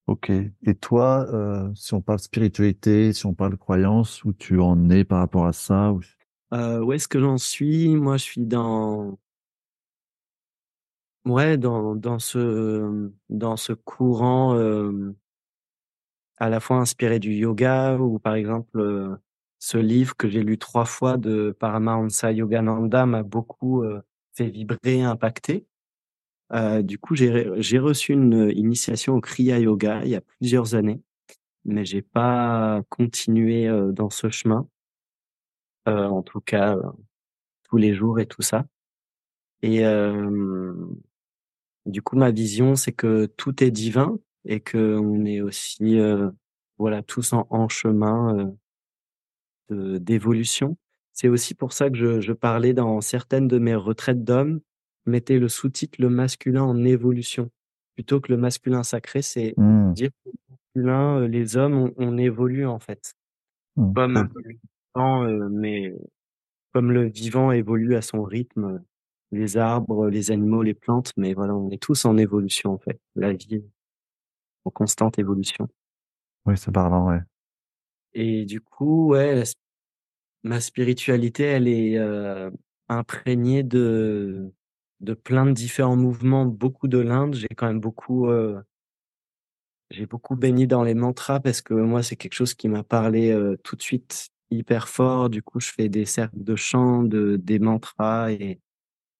Ok. 0.06 0.30
Et 0.30 0.74
toi, 0.74 1.26
si 1.74 1.94
on 1.94 2.00
parle 2.00 2.18
spiritualité, 2.18 3.12
si 3.12 3.26
on 3.26 3.34
parle 3.34 3.56
croyance, 3.56 4.24
où 4.24 4.32
tu 4.32 4.58
en 4.60 4.90
es 4.90 5.04
par 5.04 5.18
rapport 5.18 5.46
à 5.46 5.52
ça 5.52 5.92
où 6.52 6.92
est-ce 6.92 7.06
que 7.06 7.20
j'en 7.20 7.38
suis? 7.38 7.94
Moi, 7.94 8.16
je 8.16 8.24
suis 8.24 8.40
dans, 8.40 9.18
ouais, 11.24 11.56
dans 11.56 11.94
dans 11.94 12.18
ce 12.18 13.10
dans 13.28 13.56
ce 13.56 13.72
courant 13.72 14.58
à 16.38 16.48
la 16.48 16.58
fois 16.58 16.78
inspiré 16.78 17.18
du 17.20 17.32
yoga 17.34 17.96
ou 17.98 18.18
par 18.18 18.34
exemple 18.34 19.18
ce 19.60 19.78
livre 19.78 20.16
que 20.16 20.28
j'ai 20.28 20.42
lu 20.42 20.58
trois 20.58 20.86
fois 20.86 21.18
de 21.18 21.54
Paramahansa 21.60 22.32
Yogananda 22.32 23.06
m'a 23.06 23.22
beaucoup 23.22 23.84
euh, 23.84 24.00
fait 24.32 24.48
vibrer, 24.48 25.02
impacter. 25.02 25.66
Euh, 26.52 26.82
du 26.82 26.98
coup, 26.98 27.14
j'ai 27.14 27.78
reçu 27.78 28.12
une 28.12 28.50
initiation 28.56 29.14
au 29.14 29.20
Kriya 29.20 29.58
Yoga 29.60 30.02
il 30.04 30.10
y 30.10 30.16
a 30.16 30.20
plusieurs 30.20 30.74
années, 30.74 31.00
mais 31.64 31.84
j'ai 31.84 32.02
pas 32.02 32.82
continué 32.88 33.68
euh, 33.68 33.92
dans 33.92 34.10
ce 34.10 34.30
chemin, 34.30 34.66
euh, 35.88 36.06
en 36.06 36.22
tout 36.22 36.40
cas 36.40 36.76
tous 37.68 37.76
les 37.76 37.94
jours 37.94 38.18
et 38.18 38.26
tout 38.26 38.42
ça. 38.42 38.66
Et 39.62 39.84
du 41.86 42.02
coup, 42.02 42.16
ma 42.16 42.30
vision, 42.30 42.76
c'est 42.76 42.92
que 42.92 43.26
tout 43.26 43.62
est 43.62 43.70
divin 43.70 44.18
et 44.46 44.60
que 44.60 44.96
on 44.98 45.24
est 45.26 45.42
aussi, 45.42 45.98
voilà, 46.78 47.02
tous 47.02 47.34
en, 47.34 47.46
en 47.50 47.68
chemin 47.68 48.54
d'évolution. 49.70 50.76
C'est 51.12 51.28
aussi 51.28 51.54
pour 51.54 51.72
ça 51.72 51.90
que 51.90 51.96
je, 51.96 52.20
je 52.20 52.32
parlais 52.32 52.72
dans 52.72 53.00
certaines 53.00 53.48
de 53.48 53.58
mes 53.58 53.74
retraites 53.74 54.24
d'hommes 54.24 54.60
mettez 55.06 55.38
le 55.38 55.48
sous-titre 55.48 56.00
le 56.00 56.08
masculin 56.08 56.62
en 56.62 56.84
évolution 56.84 57.50
plutôt 57.94 58.20
que 58.20 58.32
le 58.32 58.38
masculin 58.38 58.82
sacré. 58.82 59.22
C'est 59.22 59.54
mmh. 59.56 59.92
dire 59.92 60.10
que 60.24 60.30
masculin, 60.48 61.20
euh, 61.20 61.28
les 61.28 61.56
hommes, 61.56 61.92
on, 61.96 62.16
évolue 62.16 62.66
en 62.66 62.78
fait. 62.78 63.14
Mmh. 63.76 63.92
Comme 63.94 64.16
un 64.16 64.26
peu 64.26 64.40
euh, 64.96 65.48
mais 65.50 65.94
comme 66.72 66.92
le 66.92 67.08
vivant 67.08 67.52
évolue 67.52 67.96
à 67.96 68.02
son 68.02 68.22
rythme, 68.22 68.82
les 69.32 69.56
arbres, 69.56 70.08
les 70.08 70.30
animaux, 70.30 70.62
les 70.62 70.74
plantes, 70.74 71.12
mais 71.16 71.34
voilà, 71.34 71.54
on 71.54 71.70
est 71.70 71.82
tous 71.82 72.04
en 72.04 72.16
évolution 72.16 72.72
en 72.72 72.78
fait. 72.78 73.00
La 73.16 73.32
vie 73.32 73.64
en 74.64 74.70
constante 74.70 75.18
évolution. 75.18 75.68
Oui, 76.46 76.56
c'est 76.56 76.72
parlant, 76.72 77.08
ouais. 77.08 77.20
Et 78.14 78.44
du 78.44 78.60
coup, 78.60 79.10
ouais, 79.10 79.42
ma 80.42 80.60
spiritualité, 80.60 81.44
elle 81.44 81.68
est 81.68 81.98
euh, 81.98 82.50
imprégnée 82.88 83.62
de 83.62 84.52
de 85.00 85.14
plein 85.14 85.46
de 85.46 85.52
différents 85.52 85.96
mouvements, 85.96 86.44
beaucoup 86.44 86.86
de 86.86 86.98
l'Inde. 86.98 87.34
J'ai 87.34 87.48
quand 87.48 87.66
même 87.66 87.80
beaucoup, 87.80 88.28
euh, 88.28 88.60
j'ai 89.90 90.04
beaucoup 90.06 90.36
baigné 90.36 90.66
dans 90.66 90.82
les 90.84 90.94
mantras 90.94 91.40
parce 91.40 91.62
que 91.62 91.72
moi, 91.74 92.02
c'est 92.02 92.16
quelque 92.16 92.34
chose 92.34 92.52
qui 92.54 92.68
m'a 92.68 92.82
parlé 92.84 93.30
euh, 93.30 93.56
tout 93.64 93.76
de 93.76 93.82
suite 93.82 94.28
hyper 94.50 94.88
fort. 94.88 95.30
Du 95.30 95.42
coup, 95.42 95.58
je 95.60 95.70
fais 95.72 95.88
des 95.88 96.04
cercles 96.04 96.44
de 96.44 96.54
chant, 96.56 97.02
de, 97.02 97.36
des 97.36 97.58
mantras 97.58 98.30
et 98.32 98.60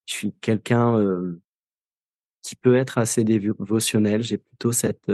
je 0.07 0.15
suis 0.15 0.33
quelqu'un 0.43 0.99
qui 2.43 2.57
peut 2.57 2.77
être 2.77 2.99
assez 2.99 3.25
dévotionnel. 3.25 4.23
J'ai 4.23 4.39
plutôt 4.39 4.73
cette 4.73 5.11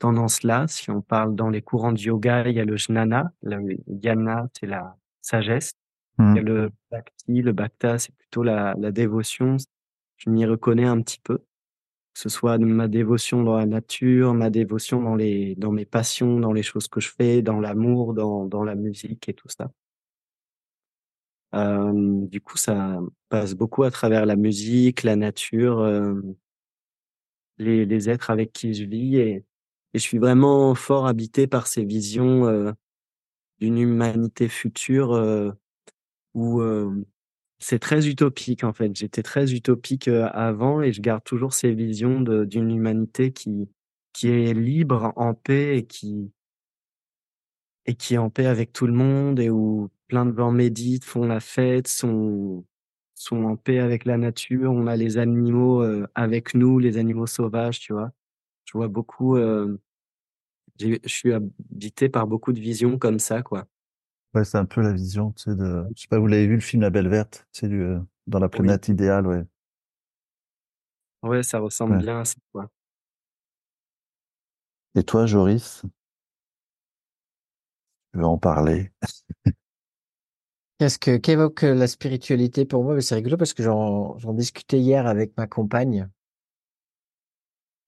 tendance-là. 0.00 0.66
Si 0.66 0.90
on 0.90 1.02
parle 1.02 1.36
dans 1.36 1.50
les 1.50 1.62
courants 1.62 1.92
de 1.92 2.00
yoga, 2.00 2.48
il 2.48 2.56
y 2.56 2.60
a 2.60 2.64
le 2.64 2.76
jnana, 2.76 3.32
le 3.42 3.76
yana, 3.86 4.48
c'est 4.58 4.66
la 4.66 4.96
sagesse. 5.20 5.74
Il 6.18 6.24
y 6.24 6.38
a 6.38 6.42
mmh. 6.42 6.44
le 6.44 6.70
bhakti, 6.90 7.42
le 7.42 7.52
bhakta, 7.52 7.98
c'est 7.98 8.14
plutôt 8.14 8.42
la, 8.42 8.74
la 8.78 8.90
dévotion. 8.90 9.56
Je 10.16 10.28
m'y 10.28 10.44
reconnais 10.44 10.84
un 10.84 11.00
petit 11.00 11.20
peu. 11.20 11.38
Que 11.38 12.20
ce 12.20 12.28
soit 12.28 12.58
ma 12.58 12.88
dévotion 12.88 13.42
dans 13.44 13.56
la 13.56 13.66
nature, 13.66 14.34
ma 14.34 14.50
dévotion 14.50 15.00
dans 15.00 15.14
les, 15.14 15.54
dans 15.54 15.70
mes 15.70 15.86
passions, 15.86 16.40
dans 16.40 16.52
les 16.52 16.64
choses 16.64 16.88
que 16.88 17.00
je 17.00 17.08
fais, 17.08 17.40
dans 17.40 17.60
l'amour, 17.60 18.14
dans, 18.14 18.46
dans 18.46 18.64
la 18.64 18.74
musique 18.74 19.28
et 19.28 19.34
tout 19.34 19.48
ça. 19.48 19.70
Euh, 21.54 22.26
du 22.26 22.40
coup, 22.40 22.56
ça 22.56 23.00
passe 23.28 23.54
beaucoup 23.54 23.84
à 23.84 23.90
travers 23.90 24.26
la 24.26 24.36
musique, 24.36 25.02
la 25.04 25.16
nature, 25.16 25.80
euh, 25.80 26.20
les, 27.58 27.86
les 27.86 28.10
êtres 28.10 28.30
avec 28.30 28.52
qui 28.52 28.74
je 28.74 28.84
vis 28.84 29.16
et, 29.16 29.44
et 29.94 29.98
je 29.98 30.02
suis 30.02 30.18
vraiment 30.18 30.74
fort 30.74 31.06
habité 31.06 31.46
par 31.46 31.66
ces 31.66 31.84
visions 31.84 32.46
euh, 32.46 32.72
d'une 33.60 33.78
humanité 33.78 34.48
future 34.48 35.12
euh, 35.14 35.52
où 36.34 36.62
c'est 37.58 37.78
très 37.80 38.08
utopique 38.08 38.64
en 38.64 38.72
fait. 38.72 38.94
J'étais 38.96 39.22
très 39.22 39.52
utopique 39.52 40.08
avant 40.08 40.80
et 40.82 40.92
je 40.92 41.00
garde 41.00 41.24
toujours 41.24 41.52
ces 41.54 41.72
visions 41.74 42.20
d'une 42.20 42.70
humanité 42.70 43.32
qui 43.32 43.68
qui 44.12 44.28
est 44.28 44.54
libre, 44.54 45.12
en 45.16 45.34
paix 45.34 45.78
et 45.78 45.86
qui 45.86 46.32
et 47.86 47.94
qui 47.94 48.14
est 48.14 48.18
en 48.18 48.30
paix 48.30 48.46
avec 48.46 48.72
tout 48.72 48.86
le 48.86 48.92
monde 48.92 49.40
et 49.40 49.50
où 49.50 49.90
plein 50.08 50.26
de 50.26 50.36
gens 50.36 50.50
méditent, 50.52 51.04
font 51.04 51.26
la 51.26 51.40
fête, 51.40 51.88
sont 51.88 52.64
sont 53.14 53.44
en 53.44 53.56
paix 53.56 53.78
avec 53.80 54.04
la 54.06 54.16
nature. 54.16 54.72
On 54.72 54.86
a 54.86 54.96
les 54.96 55.18
animaux 55.18 55.82
avec 56.14 56.54
nous, 56.54 56.78
les 56.78 56.96
animaux 56.98 57.26
sauvages, 57.26 57.80
tu 57.80 57.92
vois. 57.92 58.12
Je 58.70 58.78
vois 58.78 58.86
beaucoup. 58.86 59.36
je 59.36 59.78
suis 61.06 61.32
habité 61.32 62.08
par 62.08 62.28
beaucoup 62.28 62.52
de 62.52 62.60
visions 62.60 62.98
comme 62.98 63.18
ça, 63.18 63.42
quoi. 63.42 63.66
Ouais, 64.32 64.44
c'est 64.44 64.58
un 64.58 64.64
peu 64.64 64.80
la 64.80 64.92
vision, 64.92 65.32
tu 65.32 65.42
sais, 65.42 65.56
de, 65.56 65.84
je 65.96 66.02
sais 66.02 66.06
pas, 66.08 66.20
vous 66.20 66.28
l'avez 66.28 66.46
vu 66.46 66.54
le 66.54 66.60
film 66.60 66.82
La 66.82 66.90
Belle 66.90 67.08
Verte, 67.08 67.48
tu 67.52 67.60
sais, 67.60 67.68
du, 67.68 67.82
euh, 67.82 67.98
dans 68.28 68.38
la 68.38 68.48
planète 68.48 68.86
idéale, 68.86 69.26
ouais. 69.26 69.42
Ouais, 71.24 71.42
ça 71.42 71.58
ressemble 71.58 71.98
bien 71.98 72.20
à 72.20 72.24
ça, 72.24 72.36
quoi. 72.52 72.70
Et 74.94 75.02
toi, 75.02 75.26
Joris? 75.26 75.82
Tu 78.12 78.18
veux 78.18 78.24
en 78.24 78.38
parler? 78.38 78.92
Qu'est-ce 80.78 80.98
que 80.98 81.16
qu'évoque 81.16 81.62
la 81.62 81.86
spiritualité 81.86 82.64
pour 82.64 82.82
moi? 82.84 83.00
C'est 83.02 83.14
rigolo 83.16 83.36
parce 83.36 83.52
que 83.52 83.62
j'en 83.62 84.18
j'en 84.18 84.32
discutais 84.32 84.78
hier 84.78 85.06
avec 85.06 85.36
ma 85.36 85.46
compagne. 85.46 86.08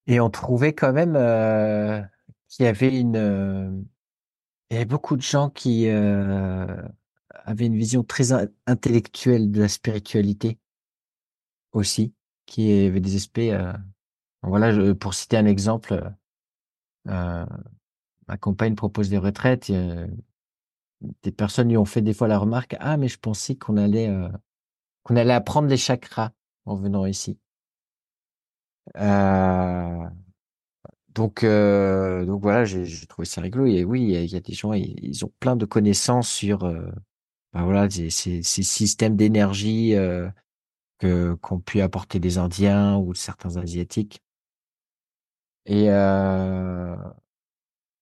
Et 0.07 0.21
on 0.21 0.31
trouvait 0.31 0.73
quand 0.73 0.93
même 0.93 1.15
euh, 1.17 2.03
qu'il 2.49 2.65
y 2.65 2.69
avait 2.69 2.99
une, 2.99 3.17
euh, 3.17 3.71
il 4.71 4.75
y 4.75 4.77
avait 4.77 4.87
beaucoup 4.87 5.17
de 5.17 5.23
gens 5.23 5.51
qui 5.51 5.87
euh, 5.89 6.67
avaient 7.45 7.67
une 7.67 7.77
vision 7.77 8.03
très 8.03 8.33
intellectuelle 8.67 9.51
de 9.51 9.61
la 9.61 9.69
spiritualité 9.69 10.59
aussi, 11.73 12.15
qui 12.47 12.87
avaient 12.87 13.01
des 13.01 13.17
aspects. 13.17 13.39
Euh, 13.39 13.73
voilà, 14.43 14.95
pour 14.95 15.13
citer 15.13 15.37
un 15.37 15.45
exemple, 15.45 16.03
euh, 17.07 17.47
ma 18.29 18.37
compagne 18.39 18.75
propose 18.75 19.11
des 19.11 19.19
retraites. 19.19 19.71
des 21.23 21.33
personnes 21.33 21.69
lui 21.69 21.77
ont 21.77 21.85
fait 21.85 22.01
des 22.01 22.15
fois 22.15 22.27
la 22.27 22.39
remarque 22.39 22.75
ah 22.81 22.97
mais 22.97 23.09
je 23.09 23.19
pensais 23.19 23.57
qu'on 23.57 23.77
allait 23.77 24.11
qu'on 25.03 25.17
allait 25.17 25.35
apprendre 25.35 25.69
les 25.69 25.77
chakras 25.77 26.31
en 26.65 26.77
venant 26.77 27.05
ici. 27.05 27.39
Euh, 28.97 30.09
donc, 31.15 31.45
euh, 31.45 32.25
donc 32.25 32.43
voilà, 32.43 32.65
j'ai 32.65 33.07
trouvé 33.07 33.27
ça 33.27 33.41
rigolo. 33.41 33.67
Et 33.67 33.85
oui, 33.85 34.03
il 34.03 34.31
y, 34.31 34.37
a, 34.37 34.41
des 34.41 34.53
gens, 34.55 34.73
ils, 34.73 35.25
ont 35.25 35.33
plein 35.41 35.57
de 35.57 35.67
connaissances 35.67 36.31
sur, 36.31 36.65
euh, 36.65 36.91
ben 37.53 37.65
voilà, 37.65 37.89
ces, 37.91 38.11
ces, 38.11 38.43
systèmes 38.63 39.17
d'énergie 39.17 39.95
euh, 39.95 40.29
que 40.99 41.35
qu'ont 41.43 41.61
pu 41.61 41.81
apporter 41.83 42.19
les 42.21 42.39
Indiens 42.39 42.97
ou 42.99 43.15
certains 43.15 43.57
Asiatiques. 43.59 44.23
Et 45.67 45.91
euh, 45.91 46.97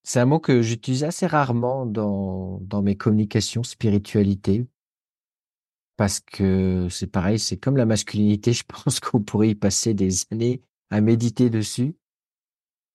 c'est 0.03 0.19
un 0.19 0.25
mot 0.25 0.39
que 0.39 0.61
j'utilise 0.61 1.03
assez 1.03 1.27
rarement 1.27 1.85
dans 1.85 2.59
dans 2.61 2.81
mes 2.81 2.95
communications 2.97 3.63
spiritualité, 3.63 4.67
parce 5.97 6.19
que 6.19 6.87
c'est 6.89 7.07
pareil, 7.07 7.39
c'est 7.39 7.57
comme 7.57 7.77
la 7.77 7.85
masculinité. 7.85 8.53
Je 8.53 8.63
pense 8.85 8.99
qu'on 8.99 9.21
pourrait 9.21 9.49
y 9.49 9.55
passer 9.55 9.93
des 9.93 10.11
années 10.31 10.61
à 10.91 11.01
méditer 11.01 11.49
dessus. 11.49 11.95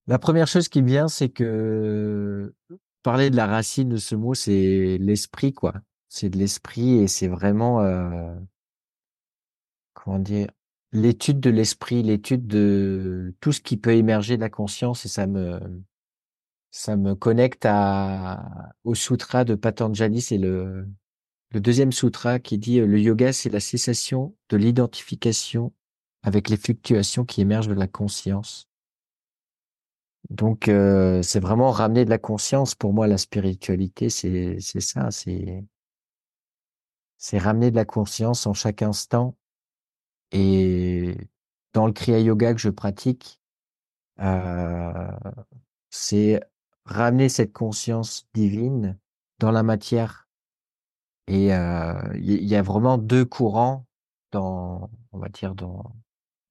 La 0.07 0.19
première 0.19 0.47
chose 0.47 0.69
qui 0.69 0.83
vient, 0.83 1.09
c'est 1.09 1.31
que 1.31 2.55
parler 3.03 3.31
de 3.31 3.37
la 3.37 3.47
racine 3.47 3.89
de 3.89 3.97
ce 3.97 4.15
mot, 4.15 4.35
c'est 4.35 4.99
l'esprit, 5.01 5.53
quoi. 5.53 5.75
C'est 6.09 6.29
de 6.29 6.39
l'esprit 6.39 6.99
et 6.99 7.09
c'est 7.09 7.27
vraiment, 7.27 7.81
euh, 7.81 8.35
comment 9.95 10.19
dire, 10.21 10.49
l'étude 10.93 11.41
de 11.41 11.51
l'esprit, 11.51 12.03
l'étude 12.03 12.47
de 12.47 13.35
tout 13.41 13.53
ce 13.53 13.61
qui 13.61 13.77
peut 13.77 13.95
émerger 13.95 14.37
de 14.37 14.43
la 14.43 14.51
conscience 14.51 15.05
et 15.05 15.09
ça 15.09 15.27
me, 15.27 15.61
ça 16.71 16.97
me 16.97 17.15
connecte 17.15 17.65
à, 17.65 18.73
au 18.85 18.95
sutra 18.95 19.45
de 19.45 19.55
Patanjali, 19.55 20.21
c'est 20.21 20.39
le, 20.39 20.87
le 21.51 21.61
deuxième 21.61 21.93
sutra 21.93 22.39
qui 22.39 22.59
dit 22.59 22.79
le 22.79 23.01
yoga, 23.01 23.33
c'est 23.33 23.51
la 23.51 23.61
cessation 23.61 24.37
de 24.49 24.57
l'identification 24.57 25.73
avec 26.27 26.49
les 26.49 26.57
fluctuations 26.57 27.25
qui 27.25 27.41
émergent 27.41 27.69
de 27.69 27.75
la 27.75 27.87
conscience. 27.87 28.69
Donc, 30.29 30.67
euh, 30.67 31.23
c'est 31.23 31.39
vraiment 31.39 31.71
ramener 31.71 32.05
de 32.05 32.11
la 32.11 32.19
conscience. 32.19 32.75
Pour 32.75 32.93
moi, 32.93 33.07
la 33.07 33.17
spiritualité, 33.17 34.11
c'est 34.11 34.59
ça. 34.81 35.11
C'est 35.13 35.63
ramener 37.39 37.71
de 37.71 37.77
la 37.77 37.85
conscience 37.85 38.45
en 38.49 38.55
chaque 38.55 38.83
instant. 38.83 39.37
Et 40.33 41.17
dans 41.73 41.87
le 41.87 41.93
Kriya 41.93 42.19
Yoga 42.19 42.55
que 42.55 42.61
je 42.61 42.71
pratique, 42.71 43.41
euh, 44.19 45.09
c'est 45.91 46.41
ramener 46.87 47.29
cette 47.29 47.53
conscience 47.53 48.27
divine 48.35 48.99
dans 49.39 49.53
la 49.53 49.63
matière. 49.63 50.29
Et 51.29 51.55
euh, 51.55 52.03
il 52.17 52.45
y, 52.45 52.57
a 52.57 52.63
vraiment 52.63 52.99
deux 52.99 53.25
courants 53.25 53.87
dans, 54.33 54.91
on 55.13 55.19
va 55.19 55.29
dire, 55.29 55.55
dans 55.55 55.95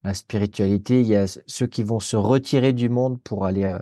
la 0.06 0.14
spiritualité. 0.14 1.02
Il 1.02 1.08
y 1.08 1.16
a 1.16 1.28
ceux 1.48 1.68
qui 1.68 1.84
vont 1.84 2.00
se 2.00 2.16
retirer 2.16 2.74
du 2.74 2.90
monde 2.90 3.22
pour 3.22 3.46
aller 3.46 3.66
euh, 3.66 3.80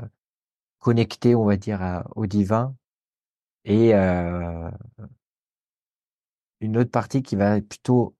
connecter, 0.79 1.35
on 1.35 1.45
va 1.45 1.57
dire, 1.57 2.03
au 2.15 2.25
divin. 2.25 2.75
Et 3.65 3.93
euh, 3.95 4.69
une 6.59 6.77
autre 6.77 6.91
partie 6.91 7.21
qui 7.23 7.35
va 7.35 7.61
plutôt 7.61 8.15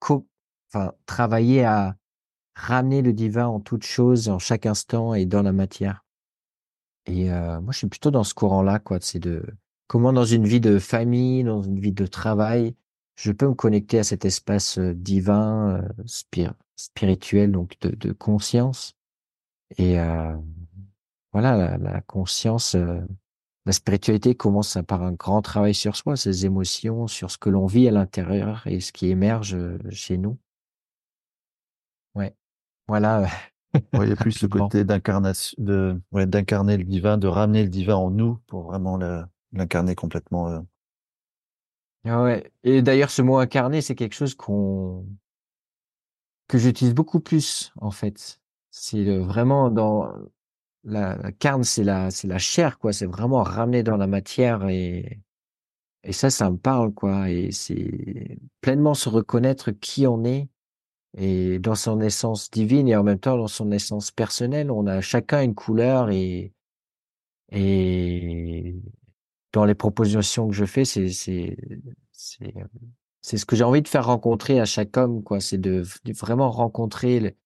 enfin, 0.00 0.92
travailler 1.06 1.64
à 1.64 1.96
ramener 2.54 3.02
le 3.02 3.12
divin 3.12 3.46
en 3.46 3.60
toute 3.60 3.84
chose, 3.84 4.28
en 4.28 4.38
chaque 4.38 4.66
instant 4.66 5.14
et 5.14 5.26
dans 5.26 5.42
la 5.42 5.52
matière. 5.52 6.04
Et 7.06 7.30
euh, 7.30 7.60
moi, 7.60 7.72
je 7.72 7.78
suis 7.78 7.88
plutôt 7.88 8.10
dans 8.10 8.24
ce 8.24 8.34
courant-là, 8.34 8.78
quoi. 8.78 8.98
C'est 9.00 9.18
de 9.18 9.44
comment 9.86 10.12
dans 10.12 10.24
une 10.24 10.46
vie 10.46 10.60
de 10.60 10.78
famille, 10.78 11.44
dans 11.44 11.62
une 11.62 11.80
vie 11.80 11.92
de 11.92 12.06
travail, 12.06 12.74
je 13.16 13.32
peux 13.32 13.46
me 13.46 13.54
connecter 13.54 13.98
à 13.98 14.04
cet 14.04 14.24
espace 14.24 14.78
euh, 14.78 14.94
divin, 14.94 15.82
euh, 15.82 15.88
spirituel, 16.76 17.52
donc 17.52 17.76
de, 17.80 17.90
de 17.90 18.12
conscience. 18.12 18.96
Et 19.76 19.98
euh, 19.98 20.36
voilà, 21.32 21.56
la, 21.56 21.78
la 21.78 22.00
conscience, 22.02 22.74
euh, 22.74 23.00
la 23.66 23.72
spiritualité 23.72 24.34
commence 24.34 24.78
par 24.86 25.02
un 25.02 25.12
grand 25.12 25.42
travail 25.42 25.74
sur 25.74 25.96
soi, 25.96 26.16
ses 26.16 26.46
émotions, 26.46 27.06
sur 27.06 27.30
ce 27.30 27.38
que 27.38 27.50
l'on 27.50 27.66
vit 27.66 27.88
à 27.88 27.92
l'intérieur 27.92 28.66
et 28.66 28.80
ce 28.80 28.92
qui 28.92 29.08
émerge 29.08 29.54
euh, 29.54 29.78
chez 29.90 30.18
nous. 30.18 30.38
Ouais, 32.14 32.34
voilà. 32.86 33.26
il 33.94 34.08
y 34.08 34.12
a 34.12 34.16
plus 34.16 34.42
le 34.42 34.48
côté 34.48 34.84
d'incarnation, 34.84 35.56
de, 35.58 36.00
ouais, 36.12 36.26
d'incarner 36.26 36.76
le 36.76 36.84
divin, 36.84 37.18
de 37.18 37.26
ramener 37.26 37.62
le 37.62 37.70
divin 37.70 37.96
en 37.96 38.10
nous 38.10 38.38
pour 38.46 38.64
vraiment 38.64 38.98
l'incarner 39.52 39.94
complètement. 39.94 40.48
Euh. 40.50 40.60
Ah 42.04 42.22
ouais. 42.22 42.52
Et 42.64 42.82
d'ailleurs, 42.82 43.10
ce 43.10 43.22
mot 43.22 43.38
incarné, 43.38 43.80
c'est 43.80 43.94
quelque 43.94 44.14
chose 44.14 44.34
qu'on 44.34 45.06
que 46.54 46.60
j'utilise 46.60 46.94
beaucoup 46.94 47.18
plus 47.18 47.72
en 47.80 47.90
fait. 47.90 48.40
C'est 48.70 49.04
vraiment 49.18 49.70
dans 49.70 50.08
la, 50.84 51.32
carne, 51.32 51.64
c'est 51.64 51.82
la 51.82 52.12
c'est 52.12 52.28
la 52.28 52.38
chair 52.38 52.78
quoi. 52.78 52.92
C'est 52.92 53.06
vraiment 53.06 53.42
ramener 53.42 53.82
dans 53.82 53.96
la 53.96 54.06
matière 54.06 54.68
et 54.68 55.20
et 56.04 56.12
ça, 56.12 56.30
ça 56.30 56.48
me 56.52 56.56
parle 56.56 56.94
quoi. 56.94 57.28
Et 57.28 57.50
c'est 57.50 58.38
pleinement 58.60 58.94
se 58.94 59.08
reconnaître 59.08 59.72
qui 59.72 60.06
on 60.06 60.24
est 60.24 60.48
et 61.18 61.58
dans 61.58 61.74
son 61.74 62.00
essence 62.00 62.52
divine 62.52 62.86
et 62.86 62.94
en 62.94 63.02
même 63.02 63.18
temps 63.18 63.36
dans 63.36 63.48
son 63.48 63.72
essence 63.72 64.12
personnelle. 64.12 64.70
On 64.70 64.86
a 64.86 65.00
chacun 65.00 65.42
une 65.42 65.56
couleur 65.56 66.10
et 66.10 66.52
et 67.50 68.76
dans 69.52 69.64
les 69.64 69.74
propositions 69.74 70.48
que 70.48 70.54
je 70.54 70.66
fais, 70.66 70.84
c'est 70.84 71.56
c'est 73.24 73.38
ce 73.38 73.46
que 73.46 73.56
j'ai 73.56 73.64
envie 73.64 73.80
de 73.80 73.88
faire 73.88 74.04
rencontrer 74.04 74.60
à 74.60 74.66
chaque 74.66 74.98
homme, 74.98 75.22
quoi. 75.22 75.40
C'est 75.40 75.56
de, 75.56 75.82
vraiment 76.12 76.50
rencontrer 76.50 77.38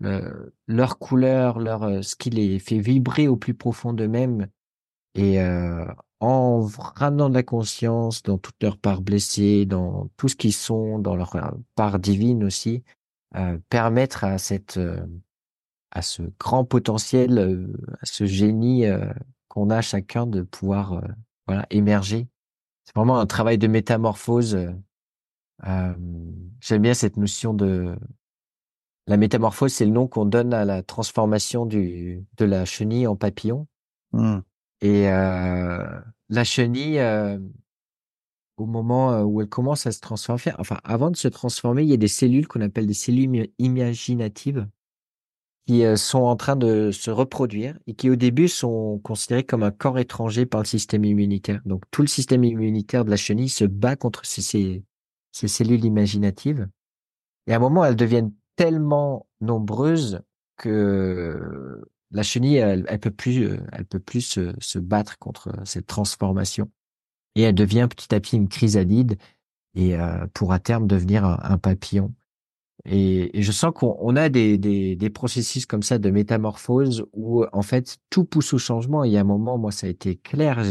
le, 0.00 0.54
leur 0.66 0.98
couleur, 0.98 1.58
leur 1.58 1.82
euh, 1.82 2.00
ce 2.00 2.16
qui 2.16 2.30
les 2.30 2.58
fait 2.58 2.78
vibrer 2.78 3.28
au 3.28 3.36
plus 3.36 3.52
profond 3.52 3.92
d'eux-mêmes, 3.92 4.48
et 5.14 5.38
euh, 5.42 5.84
en 6.20 6.66
ramenant 6.94 7.28
de 7.28 7.34
la 7.34 7.42
conscience 7.42 8.22
dans 8.22 8.38
toutes 8.38 8.62
leurs 8.62 8.78
parts 8.78 9.02
blessées, 9.02 9.66
dans 9.66 10.08
tout 10.16 10.28
ce 10.28 10.36
qu'ils 10.36 10.54
sont, 10.54 10.98
dans 10.98 11.16
leur 11.16 11.36
euh, 11.36 11.50
part 11.74 11.98
divine 11.98 12.42
aussi, 12.42 12.82
euh, 13.34 13.58
permettre 13.68 14.24
à 14.24 14.38
cette 14.38 14.78
euh, 14.78 15.04
à 15.90 16.00
ce 16.00 16.22
grand 16.40 16.64
potentiel, 16.64 17.68
à 18.00 18.06
ce 18.06 18.26
génie 18.26 18.84
qu'on 19.48 19.70
a 19.70 19.80
chacun 19.80 20.26
de 20.26 20.42
pouvoir 20.42 21.00
voilà 21.46 21.64
émerger. 21.70 22.28
C'est 22.84 22.94
vraiment 22.94 23.18
un 23.18 23.24
travail 23.24 23.56
de 23.56 23.66
métamorphose 23.66 24.58
euh, 25.64 25.94
J'aime 26.60 26.82
bien 26.82 26.94
cette 26.94 27.16
notion 27.16 27.54
de 27.54 27.96
la 29.06 29.16
métamorphose, 29.16 29.72
c'est 29.72 29.84
le 29.84 29.92
nom 29.92 30.08
qu'on 30.08 30.24
donne 30.24 30.52
à 30.52 30.64
la 30.64 30.82
transformation 30.82 31.64
du 31.64 32.24
de 32.36 32.44
la 32.44 32.64
chenille 32.64 33.06
en 33.06 33.16
papillon. 33.16 33.66
Mmh. 34.12 34.38
Et 34.80 35.08
euh, 35.08 36.00
la 36.28 36.44
chenille, 36.44 36.98
euh, 36.98 37.38
au 38.56 38.66
moment 38.66 39.22
où 39.22 39.40
elle 39.40 39.48
commence 39.48 39.86
à 39.86 39.92
se 39.92 40.00
transformer, 40.00 40.54
enfin 40.58 40.78
avant 40.84 41.10
de 41.10 41.16
se 41.16 41.28
transformer, 41.28 41.82
il 41.82 41.88
y 41.88 41.94
a 41.94 41.98
des 41.98 42.08
cellules 42.08 42.48
qu'on 42.48 42.60
appelle 42.62 42.86
des 42.86 42.94
cellules 42.94 43.48
imaginatives 43.58 44.66
qui 45.66 45.82
sont 45.96 46.20
en 46.20 46.36
train 46.36 46.54
de 46.54 46.90
se 46.92 47.10
reproduire 47.10 47.76
et 47.86 47.94
qui 47.94 48.08
au 48.08 48.16
début 48.16 48.48
sont 48.48 49.00
considérées 49.02 49.42
comme 49.42 49.64
un 49.64 49.72
corps 49.72 49.98
étranger 49.98 50.46
par 50.46 50.60
le 50.60 50.66
système 50.66 51.04
immunitaire. 51.04 51.60
Donc 51.64 51.82
tout 51.90 52.02
le 52.02 52.08
système 52.08 52.44
immunitaire 52.44 53.04
de 53.04 53.10
la 53.10 53.16
chenille 53.16 53.48
se 53.48 53.64
bat 53.64 53.96
contre 53.96 54.24
ces, 54.24 54.84
ces, 55.36 55.48
cellules 55.48 55.84
imaginatives. 55.84 56.68
Et 57.46 57.52
à 57.52 57.56
un 57.56 57.60
moment, 57.60 57.84
elles 57.84 57.96
deviennent 57.96 58.32
tellement 58.56 59.26
nombreuses 59.40 60.20
que 60.56 61.84
la 62.10 62.22
chenille, 62.22 62.56
elle, 62.56 62.84
peut 63.00 63.10
plus, 63.10 63.58
elle 63.72 63.84
peut 63.84 64.00
plus 64.00 64.22
se, 64.22 64.54
se, 64.58 64.78
battre 64.78 65.18
contre 65.18 65.52
cette 65.64 65.86
transformation. 65.86 66.70
Et 67.34 67.42
elle 67.42 67.54
devient 67.54 67.86
petit 67.90 68.14
à 68.14 68.20
petit 68.20 68.36
une 68.36 68.48
chrysalide 68.48 69.18
et 69.74 69.96
euh, 69.96 70.26
pour 70.32 70.52
à 70.52 70.58
terme 70.58 70.86
devenir 70.86 71.24
un, 71.24 71.58
papillon. 71.58 72.14
Et, 72.86 73.30
je 73.42 73.52
sens 73.52 73.72
qu'on 73.74 74.16
a 74.16 74.30
des, 74.30 74.56
des, 74.56 75.10
processus 75.10 75.66
comme 75.66 75.82
ça 75.82 75.98
de 75.98 76.10
métamorphose 76.10 77.04
où 77.12 77.44
en 77.52 77.62
fait 77.62 77.98
tout 78.08 78.24
pousse 78.24 78.54
au 78.54 78.58
changement. 78.58 79.04
Et 79.04 79.08
il 79.08 79.12
y 79.12 79.18
a 79.18 79.20
un 79.20 79.24
moment, 79.24 79.58
moi, 79.58 79.72
ça 79.72 79.86
a 79.86 79.90
été 79.90 80.16
clair 80.16 80.64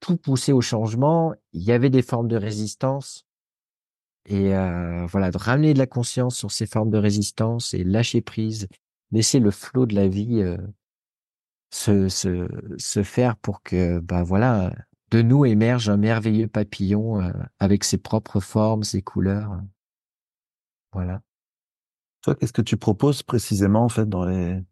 tout 0.00 0.16
poussé 0.16 0.52
au 0.52 0.60
changement. 0.60 1.34
Il 1.52 1.62
y 1.62 1.72
avait 1.72 1.90
des 1.90 2.02
formes 2.02 2.28
de 2.28 2.36
résistance. 2.36 3.26
Et 4.26 4.54
euh, 4.54 5.06
voilà, 5.06 5.30
de 5.30 5.38
ramener 5.38 5.72
de 5.74 5.78
la 5.78 5.86
conscience 5.86 6.36
sur 6.36 6.50
ces 6.50 6.66
formes 6.66 6.90
de 6.90 6.98
résistance 6.98 7.72
et 7.72 7.82
lâcher 7.82 8.20
prise, 8.20 8.68
laisser 9.10 9.38
le 9.38 9.50
flot 9.50 9.86
de 9.86 9.94
la 9.94 10.06
vie 10.06 10.42
euh, 10.42 10.58
se, 11.72 12.08
se, 12.08 12.46
se 12.76 13.02
faire 13.02 13.36
pour 13.36 13.62
que, 13.62 14.00
bah 14.00 14.22
voilà, 14.22 14.74
de 15.10 15.22
nous 15.22 15.46
émerge 15.46 15.88
un 15.88 15.96
merveilleux 15.96 16.48
papillon 16.48 17.22
euh, 17.22 17.32
avec 17.58 17.84
ses 17.84 17.98
propres 17.98 18.40
formes, 18.40 18.82
ses 18.82 19.00
couleurs. 19.00 19.60
Voilà. 20.92 21.22
Toi, 22.22 22.34
qu'est-ce 22.34 22.52
que 22.52 22.62
tu 22.62 22.76
proposes 22.76 23.22
précisément 23.22 23.84
en 23.84 23.88
fait 23.88 24.08
dans 24.08 24.26
les 24.26 24.62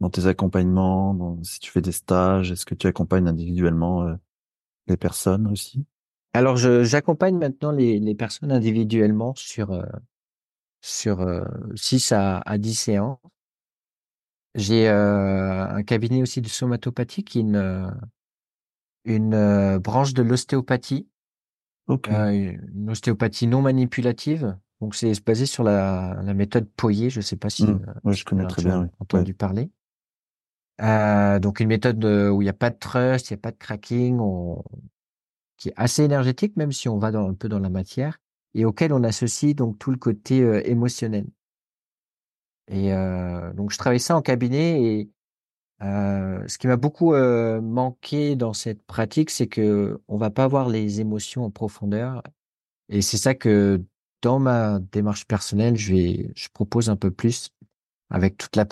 dans 0.00 0.10
tes 0.10 0.26
accompagnements, 0.26 1.38
si 1.42 1.58
tu 1.58 1.70
fais 1.70 1.80
des 1.80 1.92
stages, 1.92 2.52
est-ce 2.52 2.66
que 2.66 2.74
tu 2.74 2.86
accompagnes 2.86 3.28
individuellement 3.28 4.02
euh, 4.02 4.14
les 4.86 4.96
personnes 4.96 5.46
aussi? 5.48 5.84
Alors, 6.32 6.56
j'accompagne 6.56 7.38
maintenant 7.38 7.72
les, 7.72 7.98
les, 7.98 8.14
personnes 8.14 8.52
individuellement 8.52 9.34
sur, 9.36 9.72
euh, 9.72 9.82
sur 10.82 11.22
euh, 11.22 11.44
6 11.74 12.12
à, 12.12 12.38
à 12.38 12.58
10 12.58 12.74
séances. 12.74 13.18
J'ai 14.56 14.88
euh, 14.88 15.66
un 15.68 15.82
cabinet 15.82 16.22
aussi 16.22 16.40
de 16.40 16.48
somatopathie 16.48 17.24
qui 17.24 17.38
est 17.38 17.42
une, 17.42 17.56
euh, 17.56 17.90
une 19.04 19.34
euh, 19.34 19.78
branche 19.78 20.14
de 20.14 20.22
l'ostéopathie. 20.22 21.08
Okay. 21.88 22.58
une 22.74 22.90
ostéopathie 22.90 23.46
non 23.46 23.62
manipulative. 23.62 24.56
Donc, 24.80 24.94
c'est 24.94 25.12
basé 25.24 25.46
sur 25.46 25.62
la, 25.62 26.20
la 26.22 26.34
méthode 26.34 26.68
Poyer. 26.76 27.10
Je 27.10 27.20
ne 27.20 27.22
sais 27.22 27.36
pas 27.36 27.48
si 27.48 27.64
mmh. 27.64 27.86
ouais, 28.04 28.14
je 28.14 28.24
connais 28.24 28.46
très 28.46 28.62
bien. 28.62 28.90
entendu 28.98 29.34
parler. 29.34 29.70
Euh, 30.82 31.38
donc 31.38 31.60
une 31.60 31.68
méthode 31.68 32.04
où 32.04 32.42
il 32.42 32.44
n'y 32.44 32.50
a 32.50 32.52
pas 32.52 32.70
de 32.70 32.78
trust, 32.78 33.30
il 33.30 33.34
n'y 33.34 33.38
a 33.38 33.40
pas 33.40 33.52
de 33.52 33.56
cracking, 33.56 34.18
on... 34.20 34.62
qui 35.56 35.70
est 35.70 35.74
assez 35.76 36.02
énergétique 36.04 36.56
même 36.56 36.72
si 36.72 36.88
on 36.88 36.98
va 36.98 37.10
dans, 37.12 37.28
un 37.28 37.34
peu 37.34 37.48
dans 37.48 37.58
la 37.60 37.70
matière 37.70 38.18
et 38.54 38.64
auquel 38.64 38.92
on 38.92 39.02
associe 39.04 39.54
donc 39.54 39.78
tout 39.78 39.90
le 39.90 39.98
côté 39.98 40.42
euh, 40.42 40.66
émotionnel. 40.68 41.26
Et 42.68 42.92
euh, 42.92 43.52
donc, 43.52 43.70
je 43.70 43.78
travaillais 43.78 43.98
ça 43.98 44.16
en 44.16 44.22
cabinet 44.22 44.82
et 44.82 45.10
euh, 45.82 46.46
ce 46.48 46.58
qui 46.58 46.66
m'a 46.66 46.76
beaucoup 46.76 47.14
euh, 47.14 47.60
manqué 47.60 48.36
dans 48.36 48.52
cette 48.52 48.84
pratique, 48.86 49.30
c'est 49.30 49.46
que 49.46 50.00
on 50.08 50.16
va 50.16 50.30
pas 50.30 50.48
voir 50.48 50.68
les 50.68 51.00
émotions 51.00 51.44
en 51.44 51.50
profondeur. 51.50 52.22
Et 52.88 53.02
c'est 53.02 53.18
ça 53.18 53.34
que 53.34 53.84
dans 54.22 54.38
ma 54.38 54.80
démarche 54.80 55.26
personnelle, 55.26 55.76
je 55.76 55.94
vais, 55.94 56.32
je 56.36 56.48
propose 56.52 56.90
un 56.90 56.96
peu 56.96 57.10
plus 57.10 57.50
avec 58.10 58.36
toute 58.38 58.56
la 58.56 58.66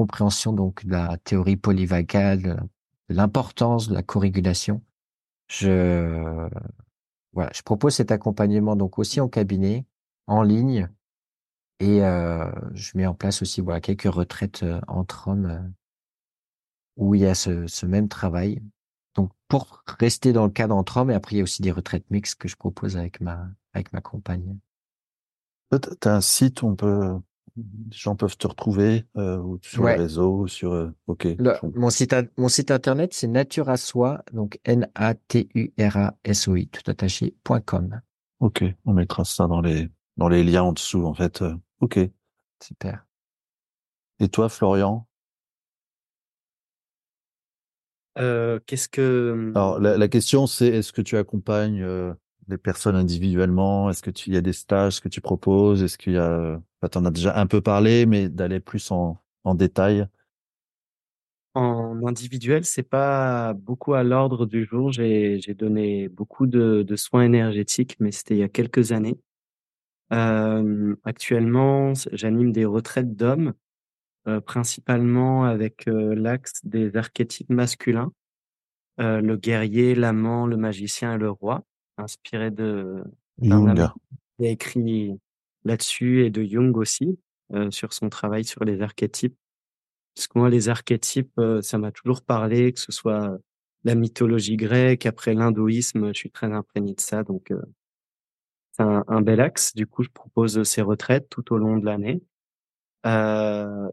compréhension 0.00 0.54
donc 0.54 0.86
de 0.86 0.92
la 0.92 1.18
théorie 1.18 1.58
polyvagale, 1.58 2.66
de 3.10 3.14
l'importance 3.14 3.88
de 3.88 3.94
la 3.94 4.02
co-régulation. 4.02 4.82
Je 5.46 6.48
voilà, 7.34 7.50
je 7.54 7.60
propose 7.60 7.96
cet 7.96 8.10
accompagnement 8.10 8.76
donc 8.76 8.98
aussi 8.98 9.20
en 9.20 9.28
cabinet, 9.28 9.84
en 10.26 10.42
ligne, 10.42 10.88
et 11.80 12.02
euh, 12.02 12.50
je 12.72 12.96
mets 12.96 13.04
en 13.04 13.14
place 13.14 13.42
aussi 13.42 13.60
voilà 13.60 13.82
quelques 13.82 14.10
retraites 14.10 14.62
euh, 14.62 14.80
entre 14.88 15.28
hommes 15.28 15.46
euh, 15.50 15.68
où 16.96 17.14
il 17.14 17.20
y 17.20 17.26
a 17.26 17.34
ce, 17.34 17.66
ce, 17.66 17.84
même 17.84 18.08
travail. 18.08 18.62
Donc 19.14 19.30
pour 19.48 19.84
rester 19.98 20.32
dans 20.32 20.46
le 20.46 20.50
cadre 20.50 20.74
entre 20.74 20.96
hommes, 20.96 21.10
et 21.10 21.14
après 21.14 21.36
il 21.36 21.38
y 21.38 21.40
a 21.42 21.44
aussi 21.44 21.60
des 21.60 21.72
retraites 21.72 22.10
mixtes 22.10 22.40
que 22.40 22.48
je 22.48 22.56
propose 22.56 22.96
avec 22.96 23.20
ma 23.20 23.50
avec 23.74 23.92
ma 23.92 24.00
compagne. 24.00 24.58
Tu 25.70 26.08
as 26.08 26.14
un 26.14 26.20
site 26.22 26.62
où 26.62 26.68
on 26.68 26.76
peut 26.76 27.20
les 27.90 27.96
gens 27.96 28.16
peuvent 28.16 28.36
te 28.36 28.46
retrouver 28.46 29.04
euh, 29.16 29.56
sur 29.62 29.82
Ouais. 29.82 29.96
les 29.96 30.02
réseaux, 30.02 30.46
sur 30.46 30.72
euh, 30.72 30.90
OK. 31.06 31.24
Le- 31.38 31.54
mon 31.74 31.90
site 31.90 32.12
in- 32.12 32.26
mon 32.36 32.48
site 32.48 32.70
internet 32.70 33.12
c'est 33.14 33.26
nature 33.28 33.68
à 33.68 33.76
soi 33.76 34.22
donc 34.32 34.58
n 34.64 34.88
a 34.94 35.14
t 35.14 35.48
u 35.54 35.72
r 35.78 35.96
a 35.96 36.14
s 36.24 36.48
o 36.48 36.56
i 36.56 36.66
tout 36.68 36.88
attaché 36.90 37.34
point 37.44 37.60
.com. 37.60 38.00
OK, 38.40 38.64
on 38.84 38.92
mettra 38.94 39.24
ça 39.24 39.46
dans 39.46 39.60
les 39.60 39.88
dans 40.16 40.28
les 40.28 40.42
liens 40.44 40.62
en 40.64 40.72
dessous 40.72 41.04
en 41.06 41.14
fait. 41.14 41.42
euh, 41.42 41.54
OK. 41.80 41.98
Super. 42.62 43.06
Et 44.18 44.28
toi 44.28 44.48
Florian? 44.48 45.06
Euh, 48.18 48.58
qu'est-ce 48.66 48.88
que 48.88 49.52
Alors 49.54 49.78
la, 49.78 49.96
la 49.96 50.08
question 50.08 50.46
c'est 50.46 50.66
est-ce 50.66 50.92
que 50.92 51.00
tu 51.00 51.16
accompagnes 51.16 51.82
euh, 51.82 52.12
les 52.48 52.58
personnes 52.58 52.96
individuellement? 52.96 53.90
Est-ce 53.90 54.02
que 54.02 54.10
tu 54.10 54.30
y 54.30 54.36
a 54.36 54.40
des 54.40 54.52
stages 54.52 55.00
que 55.00 55.08
tu 55.08 55.20
proposes? 55.20 55.82
Est-ce 55.82 55.98
qu'il 55.98 56.14
y 56.14 56.18
a 56.18 56.60
enfin, 56.82 56.88
t'en 56.90 57.04
as 57.04 57.10
déjà 57.10 57.36
un 57.38 57.46
peu 57.46 57.60
parlé 57.60 58.06
mais 58.06 58.28
d'aller 58.28 58.60
plus 58.60 58.90
en 58.90 59.18
en 59.44 59.54
détail? 59.54 60.06
en 61.54 62.06
individuel, 62.06 62.64
c'est 62.64 62.82
pas 62.84 63.54
beaucoup 63.54 63.94
à 63.94 64.02
l'ordre 64.04 64.46
du 64.46 64.64
jour. 64.64 64.92
J'ai 64.92 65.40
j'ai 65.40 65.54
donné 65.54 66.08
beaucoup 66.08 66.46
de, 66.46 66.82
de 66.86 66.96
soins 66.96 67.22
énergétiques, 67.24 67.96
mais 68.00 68.12
c'était 68.12 68.34
il 68.36 68.38
y 68.40 68.42
a 68.44 68.48
quelques 68.48 68.92
années. 68.92 69.18
Euh, 70.12 70.96
actuellement, 71.04 71.92
j'anime 72.12 72.52
des 72.52 72.64
retraites 72.64 73.16
d'hommes, 73.16 73.54
euh, 74.28 74.40
principalement 74.40 75.44
avec 75.44 75.88
euh, 75.88 76.14
l'axe 76.14 76.60
des 76.64 76.96
archétypes 76.96 77.50
masculins, 77.50 78.12
euh, 79.00 79.20
le 79.20 79.36
guerrier, 79.36 79.94
l'amant, 79.94 80.46
le 80.46 80.56
magicien 80.56 81.14
et 81.14 81.18
le 81.18 81.30
roi, 81.30 81.64
inspiré 82.00 82.50
de 82.50 83.02
Jung. 83.40 83.74
Qui 84.38 84.46
a 84.46 84.50
écrit 84.50 85.18
là-dessus 85.64 86.24
et 86.24 86.30
de 86.30 86.42
Jung 86.42 86.76
aussi, 86.76 87.18
euh, 87.52 87.70
sur 87.70 87.92
son 87.92 88.08
travail 88.08 88.44
sur 88.44 88.64
les 88.64 88.80
archétypes. 88.80 89.36
Parce 90.14 90.26
que 90.28 90.38
moi, 90.38 90.50
les 90.50 90.68
archétypes, 90.68 91.38
euh, 91.38 91.62
ça 91.62 91.78
m'a 91.78 91.92
toujours 91.92 92.22
parlé, 92.22 92.72
que 92.72 92.80
ce 92.80 92.92
soit 92.92 93.38
la 93.84 93.94
mythologie 93.94 94.56
grecque, 94.56 95.06
après 95.06 95.34
l'hindouisme, 95.34 96.08
je 96.08 96.18
suis 96.18 96.30
très 96.30 96.52
imprégné 96.52 96.94
de 96.94 97.00
ça, 97.00 97.22
donc 97.22 97.50
euh, 97.50 97.62
c'est 98.72 98.82
un, 98.82 99.04
un 99.08 99.20
bel 99.20 99.40
axe. 99.40 99.74
Du 99.74 99.86
coup, 99.86 100.02
je 100.02 100.10
propose 100.10 100.62
ces 100.64 100.82
retraites 100.82 101.28
tout 101.28 101.52
au 101.52 101.58
long 101.58 101.76
de 101.76 101.84
l'année. 101.84 102.22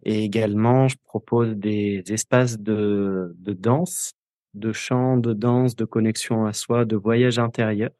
Et 0.03 0.23
également, 0.25 0.89
je 0.89 0.97
propose 1.05 1.55
des 1.55 2.03
espaces 2.09 2.59
de, 2.59 3.33
de 3.39 3.53
danse, 3.53 4.11
de 4.53 4.71
chant, 4.73 5.17
de 5.17 5.33
danse, 5.33 5.75
de 5.75 5.85
connexion 5.85 6.45
à 6.45 6.53
soi, 6.53 6.85
de 6.85 6.95
voyage 6.95 7.39
intérieur 7.39 7.91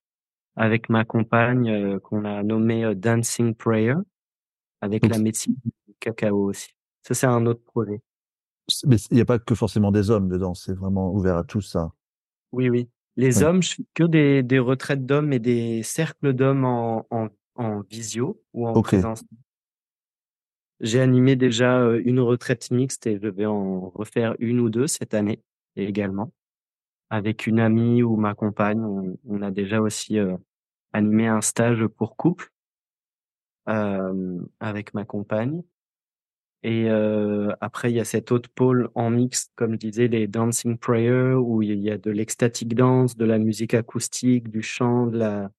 avec 0.55 0.89
ma 0.89 1.05
compagne 1.05 1.69
euh, 1.69 1.99
qu'on 1.99 2.25
a 2.25 2.43
nommée 2.43 2.83
euh, 2.83 2.95
Dancing 2.95 3.53
Prayer, 3.53 3.95
avec 4.81 5.03
Donc, 5.03 5.11
la 5.11 5.17
médecine 5.19 5.55
du 5.87 5.93
cacao 5.99 6.45
aussi. 6.49 6.69
Ça, 7.03 7.13
c'est 7.13 7.27
un 7.27 7.45
autre 7.45 7.63
projet. 7.63 8.01
mais 8.85 8.97
il 9.11 9.15
n'y 9.15 9.21
a 9.21 9.25
pas 9.25 9.39
que 9.39 9.55
forcément 9.55 9.91
des 9.91 10.09
hommes 10.09 10.29
dedans, 10.29 10.53
c'est 10.53 10.73
vraiment 10.73 11.11
ouvert 11.13 11.37
à 11.37 11.43
tous 11.43 11.61
ça. 11.61 11.91
Oui, 12.51 12.69
oui. 12.69 12.89
Les 13.15 13.37
Oui. 13.37 13.43
hommes, 13.43 13.63
je 13.63 13.75
fais 13.75 13.83
que 13.93 14.03
des, 14.03 14.43
des 14.43 14.59
retraites 14.59 15.05
d'hommes 15.05 15.33
et 15.33 15.39
des 15.39 15.83
cercles 15.83 16.33
d'hommes 16.33 16.65
en, 16.65 17.05
en, 17.09 17.29
en 17.55 17.81
visio 17.81 18.41
ou 18.53 18.67
en 18.67 18.75
OK. 18.75 18.89
présence. 18.89 19.23
J'ai 20.79 21.01
animé 21.01 21.35
déjà 21.35 21.79
euh, 21.79 22.01
une 22.05 22.19
retraite 22.19 22.69
mixte 22.71 23.07
et 23.07 23.19
je 23.21 23.27
vais 23.27 23.45
en 23.47 23.89
refaire 23.89 24.35
une 24.39 24.59
ou 24.59 24.69
deux 24.69 24.87
cette 24.87 25.13
année 25.13 25.41
également. 25.83 26.31
Avec 27.09 27.47
une 27.47 27.59
amie 27.59 28.03
ou 28.03 28.17
ma 28.17 28.35
compagne, 28.35 28.81
on, 29.25 29.41
a 29.41 29.51
déjà 29.51 29.81
aussi 29.81 30.19
euh, 30.19 30.35
animé 30.93 31.27
un 31.27 31.41
stage 31.41 31.85
pour 31.87 32.15
couple 32.17 32.51
avec 34.59 34.93
ma 34.93 35.03
compagne. 35.03 35.61
Et 36.63 36.89
après, 37.61 37.91
il 37.91 37.95
y 37.95 37.99
a 37.99 38.05
cet 38.05 38.31
autre 38.31 38.49
pôle 38.49 38.89
en 38.95 39.09
mixte, 39.09 39.51
comme 39.55 39.73
je 39.73 39.77
disais, 39.77 40.07
les 40.07 40.27
dancing 40.27 40.77
prayers, 40.77 41.33
où 41.33 41.61
il 41.61 41.79
y 41.79 41.91
a 41.91 41.97
de 41.97 42.11
l'extatic 42.11 42.73
dance, 42.75 43.15
de 43.15 43.25
la 43.25 43.37
musique 43.37 43.73
acoustique, 43.73 44.49
du 44.49 44.61
chant, 44.61 45.07
de 45.07 45.17
la, 45.17 45.51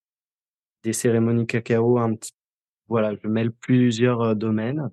des 0.83 0.93
cérémonies 0.93 1.47
cacao, 1.47 1.99
un 1.99 2.15
petit, 2.15 2.33
voilà, 2.89 3.15
je 3.23 3.29
mêle 3.29 3.53
plusieurs 3.53 4.35
domaines. 4.37 4.91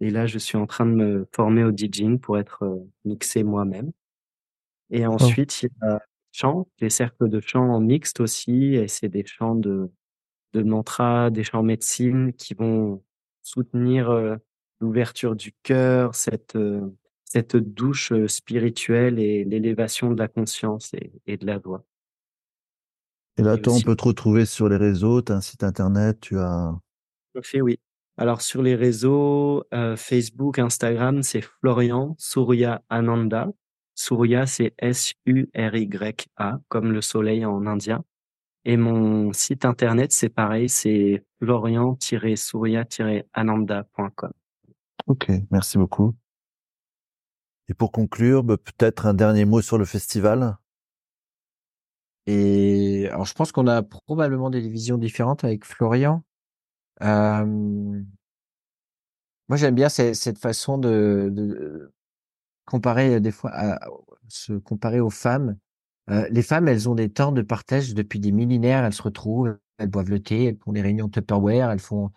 Et 0.00 0.10
là, 0.10 0.26
je 0.26 0.38
suis 0.38 0.58
en 0.58 0.66
train 0.66 0.86
de 0.86 0.92
me 0.92 1.28
former 1.32 1.64
au 1.64 1.72
DJing 1.72 2.18
pour 2.18 2.38
être 2.38 2.86
mixé 3.04 3.42
moi-même. 3.44 3.92
Et 4.90 5.06
Oh. 5.06 5.12
ensuite, 5.14 5.62
il 5.62 5.70
y 5.82 5.86
a 5.86 6.00
chant, 6.32 6.68
les 6.80 6.90
cercles 6.90 7.28
de 7.28 7.40
chant 7.40 7.68
en 7.70 7.80
mixte 7.80 8.20
aussi, 8.20 8.74
et 8.74 8.88
c'est 8.88 9.08
des 9.08 9.24
chants 9.26 9.54
de, 9.54 9.90
de 10.54 10.62
mantra, 10.62 11.30
des 11.30 11.44
chants 11.44 11.62
médecine 11.62 12.32
qui 12.34 12.54
vont 12.54 13.02
soutenir 13.42 14.38
l'ouverture 14.80 15.36
du 15.36 15.52
cœur, 15.62 16.14
cette, 16.14 16.58
cette 17.24 17.56
douche 17.56 18.12
spirituelle 18.26 19.18
et 19.18 19.44
l'élévation 19.44 20.10
de 20.12 20.18
la 20.18 20.28
conscience 20.28 20.94
et, 20.94 21.12
et 21.26 21.36
de 21.36 21.46
la 21.46 21.58
voix. 21.58 21.84
Et 23.38 23.42
là, 23.42 23.56
Et 23.56 23.62
toi, 23.62 23.72
on 23.72 23.76
aussi, 23.76 23.82
peut 23.82 23.96
te 23.96 24.04
retrouver 24.04 24.44
sur 24.44 24.68
les 24.68 24.76
réseaux, 24.76 25.22
tu 25.22 25.32
as 25.32 25.36
un 25.36 25.40
site 25.40 25.64
internet, 25.64 26.20
tu 26.20 26.38
as 26.38 26.78
je 27.34 27.40
fais 27.42 27.60
oui. 27.60 27.78
Alors 28.16 28.40
sur 28.40 28.62
les 28.62 28.74
réseaux, 28.74 29.64
Facebook, 29.96 30.58
Instagram, 30.58 31.22
c'est 31.22 31.42
Florian 31.42 32.16
Surya 32.18 32.82
Ananda. 32.88 33.48
Surya, 33.96 34.46
c'est 34.46 34.74
S-U-R-Y-A, 34.78 36.60
comme 36.68 36.92
le 36.92 37.00
soleil 37.00 37.44
en 37.44 37.66
indien. 37.66 38.04
Et 38.64 38.76
mon 38.76 39.32
site 39.32 39.64
internet, 39.64 40.12
c'est 40.12 40.28
pareil, 40.28 40.68
c'est 40.68 41.24
florian-surya-ananda.com. 41.40 44.30
OK, 45.06 45.30
merci 45.50 45.78
beaucoup. 45.78 46.14
Et 47.68 47.74
pour 47.74 47.90
conclure, 47.90 48.44
bah, 48.44 48.56
peut-être 48.58 49.06
un 49.06 49.14
dernier 49.14 49.44
mot 49.44 49.60
sur 49.62 49.78
le 49.78 49.84
festival. 49.84 50.56
Et 52.26 53.08
alors 53.10 53.24
je 53.24 53.34
pense 53.34 53.52
qu'on 53.52 53.68
a 53.68 53.82
probablement 53.82 54.50
des 54.50 54.68
visions 54.68 54.98
différentes 54.98 55.44
avec 55.44 55.64
Florian. 55.64 56.24
Euh, 57.02 58.02
moi 59.48 59.56
j'aime 59.56 59.74
bien 59.74 59.88
cette, 59.88 60.16
cette 60.16 60.38
façon 60.38 60.78
de, 60.78 61.28
de 61.32 61.92
comparer 62.66 63.14
euh, 63.14 63.20
des 63.20 63.32
fois 63.32 63.50
à, 63.54 63.80
se 64.28 64.52
comparer 64.54 65.00
aux 65.00 65.10
femmes. 65.10 65.56
Euh, 66.10 66.26
les 66.30 66.42
femmes, 66.42 66.68
elles 66.68 66.88
ont 66.88 66.94
des 66.94 67.08
temps 67.08 67.32
de 67.32 67.42
partage 67.42 67.94
depuis 67.94 68.20
des 68.20 68.32
millénaires. 68.32 68.84
Elles 68.84 68.92
se 68.92 69.02
retrouvent, 69.02 69.56
elles 69.78 69.88
boivent 69.88 70.10
le 70.10 70.20
thé, 70.20 70.44
elles 70.44 70.58
font 70.58 70.72
des 70.72 70.82
réunions 70.82 71.06
de 71.06 71.12
Tupperware, 71.12 71.70
elles 71.70 71.80
font 71.80 72.10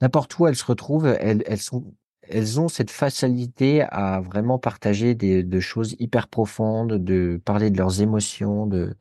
n'importe 0.00 0.38
où 0.38 0.46
elles 0.46 0.56
se 0.56 0.64
retrouvent. 0.64 1.06
Elles, 1.06 1.42
elles 1.46 1.60
sont, 1.60 1.94
elles 2.22 2.60
ont 2.60 2.68
cette 2.68 2.90
facilité 2.90 3.82
à 3.82 4.20
vraiment 4.20 4.58
partager 4.58 5.14
des 5.14 5.42
de 5.44 5.60
choses 5.60 5.94
hyper 5.98 6.28
profondes, 6.28 6.94
de 6.94 7.40
parler 7.44 7.70
de 7.70 7.78
leurs 7.78 8.00
émotions, 8.00 8.66
de 8.66 8.96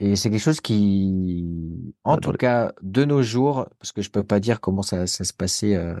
et 0.00 0.16
c'est 0.16 0.30
quelque 0.30 0.40
chose 0.40 0.62
qui, 0.62 1.94
en 2.04 2.16
tout 2.16 2.32
cas, 2.32 2.72
de 2.80 3.04
nos 3.04 3.22
jours, 3.22 3.68
parce 3.78 3.92
que 3.92 4.00
je 4.00 4.10
peux 4.10 4.24
pas 4.24 4.40
dire 4.40 4.58
comment 4.60 4.80
ça, 4.80 5.06
ça 5.06 5.24
se 5.24 5.34
passait 5.34 5.76
euh, 5.76 5.94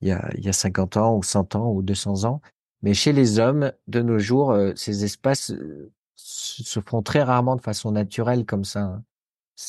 il 0.00 0.08
y 0.08 0.12
a, 0.12 0.30
il 0.36 0.44
y 0.44 0.48
a 0.48 0.54
50 0.54 0.96
ans 0.96 1.16
ou 1.16 1.22
100 1.22 1.54
ans 1.54 1.70
ou 1.70 1.82
200 1.82 2.24
ans, 2.24 2.40
mais 2.82 2.94
chez 2.94 3.12
les 3.12 3.38
hommes, 3.38 3.72
de 3.88 4.00
nos 4.02 4.18
jours, 4.18 4.52
euh, 4.52 4.72
ces 4.76 5.04
espaces 5.04 5.50
euh, 5.52 5.90
se 6.16 6.80
font 6.80 7.02
très 7.02 7.22
rarement 7.22 7.56
de 7.56 7.60
façon 7.62 7.92
naturelle 7.92 8.44
comme 8.46 8.64
ça. 8.64 8.80
hein. 8.82 9.04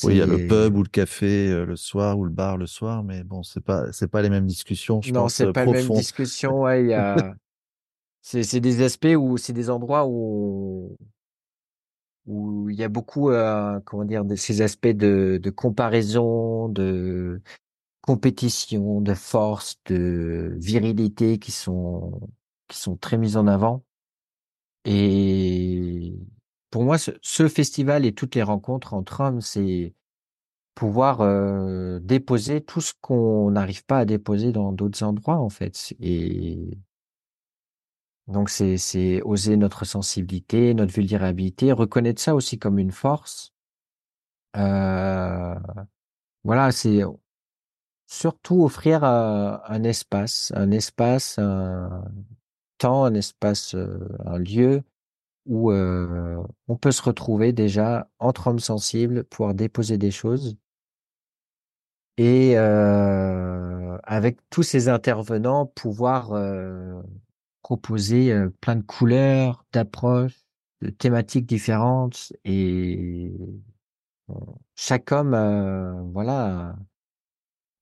Oui, 0.03 0.13
il 0.13 0.17
y 0.17 0.21
a 0.21 0.25
le 0.25 0.37
pub 0.47 0.75
ou 0.77 0.83
le 0.83 0.89
café 0.89 1.49
euh, 1.49 1.65
le 1.65 1.75
soir 1.75 2.17
ou 2.17 2.23
le 2.23 2.29
bar 2.31 2.57
le 2.57 2.65
soir, 2.65 3.03
mais 3.03 3.23
bon, 3.23 3.43
c'est 3.43 3.61
pas 3.61 3.91
c'est 3.91 4.07
pas 4.07 4.21
les 4.21 4.29
mêmes 4.29 4.47
discussions, 4.47 5.01
je 5.01 5.11
non, 5.11 5.27
c'est 5.27 5.51
pas 5.51 5.65
la 5.65 5.71
même 5.71 5.83
profondes. 5.83 5.97
discussion. 5.97 6.61
Ouais, 6.61 6.83
il 6.83 6.89
y 6.89 6.93
a, 6.93 7.35
c'est 8.21 8.43
c'est 8.43 8.61
des 8.61 8.83
aspects 8.83 9.15
où 9.17 9.37
c'est 9.37 9.53
des 9.53 9.69
endroits 9.69 10.07
où 10.07 10.97
où 12.25 12.69
il 12.69 12.75
y 12.77 12.83
a 12.83 12.89
beaucoup, 12.89 13.29
euh, 13.31 13.79
comment 13.85 14.05
dire, 14.05 14.25
de 14.25 14.35
ces 14.35 14.61
aspects 14.61 14.87
de, 14.87 15.39
de 15.41 15.49
comparaison, 15.49 16.69
de 16.69 17.41
compétition, 18.01 19.01
de 19.01 19.13
force, 19.13 19.77
de 19.87 20.55
virilité 20.59 21.39
qui 21.39 21.51
sont 21.51 22.21
qui 22.71 22.79
sont 22.79 22.97
très 22.97 23.17
mises 23.17 23.37
en 23.37 23.47
avant. 23.47 23.83
Et 24.85 26.15
pour 26.71 26.83
moi, 26.83 26.97
ce, 26.97 27.47
festival 27.47 28.05
et 28.05 28.13
toutes 28.13 28.35
les 28.35 28.43
rencontres 28.43 28.93
entre 28.93 29.21
hommes, 29.21 29.41
c'est 29.41 29.93
pouvoir 30.75 31.21
euh, 31.21 31.99
déposer 31.99 32.61
tout 32.61 32.81
ce 32.81 32.93
qu'on 33.01 33.51
n'arrive 33.51 33.85
pas 33.85 33.99
à 33.99 34.05
déposer 34.05 34.51
dans 34.51 34.71
d'autres 34.71 35.03
endroits, 35.03 35.37
en 35.37 35.49
fait. 35.49 35.93
Et 35.99 36.77
donc, 38.27 38.49
c'est, 38.49 38.77
c'est 38.77 39.21
oser 39.23 39.57
notre 39.57 39.85
sensibilité, 39.85 40.73
notre 40.73 40.93
vulnérabilité, 40.93 41.71
reconnaître 41.73 42.21
ça 42.21 42.35
aussi 42.35 42.57
comme 42.57 42.79
une 42.79 42.91
force. 42.91 43.53
Euh, 44.57 45.55
voilà, 46.43 46.71
c'est 46.71 47.01
surtout 48.07 48.63
offrir 48.63 49.03
euh, 49.03 49.57
un 49.65 49.83
espace, 49.83 50.51
un 50.55 50.71
espace, 50.71 51.37
un 51.39 52.03
un 52.89 53.13
espace, 53.13 53.75
un 54.25 54.37
lieu 54.37 54.83
où 55.45 55.71
on 55.71 56.77
peut 56.79 56.91
se 56.91 57.01
retrouver 57.01 57.53
déjà 57.53 58.09
entre 58.19 58.47
hommes 58.47 58.59
sensibles, 58.59 59.23
pouvoir 59.23 59.53
déposer 59.53 59.97
des 59.97 60.11
choses. 60.11 60.57
Et 62.17 62.57
avec 62.57 64.39
tous 64.49 64.63
ces 64.63 64.89
intervenants, 64.89 65.65
pouvoir 65.65 66.33
proposer 67.63 68.33
plein 68.59 68.75
de 68.75 68.83
couleurs, 68.83 69.65
d'approches, 69.71 70.39
de 70.81 70.89
thématiques 70.89 71.45
différentes. 71.45 72.33
Et 72.43 73.31
chaque 74.75 75.11
homme, 75.11 76.11
voilà, 76.13 76.75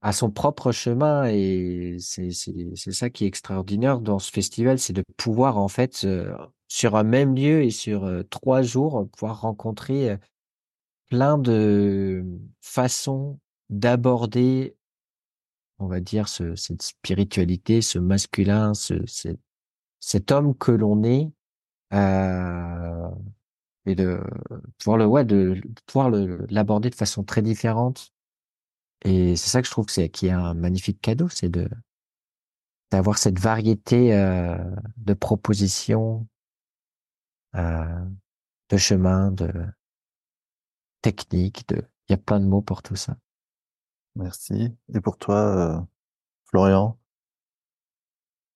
a 0.01 0.13
son 0.13 0.31
propre 0.31 0.71
chemin. 0.71 1.25
Et 1.27 1.97
c'est 1.99 2.31
ça 2.91 3.09
qui 3.09 3.25
est 3.25 3.27
extraordinaire 3.27 3.99
dans 3.99 4.19
ce 4.19 4.31
festival, 4.31 4.79
c'est 4.79 4.93
de 4.93 5.03
pouvoir 5.17 5.57
en 5.57 5.67
fait 5.67 6.01
euh, 6.05 6.35
sur 6.67 6.95
un 6.95 7.03
même 7.03 7.35
lieu 7.35 7.63
et 7.63 7.71
sur 7.71 8.05
euh, 8.05 8.23
trois 8.23 8.61
jours 8.61 9.07
pouvoir 9.17 9.41
rencontrer 9.41 10.11
euh, 10.11 10.17
plein 11.09 11.37
de 11.37 12.25
façons 12.61 13.39
d'aborder, 13.69 14.75
on 15.79 15.87
va 15.87 15.99
dire, 15.99 16.27
ce, 16.27 16.55
cette 16.55 16.81
spiritualité, 16.81 17.81
ce 17.81 17.99
masculin, 17.99 18.73
ce, 18.73 19.05
ce- 19.07 19.29
cet 19.99 20.31
homme 20.31 20.55
que 20.57 20.71
l'on 20.71 21.03
est, 21.03 21.31
euh, 21.93 23.09
et 23.85 23.95
de 23.95 24.21
pouvoir 24.79 24.97
le, 24.97 25.05
ouais, 25.07 25.25
de, 25.25 25.61
pouvoir 25.87 26.11
l'aborder 26.49 26.89
de 26.89 26.95
façon 26.95 27.23
très 27.23 27.41
différente. 27.43 28.13
Et 29.05 29.35
c'est 29.35 29.49
ça 29.49 29.61
que 29.61 29.67
je 29.67 29.71
trouve 29.71 29.85
que 29.85 29.91
c'est, 29.91 30.09
qui 30.09 30.27
est 30.27 30.31
un 30.31 30.53
magnifique 30.53 31.01
cadeau, 31.01 31.29
c'est 31.29 31.49
de, 31.49 31.69
d'avoir 32.91 33.17
cette 33.17 33.39
variété, 33.39 34.13
euh, 34.13 34.57
de 34.97 35.13
propositions, 35.13 36.27
euh, 37.55 38.05
de 38.69 38.77
chemins, 38.77 39.31
de 39.31 39.51
techniques, 41.01 41.67
de, 41.69 41.81
il 42.07 42.11
y 42.11 42.15
a 42.15 42.17
plein 42.17 42.39
de 42.39 42.45
mots 42.45 42.61
pour 42.61 42.81
tout 42.81 42.95
ça. 42.95 43.15
Merci. 44.15 44.75
Et 44.93 44.99
pour 44.99 45.17
toi, 45.17 45.37
euh, 45.37 45.79
Florian? 46.45 46.99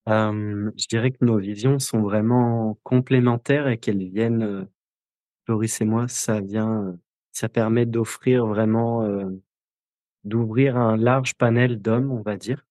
Euh, 0.10 0.72
je 0.76 0.88
dirais 0.88 1.12
que 1.12 1.24
nos 1.24 1.38
visions 1.38 1.80
sont 1.80 2.02
vraiment 2.02 2.78
complémentaires 2.84 3.70
et 3.70 3.78
qu'elles 3.78 4.10
viennent, 4.10 4.44
euh, 4.44 4.66
Floris 5.46 5.80
et 5.80 5.86
moi, 5.86 6.08
ça 6.10 6.41
vient, 6.41 6.84
euh, 6.84 6.94
ça 7.32 7.48
permet 7.48 7.86
d'offrir 7.86 8.46
vraiment, 8.46 9.04
euh, 9.04 9.30
d'ouvrir 10.24 10.78
un 10.78 10.97
large 10.97 11.36
panel 11.36 11.82
d'hommes, 11.82 12.11
on 12.11 12.21
va 12.21 12.38
dire, 12.38 12.65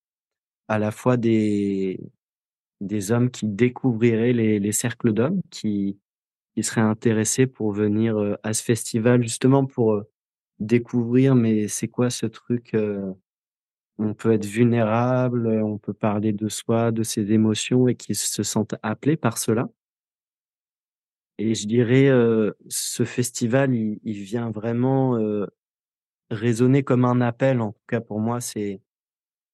à 0.67 0.79
la 0.79 0.91
fois 0.91 1.17
des 1.17 1.99
des 2.81 3.11
hommes 3.11 3.31
qui 3.31 3.47
découvriraient 3.47 4.33
les, 4.33 4.59
les 4.59 4.71
cercles 4.73 5.13
d'hommes, 5.13 5.41
qui 5.51 5.99
qui 6.55 6.63
seraient 6.63 6.81
intéressés 6.81 7.47
pour 7.47 7.71
venir 7.73 8.17
euh, 8.17 8.35
à 8.43 8.53
ce 8.53 8.63
festival 8.63 9.23
justement 9.23 9.65
pour 9.65 9.93
euh, 9.93 10.03
découvrir, 10.59 11.35
mais 11.35 11.67
c'est 11.67 11.87
quoi 11.87 12.09
ce 12.09 12.25
truc 12.27 12.73
euh, 12.75 13.13
On 13.99 14.13
peut 14.13 14.33
être 14.33 14.45
vulnérable, 14.45 15.47
euh, 15.47 15.63
on 15.63 15.77
peut 15.79 15.93
parler 15.93 16.33
de 16.33 16.49
soi, 16.49 16.91
de 16.91 17.03
ses 17.03 17.31
émotions 17.33 17.87
et 17.87 17.95
qui 17.95 18.15
se 18.15 18.43
sentent 18.43 18.75
appelés 18.83 19.17
par 19.17 19.37
cela. 19.37 19.69
Et 21.39 21.55
je 21.55 21.67
dirais, 21.67 22.09
ce 22.69 23.03
festival, 23.05 23.73
il 23.73 23.99
il 24.03 24.21
vient 24.21 24.51
vraiment, 24.51 25.17
heu, 26.33 26.35
résonner 26.35 26.83
comme 26.83 27.05
un 27.05 27.21
appel. 27.21 27.61
En 27.61 27.71
tout 27.73 27.81
cas 27.87 28.01
pour 28.01 28.19
moi, 28.19 28.41
c'est 28.41 28.81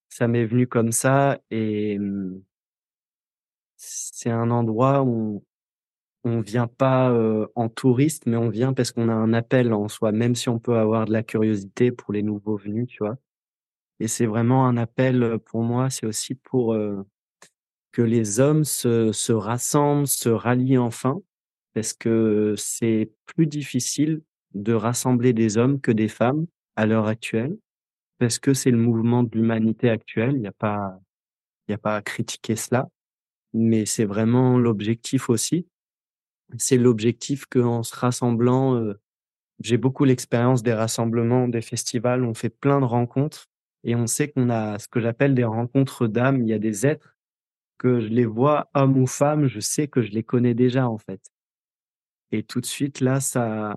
ça 0.09 0.27
m'est 0.29 0.45
venu 0.45 0.67
comme 0.67 0.91
ça 0.93 1.39
et 1.51 1.99
mmh, 1.99 2.41
c'est 3.77 4.29
un 4.29 4.51
endroit 4.51 5.03
où 5.03 5.43
on 6.25 6.41
vient 6.41 6.67
pas, 6.67 7.11
heu, 7.11 7.49
en 7.55 7.69
touriste, 7.69 8.25
mais 8.27 8.37
on 8.37 8.49
vient 8.49 8.73
parce 8.73 8.91
qu'on 8.91 9.09
a 9.09 9.13
un 9.13 9.33
appel 9.33 9.73
en 9.73 9.87
soi, 9.89 10.11
même 10.13 10.35
si 10.35 10.49
on 10.49 10.59
peut 10.59 10.77
avoir 10.77 11.05
de 11.05 11.13
la 11.13 11.23
curiosité 11.23 11.91
pour 11.91 12.13
les 12.13 12.23
nouveaux 12.23 12.57
venus, 12.57 12.87
tu 12.89 12.99
vois? 13.03 13.17
Et 13.99 14.07
c'est 14.07 14.25
vraiment 14.27 14.67
un 14.67 14.77
appel, 14.77 15.23
heu, 15.23 15.39
pour 15.39 15.63
moi, 15.63 15.89
c'est 15.91 16.05
aussi 16.07 16.35
pour, 16.35 16.73
heu, 16.75 17.05
que 17.91 18.01
les 18.03 18.39
hommes 18.39 18.63
se 18.65 19.11
se 19.13 19.33
rassemblent, 19.33 20.07
se 20.07 20.29
rallient 20.29 20.77
enfin 20.79 21.21
parce 21.73 21.93
que 21.93 22.55
c'est 22.57 23.11
plus 23.27 23.47
difficile 23.47 24.21
de 24.55 24.73
rassembler 24.73 25.33
des 25.33 25.57
hommes 25.57 25.81
que 25.81 25.91
des 25.91 26.07
femmes 26.09 26.47
à 26.79 26.85
l'heure 26.85 27.07
actuelle, 27.07 27.57
parce 28.19 28.39
que 28.39 28.53
c'est 28.53 28.71
le 28.71 28.77
mouvement 28.77 29.23
de 29.23 29.37
l'humanité 29.37 29.89
actuelle. 29.89 30.35
Il 30.35 30.39
n'y 30.39 30.47
a 30.47 30.53
pas, 30.53 30.97
il 31.67 31.73
a 31.73 31.77
pas 31.77 31.97
à 31.97 32.01
critiquer 32.01 32.55
cela, 32.55 32.87
mais 33.53 33.85
c'est 33.85 34.05
vraiment 34.05 34.57
l'objectif 34.57 35.29
aussi. 35.29 35.67
C'est 36.57 36.77
l'objectif 36.77 37.45
qu'en 37.47 37.83
se 37.83 37.93
rassemblant, 37.93 38.75
euh, 38.75 38.93
j'ai 39.59 39.75
beaucoup 39.75 40.05
l'expérience 40.05 40.63
des 40.63 40.73
rassemblements, 40.73 41.49
des 41.49 41.61
festivals, 41.61 42.23
on 42.23 42.33
fait 42.33 42.49
plein 42.49 42.79
de 42.79 42.85
rencontres 42.85 43.47
et 43.83 43.95
on 43.95 44.07
sait 44.07 44.29
qu'on 44.29 44.49
a 44.49 44.79
ce 44.79 44.87
que 44.87 45.01
j'appelle 45.01 45.35
des 45.35 45.43
rencontres 45.43 46.07
d'âme. 46.07 46.41
Il 46.41 46.47
y 46.47 46.53
a 46.53 46.59
des 46.59 46.85
êtres 46.85 47.17
que 47.77 47.99
je 47.99 48.07
les 48.07 48.25
vois, 48.25 48.69
hommes 48.73 48.97
ou 48.97 49.05
femmes, 49.05 49.47
je 49.47 49.59
sais 49.59 49.89
que 49.89 50.01
je 50.01 50.11
les 50.11 50.23
connais 50.23 50.53
déjà 50.53 50.87
en 50.87 50.97
fait. 50.97 51.21
Et 52.31 52.43
tout 52.43 52.61
de 52.61 52.65
suite 52.65 53.01
là, 53.01 53.19
ça, 53.19 53.75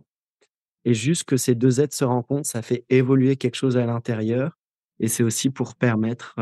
Et 0.84 0.94
juste 0.94 1.24
que 1.24 1.36
ces 1.36 1.54
2 1.54 1.80
êtres 1.80 1.94
se 1.96 2.04
rencontrent, 2.04 2.46
ça 2.48 2.62
fait 2.62 2.84
évoluer 2.90 3.36
quelque 3.36 3.54
chose 3.56 3.76
à 3.76 3.86
l'intérieur 3.86 4.58
et 5.00 5.08
c'est 5.08 5.22
aussi 5.24 5.50
pour 5.50 5.74
permettre, 5.76 6.34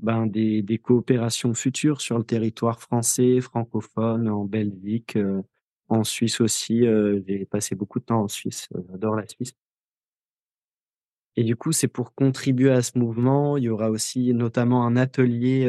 ben, 0.00 0.26
des 0.26 0.62
des 0.62 0.78
coopérations 0.78 1.54
futures 1.54 2.00
sur 2.02 2.18
le 2.18 2.24
territoire 2.24 2.80
français, 2.82 3.40
francophone, 3.40 4.28
en 4.28 4.44
Belgique, 4.46 5.16
heu, 5.16 5.42
en 5.88 6.04
Suisse 6.04 6.40
aussi, 6.40 6.86
heu, 6.86 7.24
j'ai 7.28 7.46
passé 7.46 7.74
beaucoup 7.76 8.00
de 8.00 8.04
temps 8.06 8.22
en 8.24 8.28
Suisse, 8.28 8.68
j'adore 8.90 9.16
la 9.16 9.26
Suisse. 9.28 9.54
Et 11.36 11.44
du 11.44 11.56
coup, 11.56 11.72
c'est 11.72 11.88
pour 11.88 12.14
contribuer 12.14 12.70
à 12.70 12.82
ce 12.82 12.98
mouvement. 12.98 13.56
Il 13.56 13.64
y 13.64 13.68
aura 13.68 13.90
aussi 13.90 14.34
notamment 14.34 14.84
un 14.86 14.96
atelier, 14.96 15.66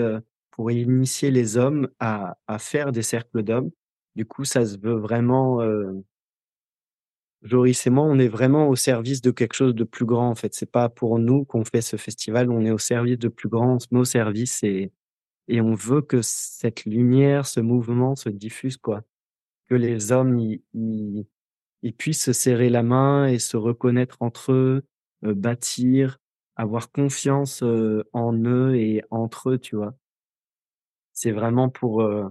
pour 0.52 0.72
initier 0.72 1.32
les 1.32 1.58
hommes 1.58 1.88
à 2.00 2.38
à 2.48 2.60
faire 2.60 2.92
des 2.92 3.04
cercles 3.04 3.44
d'hommes. 3.44 3.72
Du 4.16 4.26
coup, 4.26 4.44
ça 4.46 4.66
se 4.66 4.78
veut 4.80 4.96
vraiment, 4.96 5.62
heu 5.62 6.04
Joris 7.44 7.88
et 7.88 7.90
moi, 7.90 8.04
on 8.06 8.20
est 8.20 8.28
vraiment 8.28 8.68
au 8.70 8.76
service 8.76 9.22
de 9.22 9.32
quelque 9.32 9.54
chose 9.56 9.74
de 9.76 9.84
plus 9.84 10.06
grand, 10.06 10.30
en 10.30 10.36
fait. 10.36 10.54
C'est 10.54 10.70
pas 10.72 10.90
pour 10.90 11.18
nous 11.20 11.44
qu'on 11.46 11.66
fait 11.66 11.82
ce 11.82 11.98
festival, 11.98 12.52
on 12.52 12.62
est 12.66 12.72
au 12.72 12.78
service 12.78 13.18
de 13.18 13.30
plus 13.30 13.50
grand, 13.50 13.76
on 13.76 13.80
se 13.80 13.88
met 13.92 14.00
au 14.00 14.06
service 14.06 14.64
et 14.64 14.92
et 15.50 15.62
on 15.62 15.76
veut 15.76 16.02
que 16.02 16.22
cette 16.24 16.86
lumière, 16.86 17.46
ce 17.48 17.60
mouvement 17.62 18.16
se 18.16 18.30
diffuse, 18.30 18.78
quoi. 18.78 19.04
Que 19.68 19.76
les 19.76 20.12
hommes, 20.12 20.40
ils 21.84 21.94
puissent 21.94 22.24
se 22.24 22.34
serrer 22.34 22.70
la 22.70 22.82
main 22.84 23.28
et 23.28 23.38
se 23.40 23.56
reconnaître 23.58 24.18
entre 24.22 24.52
eux, 24.52 24.84
heu, 25.26 25.34
bâtir, 25.36 26.18
avoir 26.56 26.92
confiance, 26.92 27.62
heu, 27.64 28.04
en 28.14 28.34
eux 28.34 28.76
et 28.76 29.04
entre 29.12 29.52
eux, 29.52 29.58
tu 29.60 29.76
vois? 29.76 29.94
C'est 31.14 31.32
vraiment 31.32 31.70
pour, 31.70 32.02
heu, 32.04 32.26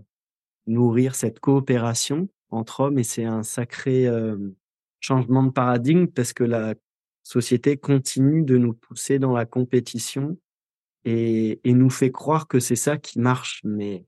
nourrir 0.66 1.14
cette 1.16 1.40
coopération 1.40 2.28
entre 2.50 2.80
hommes 2.82 2.98
et 3.00 3.04
c'est 3.04 3.24
un 3.24 3.42
sacré, 3.44 4.04
hem, 4.04 4.54
changement 5.00 5.42
de 5.42 5.50
paradigme 5.50 6.06
parce 6.06 6.32
que 6.32 6.44
la 6.44 6.74
société 7.22 7.76
continue 7.76 8.42
de 8.42 8.56
nous 8.58 8.74
pousser 8.74 9.18
dans 9.18 9.32
la 9.32 9.46
compétition 9.46 10.38
et 11.04 11.60
et 11.64 11.74
nous 11.74 11.90
fait 11.90 12.12
croire 12.12 12.48
que 12.48 12.60
c'est 12.60 12.76
ça 12.76 12.98
qui 12.98 13.20
marche. 13.20 13.62
Mais 13.64 14.04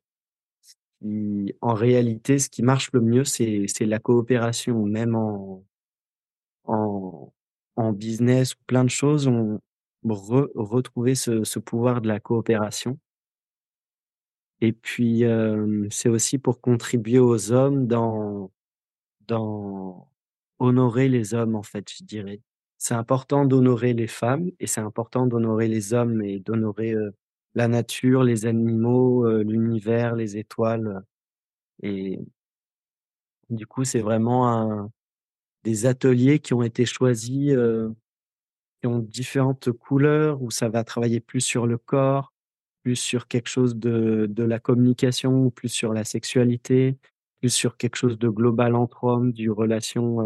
en 1.60 1.74
réalité, 1.74 2.38
ce 2.38 2.48
qui 2.48 2.62
marche 2.62 2.90
le 2.92 3.00
mieux, 3.00 3.24
c'est 3.24 3.66
la 3.80 3.98
coopération. 3.98 4.84
Même 4.86 5.14
en 5.16 5.64
en 6.64 7.32
en 7.76 7.92
business 7.92 8.54
ou 8.54 8.58
plein 8.66 8.84
de 8.84 8.90
choses, 8.90 9.26
on 9.28 9.60
re 10.04 10.48
retrouver 10.54 11.14
ce 11.14 11.44
ce 11.44 11.58
pouvoir 11.58 12.00
de 12.02 12.08
la 12.08 12.20
coopération 12.20 12.98
et 14.60 14.72
puis, 14.72 15.22
hem, 15.22 15.88
c'est 15.90 16.08
aussi 16.08 16.38
pour 16.38 16.60
contribuer 16.60 17.18
aux 17.18 17.52
hommes 17.52 17.86
dans 17.86 18.50
Dans 19.28 20.08
honorer 20.62 21.08
les 21.08 21.34
hommes, 21.34 21.54
en 21.56 21.62
fait, 21.62 21.90
je 21.98 22.04
dirais. 22.04 22.40
c'est 22.78 22.94
important 22.94 23.44
d'honorer 23.46 23.94
les 23.94 24.06
femmes 24.08 24.50
et 24.60 24.66
c'est 24.66 24.80
important 24.80 25.26
d'honorer 25.26 25.68
les 25.68 25.94
hommes 25.94 26.22
et 26.22 26.40
d'honorer 26.40 26.94
la 27.54 27.68
nature, 27.68 28.24
les 28.24 28.46
animaux, 28.46 29.26
l'univers, 29.42 30.16
les 30.16 30.36
étoiles. 30.38 31.02
Et 31.82 32.20
du 33.50 33.66
coup, 33.66 33.84
c'est 33.84 34.00
vraiment 34.00 34.90
des 35.64 35.86
ateliers 35.86 36.38
qui 36.40 36.54
ont 36.54 36.62
été 36.62 36.86
choisis, 36.86 37.54
qui 38.80 38.86
ont 38.86 38.98
différentes 38.98 39.70
couleurs, 39.72 40.42
où 40.42 40.50
ça 40.50 40.68
va 40.68 40.84
travailler 40.84 41.20
plus 41.20 41.40
sur 41.40 41.66
le 41.66 41.78
corps, 41.78 42.32
plus 42.82 42.96
sur 42.96 43.28
quelque 43.28 43.48
chose 43.48 43.76
de, 43.76 44.26
de 44.28 44.42
la 44.44 44.58
communication, 44.58 45.50
plus 45.50 45.68
sur 45.68 45.92
la 45.92 46.04
sexualité, 46.04 46.98
plus 47.40 47.50
sur 47.50 47.76
quelque 47.76 47.96
chose 47.96 48.18
de 48.18 48.28
global 48.28 48.74
entre 48.74 49.04
hommes, 49.04 49.32
du 49.32 49.50
relation, 49.50 50.20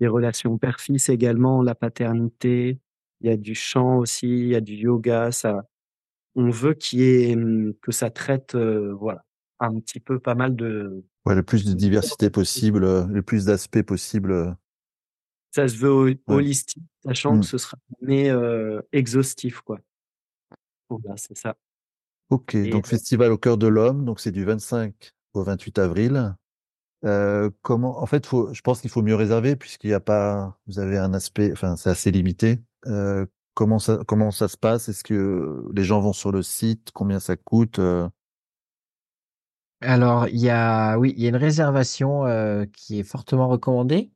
des 0.00 0.08
relations 0.08 0.58
père-fils 0.58 1.08
également, 1.08 1.62
la 1.62 1.74
paternité. 1.74 2.80
Il 3.20 3.28
y 3.28 3.32
a 3.32 3.36
du 3.36 3.54
chant 3.54 3.98
aussi, 3.98 4.28
il 4.28 4.48
y 4.48 4.54
a 4.54 4.60
du 4.60 4.74
yoga. 4.74 5.30
Ça, 5.30 5.68
on 6.34 6.50
veut 6.50 6.74
qu'il 6.74 7.02
ait, 7.02 7.36
que 7.82 7.92
ça 7.92 8.10
traite, 8.10 8.56
voilà, 8.56 9.24
un 9.58 9.78
petit 9.78 10.00
peu 10.00 10.18
pas 10.18 10.34
mal 10.34 10.56
de. 10.56 11.04
Ouais, 11.26 11.34
le 11.34 11.42
plus 11.42 11.66
de 11.66 11.74
diversité 11.74 12.30
possible, 12.30 13.06
le 13.06 13.22
plus 13.22 13.44
d'aspects 13.44 13.82
possibles 13.82 14.56
ça 15.52 15.66
se 15.66 15.76
veut 15.76 16.16
holistique, 16.28 16.82
sachant 17.04 17.32
que 17.32 17.38
mmh. 17.38 17.42
ce 17.42 17.58
sera 17.58 17.76
mais 18.00 18.30
exhaustif, 18.92 19.60
quoi. 19.60 19.80
Voilà, 20.88 21.16
c'est 21.16 21.36
ça. 21.36 21.56
Ok, 22.30 22.56
donc 22.70 22.86
Festival 22.86 23.32
au 23.32 23.38
cœur 23.38 23.58
de 23.58 23.66
l'homme, 23.66 24.04
donc 24.04 24.20
c'est 24.20 24.30
du 24.30 24.44
25 24.44 25.12
au 25.34 25.42
28 25.42 25.78
avril. 25.78 26.36
Comment, 27.02 28.02
en 28.02 28.06
fait, 28.06 28.26
faut, 28.26 28.52
je 28.52 28.60
pense 28.62 28.80
qu'il 28.80 28.90
faut 28.90 29.02
mieux 29.02 29.14
réserver 29.14 29.56
puisqu'il 29.56 29.88
n'y 29.88 29.94
a 29.94 30.00
pas, 30.00 30.58
vous 30.66 30.78
avez 30.78 30.98
un 30.98 31.14
aspect, 31.14 31.50
enfin, 31.52 31.76
c'est 31.76 31.90
assez 31.90 32.10
limité. 32.10 32.62
comment 33.54 33.78
ça, 33.78 34.00
comment 34.06 34.30
ça 34.30 34.48
se 34.48 34.56
passe? 34.56 34.88
Est-ce 34.88 35.04
que 35.04 35.64
les 35.74 35.84
gens 35.84 36.00
vont 36.00 36.12
sur 36.12 36.32
le 36.32 36.42
site? 36.42 36.90
Combien 36.92 37.20
ça 37.20 37.36
coûte? 37.36 37.80
Alors, 39.82 40.28
il 40.28 40.40
y 40.40 40.50
a, 40.50 40.98
oui, 40.98 41.14
il 41.16 41.22
y 41.22 41.26
a 41.26 41.30
une 41.30 41.36
réservation 41.36 42.24
qui 42.72 43.00
est 43.00 43.04
fortement 43.04 43.48
recommandée 43.48 44.10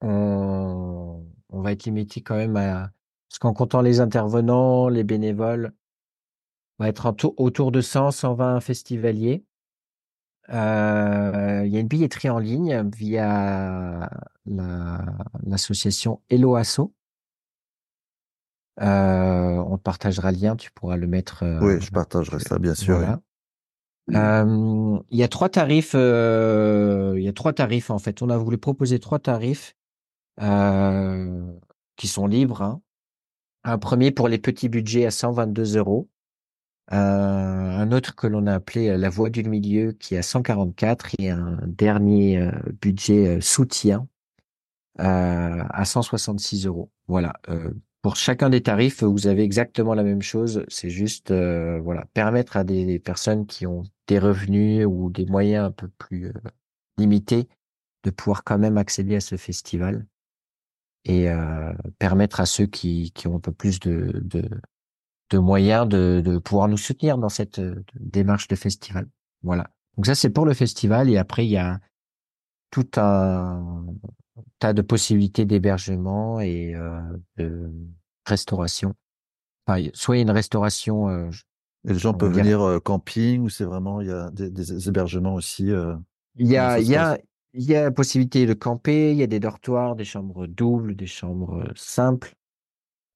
on, 0.00 1.24
va 1.50 1.72
être 1.72 1.84
limité 1.84 2.20
quand 2.20 2.36
même 2.36 2.56
à, 2.56 2.90
parce 3.28 3.38
qu'en 3.38 3.52
comptant 3.52 3.82
les 3.82 4.00
intervenants, 4.00 4.88
les 4.88 5.04
bénévoles, 5.04 5.72
on 6.78 6.84
va 6.84 6.88
être 6.88 7.14
autour 7.36 7.72
de 7.72 7.80
100, 7.80 8.12
120 8.12 8.60
festivaliers. 8.60 9.44
Euh, 10.50 11.62
il 11.66 11.72
y 11.72 11.76
a 11.76 11.80
une 11.80 11.88
billetterie 11.88 12.30
en 12.30 12.38
ligne 12.38 12.88
via 12.96 14.10
l'association 15.46 16.20
Hello 16.30 16.56
Asso. 16.56 16.92
Euh, 18.80 19.56
on 19.56 19.76
te 19.76 19.82
partagera 19.82 20.30
le 20.30 20.38
lien, 20.38 20.56
tu 20.56 20.70
pourras 20.70 20.96
le 20.96 21.06
mettre. 21.06 21.42
Euh, 21.42 21.58
oui, 21.60 21.80
je 21.80 21.90
partagerai 21.90 22.38
ça, 22.38 22.58
bien 22.58 22.74
sûr. 22.74 23.00
il 24.08 25.02
y 25.10 25.22
a 25.22 25.28
trois 25.28 25.48
tarifs. 25.48 25.94
il 25.94 27.22
y 27.22 27.28
a 27.28 27.32
trois 27.34 27.52
tarifs 27.52 27.90
en 27.90 27.98
fait. 27.98 28.22
On 28.22 28.30
a 28.30 28.36
voulu 28.36 28.56
proposer 28.56 29.00
trois 29.00 29.18
tarifs 29.18 29.74
euh, 30.40 31.52
qui 31.96 32.06
sont 32.06 32.26
libres. 32.26 32.62
Hein. 32.62 32.80
Un 33.64 33.78
premier 33.78 34.10
pour 34.10 34.28
les 34.28 34.38
petits 34.38 34.68
budgets 34.68 35.06
à 35.06 35.10
122 35.10 35.76
euros. 35.76 36.08
Euh, 36.92 36.94
un 36.94 37.92
autre 37.92 38.14
que 38.14 38.26
l'on 38.26 38.46
a 38.46 38.54
appelé 38.54 38.88
euh, 38.88 38.96
la 38.96 39.10
voie 39.10 39.30
du 39.30 39.44
milieu 39.44 39.92
qui 39.92 40.14
est 40.14 40.18
à 40.18 40.22
144 40.22 41.10
et 41.18 41.30
un 41.30 41.58
dernier 41.66 42.50
budget 42.80 43.40
soutien 43.40 44.08
à 44.98 45.84
166 45.84 46.66
euros. 46.66 46.90
Voilà. 47.06 47.34
pour 48.02 48.16
chacun 48.16 48.50
des 48.50 48.62
tarifs, 48.62 49.02
vous 49.02 49.26
avez 49.28 49.42
exactement 49.42 49.94
la 49.94 50.02
même 50.02 50.22
chose. 50.22 50.64
C'est 50.68 50.90
juste 50.90 51.32
voilà 51.32 52.04
permettre 52.14 52.56
à 52.56 52.64
des, 52.64 52.98
personnes 52.98 53.46
qui 53.46 53.66
ont 53.66 53.84
des 54.08 54.18
revenus 54.18 54.86
ou 54.86 55.10
des 55.10 55.26
moyens 55.26 55.66
un 55.66 55.70
peu 55.70 55.88
plus 55.98 56.32
limités 56.98 57.48
de 58.04 58.10
pouvoir 58.10 58.44
quand 58.44 58.58
même 58.58 58.78
accéder 58.78 59.16
à 59.16 59.20
ce 59.20 59.36
festival 59.36 60.06
et 61.04 61.28
euh, 61.28 61.72
permettre 61.98 62.40
à 62.40 62.46
ceux 62.46 62.66
qui, 62.66 63.12
qui 63.12 63.26
ont 63.26 63.36
un 63.36 63.40
peu 63.40 63.52
plus 63.52 63.80
de, 63.80 64.10
de, 64.22 64.48
de 65.30 65.38
moyens 65.38 65.88
de, 65.88 66.22
de 66.24 66.38
pouvoir 66.38 66.68
nous 66.68 66.76
soutenir 66.76 67.18
dans 67.18 67.28
cette 67.28 67.58
euh, 67.58 67.84
démarche 67.94 68.48
de 68.48 68.56
festival. 68.56 69.08
Voilà. 69.42 69.70
Donc 69.96 70.06
ça, 70.06 70.14
c'est 70.14 70.30
pour 70.30 70.46
le 70.46 70.54
festival. 70.54 71.10
Et 71.10 71.18
après, 71.18 71.44
il 71.44 71.50
y 71.50 71.56
a 71.56 71.80
tout 72.70 72.88
un 72.96 73.84
tas 74.58 74.72
de 74.72 74.82
possibilités 74.82 75.44
d'hébergement 75.44 76.40
et 76.40 76.74
euh, 76.74 77.00
de 77.36 77.70
restauration. 78.26 78.94
Enfin, 79.66 79.88
soit 79.94 80.16
il 80.16 80.18
y 80.18 80.22
a 80.22 80.22
une 80.22 80.30
restauration. 80.30 81.08
Euh, 81.08 81.30
les 81.84 81.98
gens 81.98 82.14
peuvent 82.14 82.32
venir 82.32 82.60
euh, 82.60 82.80
camping 82.80 83.42
ou 83.42 83.48
c'est 83.48 83.64
vraiment 83.64 84.00
il 84.00 84.08
y 84.08 84.12
a 84.12 84.30
des, 84.30 84.50
des 84.50 84.88
hébergements 84.88 85.34
aussi. 85.34 85.70
il 86.36 86.46
y 86.46 86.56
a, 86.56 86.78
il 86.78 86.88
y 86.88 86.96
a, 86.96 87.18
il 87.54 87.64
y 87.64 87.74
a 87.74 87.84
la 87.84 87.90
possibilité 87.90 88.46
de 88.46 88.54
camper, 88.54 89.12
il 89.12 89.18
y 89.18 89.22
a 89.22 89.26
des 89.26 89.40
dortoirs, 89.40 89.96
des 89.96 90.04
chambres 90.04 90.46
doubles, 90.46 90.94
des 90.94 91.06
chambres 91.06 91.64
simples. 91.74 92.34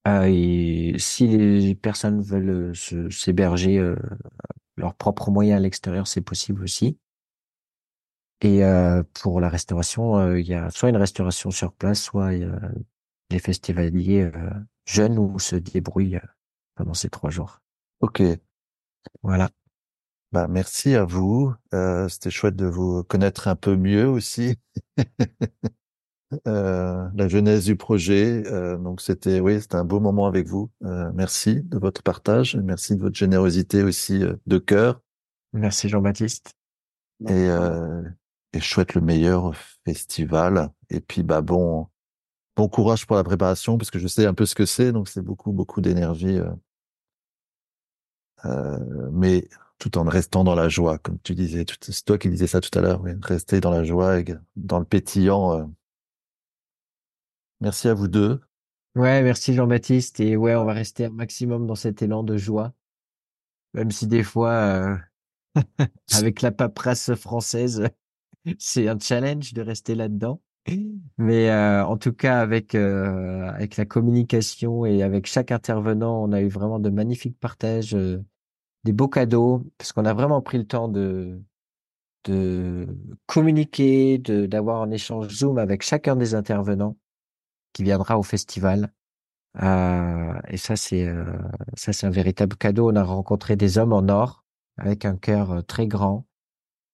Euh, 0.09 0.27
et 0.29 0.97
si 0.99 1.29
les 1.29 1.75
personnes 1.75 2.23
veulent 2.23 2.75
s'héberger 3.11 3.79
euh, 3.79 3.97
leurs 4.77 4.95
propres 4.95 5.31
moyens 5.31 5.59
à 5.59 5.61
l'extérieur, 5.61 6.07
c'est 6.07 6.21
possible 6.21 6.63
aussi. 6.65 6.99
Et 8.41 8.65
euh, 8.65 9.05
pour 9.23 9.41
la 9.41 9.49
restauration, 9.49 10.17
euh, 10.19 10.41
il 10.41 10.47
y 10.47 10.55
a 10.55 10.71
soit 10.71 10.89
une 10.89 10.97
restauration 10.97 11.51
sur 11.53 11.73
place, 11.73 12.03
soit 12.03 12.33
les 12.33 13.39
festivaliers 13.39 14.31
jeunes 14.85 15.19
ou 15.19 15.39
se 15.39 15.55
débrouillent 15.57 16.21
pendant 16.75 16.95
ces 16.95 17.09
trois 17.09 17.31
jours. 17.31 17.61
Ok. 18.01 18.23
Voilà. 19.23 19.51
Bah, 20.33 20.49
merci 20.49 20.95
à 20.95 21.05
vous. 21.05 21.55
Euh, 21.75 22.09
c'était 22.09 22.31
chouette 22.31 22.57
de 22.57 22.67
vous 22.67 23.05
connaître 23.05 23.49
un 23.49 23.57
peu 23.57 23.77
mieux 23.77 24.09
aussi. 24.09 24.57
euh, 26.47 27.09
la 27.15 27.29
jeunesse 27.29 27.65
du 27.65 27.77
projet. 27.77 28.43
Euh, 28.47 28.77
donc 28.77 29.01
c'était, 29.01 29.41
oui, 29.41 29.61
c'était 29.61 29.77
un 29.77 29.85
beau 29.85 30.01
moment 30.01 30.27
avec 30.27 30.47
vous. 30.47 30.71
Euh, 30.85 31.11
merci 31.15 31.63
de 31.63 31.79
votre 31.79 32.03
partage. 32.03 32.57
Merci 32.57 32.97
de 32.97 33.03
votre 33.03 33.17
générosité 33.17 33.83
aussi 33.83 34.23
euh, 34.23 34.35
de 34.47 34.59
cœur. 34.59 35.01
Merci 35.53 35.89
Jean-Baptiste. 35.89 36.55
Et, 37.29 37.49
et 38.53 38.61
chouette 38.61 38.95
le 38.95 39.01
meilleur 39.01 39.55
festival. 39.85 40.71
Et 40.91 41.01
puis 41.01 41.23
bah 41.23 41.41
bon, 41.41 41.87
bon 42.57 42.69
courage 42.69 43.07
pour 43.07 43.15
la 43.15 43.23
préparation 43.23 43.79
parce 43.79 43.93
que 43.93 44.01
je 44.01 44.09
sais 44.09 44.27
un 44.27 44.35
peu 44.35 44.45
ce 44.45 44.57
que 44.57 44.67
c'est. 44.67 44.91
Donc 44.91 45.09
c'est 45.09 45.23
beaucoup 45.23 45.53
beaucoup 45.53 45.81
d'énergie. 45.81 46.41
mais 49.13 49.47
tout 49.79 49.99
en 49.99 50.05
restant 50.05 50.43
dans 50.43 50.57
la 50.57 50.69
joie, 50.69 50.99
comme 50.99 51.19
tu 51.23 51.35
disais. 51.35 51.65
C'est 51.81 52.05
toi 52.05 52.19
qui 52.19 52.29
disais 52.29 52.49
ça 52.49 52.61
tout 52.61 52.77
à 52.77 52.83
l'heure, 52.83 53.01
oui. 53.03 53.13
rester 53.21 53.61
dans 53.61 53.71
la 53.71 53.85
joie 53.85 54.19
et 54.19 54.25
dans 54.57 54.81
le 54.81 54.85
pétillant. 54.85 55.71
Euh. 57.63 57.65
Merci 57.65 57.89
à 57.89 57.95
vous 57.95 58.09
deux. 58.09 58.41
Ouais, 58.95 59.23
merci 59.23 59.55
Jean-Baptiste. 59.55 60.21
Et 60.21 60.37
ouais, 60.37 60.55
on 60.55 60.65
va 60.65 60.73
rester 60.73 61.07
un 61.07 61.11
maximum 61.11 61.67
dans 61.67 61.75
cet 61.75 62.03
élan 62.03 62.23
de 62.23 62.37
joie, 62.37 62.75
même 63.75 63.91
si 63.91 64.07
des 64.07 64.23
fois, 64.23 64.51
euh, 64.51 64.97
avec 66.13 66.43
la 66.43 66.51
paperasse 66.51 67.15
française, 67.15 67.89
c'est 68.59 68.89
un 68.89 68.99
challenge 68.99 69.55
de 69.55 69.63
rester 69.63 69.95
là-dedans. 69.95 70.41
Mais 71.19 71.51
euh, 71.51 71.85
en 71.85 71.97
tout 71.97 72.13
cas, 72.13 72.41
avec 72.41 72.77
avec 72.77 73.77
la 73.77 73.85
communication 73.85 74.87
et 74.87 75.03
avec 75.03 75.27
chaque 75.27 75.51
intervenant, 75.51 76.23
on 76.23 76.31
a 76.33 76.41
eu 76.41 76.49
vraiment 76.49 76.79
de 76.79 76.89
magnifiques 76.89 77.39
partages 77.41 77.97
des 78.85 78.93
beaux 78.93 79.09
cadeaux, 79.09 79.65
parce 79.79 79.93
qu'on 79.93 80.05
a 80.05 80.15
vraiment 80.15 80.41
pris 80.41 80.59
le 80.59 80.67
temps 80.67 80.89
de, 80.89 81.41
de 82.25 82.87
communiquer, 83.27 84.19
de, 84.19 84.47
d'avoir 84.47 84.83
un 84.83 84.91
échange 84.91 85.29
Zoom 85.35 85.59
avec 85.59 85.83
chacun 85.83 86.15
des 86.15 86.35
intervenants 86.35 86.97
qui 87.73 87.83
viendra 87.83 88.19
au 88.19 88.23
festival. 88.23 88.93
Euh, 89.63 90.35
et 90.49 90.57
ça, 90.57 90.77
c'est 90.77 91.07
euh, 91.07 91.25
ça, 91.77 91.93
c'est 91.93 92.07
un 92.07 92.11
véritable 92.11 92.57
cadeau. 92.57 92.91
On 92.91 92.97
a 92.97 93.03
rencontré 93.05 93.57
des 93.57 93.79
hommes 93.79 93.93
en 93.93 94.09
or 94.09 94.45
avec 94.79 95.05
un 95.05 95.17
cœur 95.17 95.51
euh, 95.53 95.63
très 95.63 95.87
grand. 95.87 96.27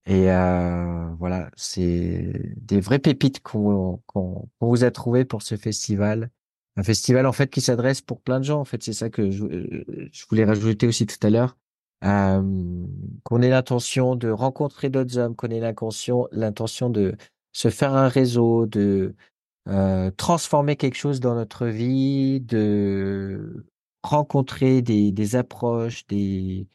Et 0.05 0.31
euh, 0.31 1.09
voilà, 1.19 1.51
c'est 1.55 2.33
des 2.57 2.79
vraies 2.79 2.99
pépites 2.99 3.41
qu'on, 3.41 4.01
qu'on, 4.07 4.49
qu'on 4.59 4.67
vous 4.67 4.83
a 4.83 4.91
trouvées 4.91 5.25
pour 5.25 5.41
ce 5.41 5.55
festival. 5.55 6.31
Un 6.77 6.83
festival 6.83 7.25
en 7.25 7.31
fait 7.33 7.49
qui 7.49 7.61
s'adresse 7.61 8.01
pour 8.01 8.21
plein 8.21 8.39
de 8.39 8.45
gens. 8.45 8.59
En 8.59 8.65
fait, 8.65 8.83
c'est 8.83 8.93
ça 8.93 9.09
que 9.09 9.29
je, 9.31 9.45
je 10.11 10.25
voulais 10.29 10.45
rajouter 10.45 10.87
aussi 10.87 11.05
tout 11.05 11.17
à 11.25 11.29
l'heure 11.29 11.57
euh, 12.03 12.41
qu'on 13.23 13.41
ait 13.41 13.49
l'intention 13.49 14.15
de 14.15 14.29
rencontrer 14.29 14.89
d'autres 14.89 15.17
hommes, 15.17 15.35
qu'on 15.35 15.49
ait 15.49 15.59
l'intention, 15.59 16.27
l'intention 16.31 16.89
de 16.89 17.15
se 17.51 17.69
faire 17.69 17.93
un 17.93 18.07
réseau, 18.07 18.65
de 18.65 19.15
euh, 19.67 20.11
transformer 20.11 20.75
quelque 20.75 20.95
chose 20.97 21.19
dans 21.19 21.35
notre 21.35 21.67
vie, 21.67 22.41
de 22.41 23.65
rencontrer 24.03 24.81
des, 24.81 25.11
des 25.11 25.35
approches, 25.35 26.07
des, 26.07 26.67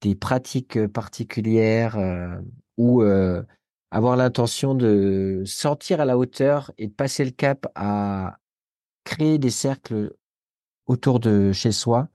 des 0.00 0.14
pratiques 0.14 0.86
particulières 0.88 1.98
euh, 1.98 2.40
ou 2.76 3.02
euh, 3.02 3.42
avoir 3.90 4.16
l'intention 4.16 4.74
de 4.74 5.42
sentir 5.44 6.00
à 6.00 6.04
la 6.04 6.16
hauteur 6.18 6.72
et 6.78 6.86
de 6.86 6.92
passer 6.92 7.24
le 7.24 7.30
cap 7.30 7.66
à 7.74 8.38
créer 9.04 9.38
des 9.38 9.50
cercles 9.50 10.14
autour 10.86 11.20
de 11.20 11.52
chez 11.52 11.72
soi. 11.72 12.08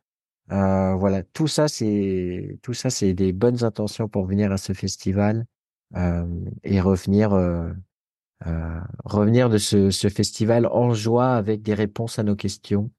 Euh, 0.52 0.94
voilà, 0.96 1.24
tout 1.24 1.48
ça, 1.48 1.68
c'est 1.68 2.60
tout 2.62 2.74
ça, 2.74 2.90
c'est 2.90 3.14
des 3.14 3.34
bonnes 3.34 3.64
intentions 3.64 4.08
pour 4.08 4.26
venir 4.26 4.52
à 4.52 4.58
ce 4.58 4.74
festival 4.74 5.46
euh, 5.96 6.26
et 6.64 6.82
revenir 6.82 7.34
euh, 8.48 8.82
revenir 9.06 9.50
de 9.50 9.58
ce, 9.58 9.90
ce 9.90 10.10
festival 10.10 10.68
en 10.68 10.94
joie 10.94 11.36
avec 11.36 11.62
des 11.62 11.74
réponses 11.74 12.20
à 12.20 12.24
nos 12.24 12.36
questions. 12.36 12.92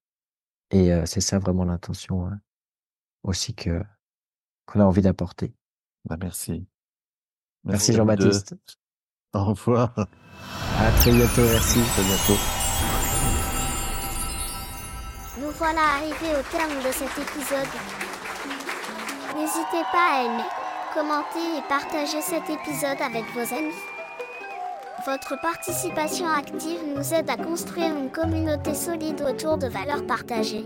Et 0.71 0.93
euh, 0.93 1.05
c'est 1.07 1.21
ça 1.21 1.39
vraiment 1.39 1.65
l'intention 1.65 2.27
hein, 2.27 2.41
aussi 3.23 3.55
que 3.55 3.83
qu'on 4.67 4.81
a 4.81 4.85
envie 4.85 5.03
d'apporter. 5.03 5.55
Bah, 6.07 6.17
merci. 6.19 6.67
Merci, 7.65 7.93
Jean-Baptiste. 7.93 8.55
Au 9.35 9.45
revoir. 9.45 9.93
À 10.79 10.91
très 10.99 11.13
bientôt, 11.13 11.43
merci. 11.43 11.81
À 11.81 12.03
bientôt. 12.03 12.41
Nous 15.41 15.51
voilà 15.59 15.81
arrivés 15.97 16.39
au 16.39 16.43
terme 16.51 16.79
de 16.79 16.93
cet 16.93 17.11
épisode. 17.19 17.75
N'hésitez 19.37 19.83
pas 19.93 20.13
à 20.13 20.25
aimer, 20.25 20.49
commenter 20.95 21.59
et 21.59 21.69
partager 21.69 22.23
cet 22.23 22.49
épisode 22.49 23.01
avec 23.01 23.25
vos 23.35 23.55
amis. 23.55 23.94
Votre 25.07 25.39
participation 25.39 26.27
active 26.27 26.81
nous 26.97 27.13
aide 27.13 27.29
à 27.29 27.37
construire 27.37 27.95
une 27.95 28.11
communauté 28.11 28.73
solide 28.73 29.21
autour 29.21 29.59
de 29.59 29.67
valeurs 29.67 30.07
partagées. 30.07 30.65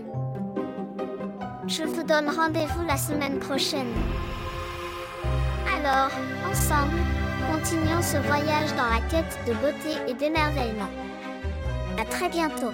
Je 1.67 1.83
vous 1.83 2.03
donne 2.03 2.29
rendez-vous 2.29 2.85
la 2.87 2.95
semaine 2.95 3.37
prochaine. 3.39 3.91
Alors, 5.77 6.11
ensemble, 6.49 6.99
continuons 7.51 8.01
ce 8.01 8.15
voyage 8.15 8.73
dans 8.77 8.89
la 8.89 9.01
quête 9.09 9.37
de 9.45 9.53
beauté 9.55 9.97
et 10.07 10.13
d'émerveillement. 10.13 10.89
À 11.99 12.05
très 12.05 12.29
bientôt. 12.29 12.71